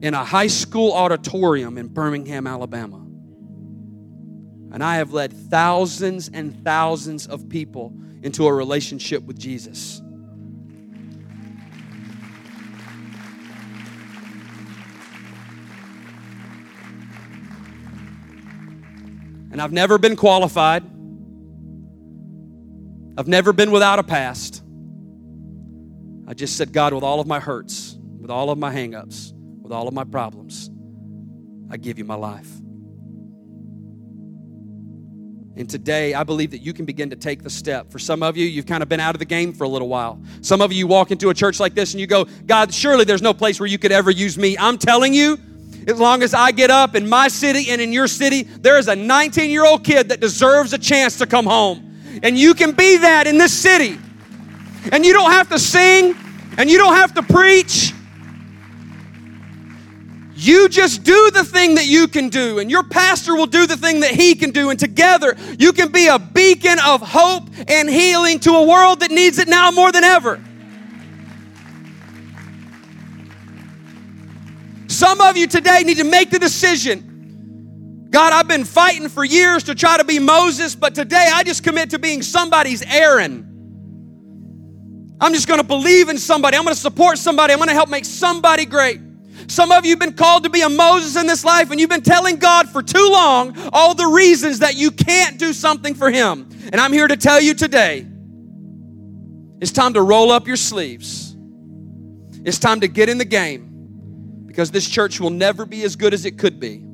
in 0.00 0.14
a 0.14 0.24
high 0.24 0.46
school 0.46 0.92
auditorium 0.92 1.76
in 1.76 1.88
Birmingham, 1.88 2.46
Alabama. 2.46 3.04
And 4.72 4.84
I 4.84 4.98
have 4.98 5.12
led 5.12 5.32
thousands 5.32 6.30
and 6.32 6.62
thousands 6.62 7.26
of 7.26 7.48
people 7.48 7.92
into 8.22 8.46
a 8.46 8.52
relationship 8.52 9.24
with 9.24 9.36
Jesus. 9.36 10.00
And 19.50 19.60
I've 19.60 19.72
never 19.72 19.98
been 19.98 20.14
qualified. 20.14 20.84
I've 23.18 23.26
never 23.26 23.52
been 23.52 23.72
without 23.72 23.98
a 23.98 24.04
past. 24.04 24.62
I 26.28 26.34
just 26.34 26.58
said, 26.58 26.74
God, 26.74 26.92
with 26.92 27.04
all 27.04 27.20
of 27.20 27.26
my 27.26 27.40
hurts, 27.40 27.96
with 28.20 28.30
all 28.30 28.50
of 28.50 28.58
my 28.58 28.70
hangups, 28.70 29.32
with 29.62 29.72
all 29.72 29.88
of 29.88 29.94
my 29.94 30.04
problems, 30.04 30.68
I 31.70 31.78
give 31.78 31.96
you 31.96 32.04
my 32.04 32.16
life. 32.16 32.50
And 35.56 35.70
today, 35.70 36.12
I 36.12 36.24
believe 36.24 36.50
that 36.50 36.58
you 36.58 36.74
can 36.74 36.84
begin 36.84 37.08
to 37.10 37.16
take 37.16 37.42
the 37.42 37.48
step. 37.48 37.90
For 37.90 37.98
some 37.98 38.22
of 38.22 38.36
you, 38.36 38.44
you've 38.44 38.66
kind 38.66 38.82
of 38.82 38.90
been 38.90 39.00
out 39.00 39.14
of 39.14 39.20
the 39.20 39.24
game 39.24 39.54
for 39.54 39.64
a 39.64 39.68
little 39.68 39.88
while. 39.88 40.22
Some 40.42 40.60
of 40.60 40.70
you, 40.70 40.86
walk 40.86 41.10
into 41.10 41.30
a 41.30 41.34
church 41.34 41.58
like 41.58 41.74
this 41.74 41.94
and 41.94 42.00
you 42.00 42.06
go, 42.06 42.26
God, 42.44 42.74
surely 42.74 43.06
there's 43.06 43.22
no 43.22 43.32
place 43.32 43.58
where 43.58 43.66
you 43.66 43.78
could 43.78 43.90
ever 43.90 44.10
use 44.10 44.36
me. 44.36 44.54
I'm 44.58 44.76
telling 44.76 45.14
you, 45.14 45.38
as 45.86 45.98
long 45.98 46.22
as 46.22 46.34
I 46.34 46.52
get 46.52 46.70
up 46.70 46.94
in 46.94 47.08
my 47.08 47.28
city 47.28 47.70
and 47.70 47.80
in 47.80 47.90
your 47.90 48.06
city, 48.06 48.42
there 48.42 48.76
is 48.76 48.88
a 48.88 48.94
19 48.94 49.50
year 49.50 49.64
old 49.64 49.82
kid 49.82 50.10
that 50.10 50.20
deserves 50.20 50.74
a 50.74 50.78
chance 50.78 51.16
to 51.18 51.26
come 51.26 51.46
home. 51.46 52.20
And 52.22 52.36
you 52.36 52.52
can 52.52 52.72
be 52.72 52.98
that 52.98 53.26
in 53.26 53.38
this 53.38 53.54
city. 53.54 53.98
And 54.92 55.04
you 55.04 55.12
don't 55.12 55.32
have 55.32 55.48
to 55.50 55.58
sing 55.58 56.14
and 56.56 56.68
you 56.68 56.78
don't 56.78 56.94
have 56.94 57.14
to 57.14 57.22
preach. 57.22 57.92
You 60.34 60.68
just 60.68 61.02
do 61.02 61.30
the 61.32 61.44
thing 61.44 61.74
that 61.74 61.86
you 61.86 62.06
can 62.06 62.28
do, 62.28 62.60
and 62.60 62.70
your 62.70 62.84
pastor 62.84 63.34
will 63.34 63.46
do 63.46 63.66
the 63.66 63.76
thing 63.76 64.00
that 64.00 64.12
he 64.12 64.36
can 64.36 64.52
do, 64.52 64.70
and 64.70 64.78
together 64.78 65.36
you 65.58 65.72
can 65.72 65.90
be 65.90 66.06
a 66.06 66.16
beacon 66.16 66.78
of 66.86 67.02
hope 67.02 67.48
and 67.66 67.90
healing 67.90 68.38
to 68.40 68.52
a 68.52 68.64
world 68.64 69.00
that 69.00 69.10
needs 69.10 69.38
it 69.38 69.48
now 69.48 69.72
more 69.72 69.90
than 69.90 70.04
ever. 70.04 70.40
Some 74.86 75.20
of 75.20 75.36
you 75.36 75.48
today 75.48 75.82
need 75.84 75.96
to 75.96 76.04
make 76.04 76.30
the 76.30 76.38
decision. 76.38 78.06
God, 78.10 78.32
I've 78.32 78.48
been 78.48 78.64
fighting 78.64 79.08
for 79.08 79.24
years 79.24 79.64
to 79.64 79.74
try 79.74 79.96
to 79.96 80.04
be 80.04 80.20
Moses, 80.20 80.76
but 80.76 80.94
today 80.94 81.30
I 81.32 81.42
just 81.42 81.64
commit 81.64 81.90
to 81.90 81.98
being 81.98 82.22
somebody's 82.22 82.82
Aaron. 82.82 83.47
I'm 85.20 85.32
just 85.32 85.48
going 85.48 85.60
to 85.60 85.66
believe 85.66 86.08
in 86.08 86.18
somebody. 86.18 86.56
I'm 86.56 86.64
going 86.64 86.74
to 86.74 86.80
support 86.80 87.18
somebody. 87.18 87.52
I'm 87.52 87.58
going 87.58 87.68
to 87.68 87.74
help 87.74 87.88
make 87.88 88.04
somebody 88.04 88.64
great. 88.64 89.00
Some 89.48 89.72
of 89.72 89.84
you 89.84 89.92
have 89.92 89.98
been 89.98 90.14
called 90.14 90.44
to 90.44 90.50
be 90.50 90.62
a 90.62 90.68
Moses 90.68 91.16
in 91.16 91.26
this 91.26 91.44
life, 91.44 91.70
and 91.70 91.80
you've 91.80 91.90
been 91.90 92.02
telling 92.02 92.36
God 92.36 92.68
for 92.68 92.82
too 92.82 93.08
long 93.10 93.54
all 93.72 93.94
the 93.94 94.06
reasons 94.06 94.58
that 94.60 94.76
you 94.76 94.90
can't 94.90 95.38
do 95.38 95.52
something 95.52 95.94
for 95.94 96.10
Him. 96.10 96.48
And 96.72 96.80
I'm 96.80 96.92
here 96.92 97.08
to 97.08 97.16
tell 97.16 97.40
you 97.40 97.54
today 97.54 98.06
it's 99.60 99.72
time 99.72 99.94
to 99.94 100.02
roll 100.02 100.30
up 100.30 100.46
your 100.46 100.56
sleeves. 100.56 101.36
It's 102.44 102.58
time 102.58 102.80
to 102.80 102.88
get 102.88 103.08
in 103.08 103.18
the 103.18 103.24
game 103.24 104.44
because 104.46 104.70
this 104.70 104.88
church 104.88 105.18
will 105.18 105.30
never 105.30 105.66
be 105.66 105.82
as 105.82 105.96
good 105.96 106.14
as 106.14 106.24
it 106.24 106.38
could 106.38 106.60
be 106.60 106.88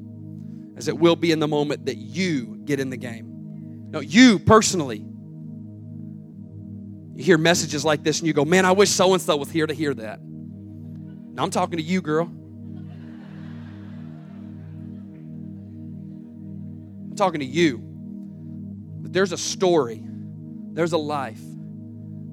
as 0.77 0.89
it 0.89 0.99
will 0.99 1.16
be 1.16 1.33
in 1.33 1.39
the 1.39 1.49
moment 1.49 1.87
that 1.87 1.97
you 1.97 2.61
get 2.64 2.81
in 2.81 2.91
the 2.91 2.97
game. 2.97 3.91
No, 3.91 4.01
you 4.01 4.39
personally. 4.39 5.05
You 7.15 7.23
hear 7.23 7.39
messages 7.39 7.85
like 7.85 8.03
this 8.03 8.19
and 8.19 8.27
you 8.27 8.33
go, 8.33 8.45
man, 8.45 8.65
I 8.65 8.73
wish 8.73 8.91
so 8.91 9.12
and 9.12 9.23
so 9.23 9.37
was 9.37 9.51
here 9.51 9.67
to 9.67 9.75
hear 9.75 9.95
that. 9.95 10.21
Now 10.21 11.45
I'm 11.45 11.51
talking 11.51 11.79
to 11.79 11.83
you, 11.83 12.01
girl. 12.01 12.27
I'm 17.05 17.15
talking 17.17 17.41
to 17.41 17.47
you. 17.47 17.79
But 19.03 19.12
there's 19.12 19.33
a 19.33 19.39
story, 19.39 20.03
there's 20.73 20.93
a 20.93 20.99
life 20.99 21.41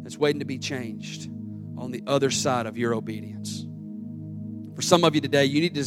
that's 0.01 0.17
waiting 0.17 0.39
to 0.39 0.45
be 0.45 0.57
changed 0.57 1.29
on 1.77 1.91
the 1.91 2.03
other 2.07 2.31
side 2.31 2.65
of 2.65 2.77
your 2.77 2.95
obedience. 2.95 3.67
For 4.75 4.81
some 4.81 5.03
of 5.03 5.13
you 5.13 5.21
today, 5.21 5.45
you 5.45 5.61
need 5.61 5.75
to 5.75 5.85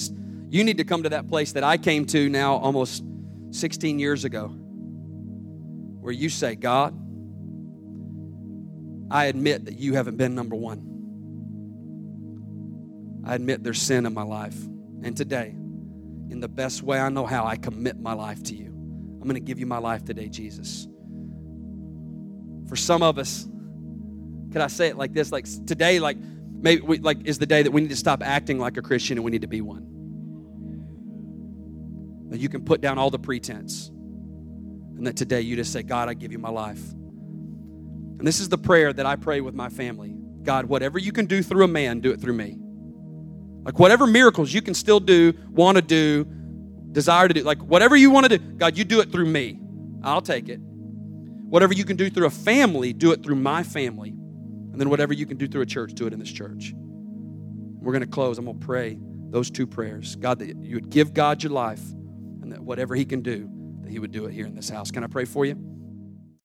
you 0.50 0.62
need 0.62 0.76
to 0.76 0.84
come 0.84 1.02
to 1.02 1.08
that 1.08 1.26
place 1.26 1.52
that 1.52 1.64
I 1.64 1.78
came 1.78 2.04
to 2.06 2.28
now 2.28 2.56
almost 2.58 3.02
16 3.50 3.98
years 3.98 4.24
ago 4.24 4.48
where 6.00 6.12
you 6.12 6.28
say, 6.28 6.54
God, 6.54 6.94
I 9.10 9.26
admit 9.26 9.66
that 9.66 9.78
you 9.78 9.94
haven't 9.94 10.16
been 10.16 10.34
number 10.34 10.56
one. 10.56 10.90
I 13.26 13.34
admit 13.34 13.62
there's 13.62 13.80
sin 13.80 14.06
in 14.06 14.14
my 14.14 14.22
life. 14.22 14.56
And 15.02 15.16
today, 15.16 15.48
in 15.48 16.40
the 16.40 16.48
best 16.48 16.82
way 16.82 16.98
I 16.98 17.08
know 17.08 17.26
how, 17.26 17.46
I 17.46 17.56
commit 17.56 17.98
my 17.98 18.12
life 18.12 18.42
to 18.44 18.54
you. 18.54 18.66
I'm 18.66 19.22
going 19.22 19.34
to 19.34 19.40
give 19.40 19.58
you 19.58 19.66
my 19.66 19.78
life 19.78 20.04
today, 20.04 20.28
Jesus. 20.28 20.86
For 22.68 22.76
some 22.76 23.02
of 23.02 23.18
us, 23.18 23.46
could 24.52 24.60
I 24.60 24.66
say 24.68 24.88
it 24.88 24.96
like 24.96 25.12
this? 25.12 25.32
Like 25.32 25.46
today, 25.66 26.00
like 26.00 26.16
maybe 26.18 26.82
we, 26.82 26.98
like 26.98 27.26
is 27.26 27.38
the 27.38 27.46
day 27.46 27.62
that 27.62 27.70
we 27.70 27.80
need 27.80 27.90
to 27.90 27.96
stop 27.96 28.22
acting 28.22 28.58
like 28.58 28.76
a 28.76 28.82
Christian 28.82 29.18
and 29.18 29.24
we 29.24 29.30
need 29.30 29.42
to 29.42 29.48
be 29.48 29.60
one. 29.60 29.86
That 32.30 32.40
you 32.40 32.48
can 32.48 32.64
put 32.64 32.80
down 32.80 32.98
all 32.98 33.10
the 33.10 33.18
pretense. 33.18 33.88
And 33.88 35.06
that 35.06 35.16
today 35.16 35.40
you 35.40 35.56
just 35.56 35.72
say, 35.72 35.82
God, 35.82 36.08
I 36.08 36.14
give 36.14 36.32
you 36.32 36.38
my 36.38 36.50
life. 36.50 36.82
And 38.18 38.26
this 38.26 38.40
is 38.40 38.48
the 38.48 38.58
prayer 38.58 38.92
that 38.92 39.06
I 39.06 39.16
pray 39.16 39.40
with 39.40 39.54
my 39.54 39.68
family. 39.68 40.14
God, 40.42 40.66
whatever 40.66 40.98
you 40.98 41.12
can 41.12 41.26
do 41.26 41.42
through 41.42 41.64
a 41.64 41.68
man, 41.68 42.00
do 42.00 42.10
it 42.12 42.20
through 42.20 42.34
me. 42.34 42.58
Like 43.64 43.78
whatever 43.78 44.06
miracles 44.06 44.52
you 44.52 44.62
can 44.62 44.74
still 44.74 45.00
do, 45.00 45.32
want 45.50 45.76
to 45.76 45.82
do, 45.82 46.26
desire 46.92 47.28
to 47.28 47.34
do, 47.34 47.42
like 47.42 47.58
whatever 47.58 47.96
you 47.96 48.10
want 48.10 48.28
to 48.28 48.38
do, 48.38 48.44
God, 48.56 48.76
you 48.76 48.84
do 48.84 49.00
it 49.00 49.10
through 49.10 49.26
me. 49.26 49.58
I'll 50.02 50.22
take 50.22 50.48
it. 50.48 50.58
Whatever 50.58 51.72
you 51.72 51.84
can 51.84 51.96
do 51.96 52.10
through 52.10 52.26
a 52.26 52.30
family, 52.30 52.92
do 52.92 53.12
it 53.12 53.22
through 53.22 53.36
my 53.36 53.62
family. 53.62 54.10
And 54.10 54.80
then 54.80 54.90
whatever 54.90 55.12
you 55.12 55.24
can 55.24 55.36
do 55.36 55.48
through 55.48 55.62
a 55.62 55.66
church, 55.66 55.94
do 55.94 56.06
it 56.06 56.12
in 56.12 56.18
this 56.18 56.30
church. 56.30 56.74
We're 56.76 57.92
going 57.92 58.02
to 58.02 58.08
close. 58.08 58.38
I'm 58.38 58.44
going 58.44 58.58
to 58.58 58.66
pray 58.66 58.98
those 59.30 59.50
two 59.50 59.66
prayers. 59.66 60.16
God, 60.16 60.40
that 60.40 60.56
you 60.56 60.76
would 60.76 60.90
give 60.90 61.14
God 61.14 61.42
your 61.42 61.52
life 61.52 61.82
and 62.42 62.52
that 62.52 62.60
whatever 62.60 62.94
He 62.94 63.04
can 63.04 63.22
do, 63.22 63.48
that 63.82 63.90
He 63.90 63.98
would 63.98 64.12
do 64.12 64.26
it 64.26 64.32
here 64.32 64.46
in 64.46 64.54
this 64.54 64.68
house. 64.68 64.90
Can 64.90 65.04
I 65.04 65.06
pray 65.06 65.24
for 65.24 65.46
you? 65.46 65.73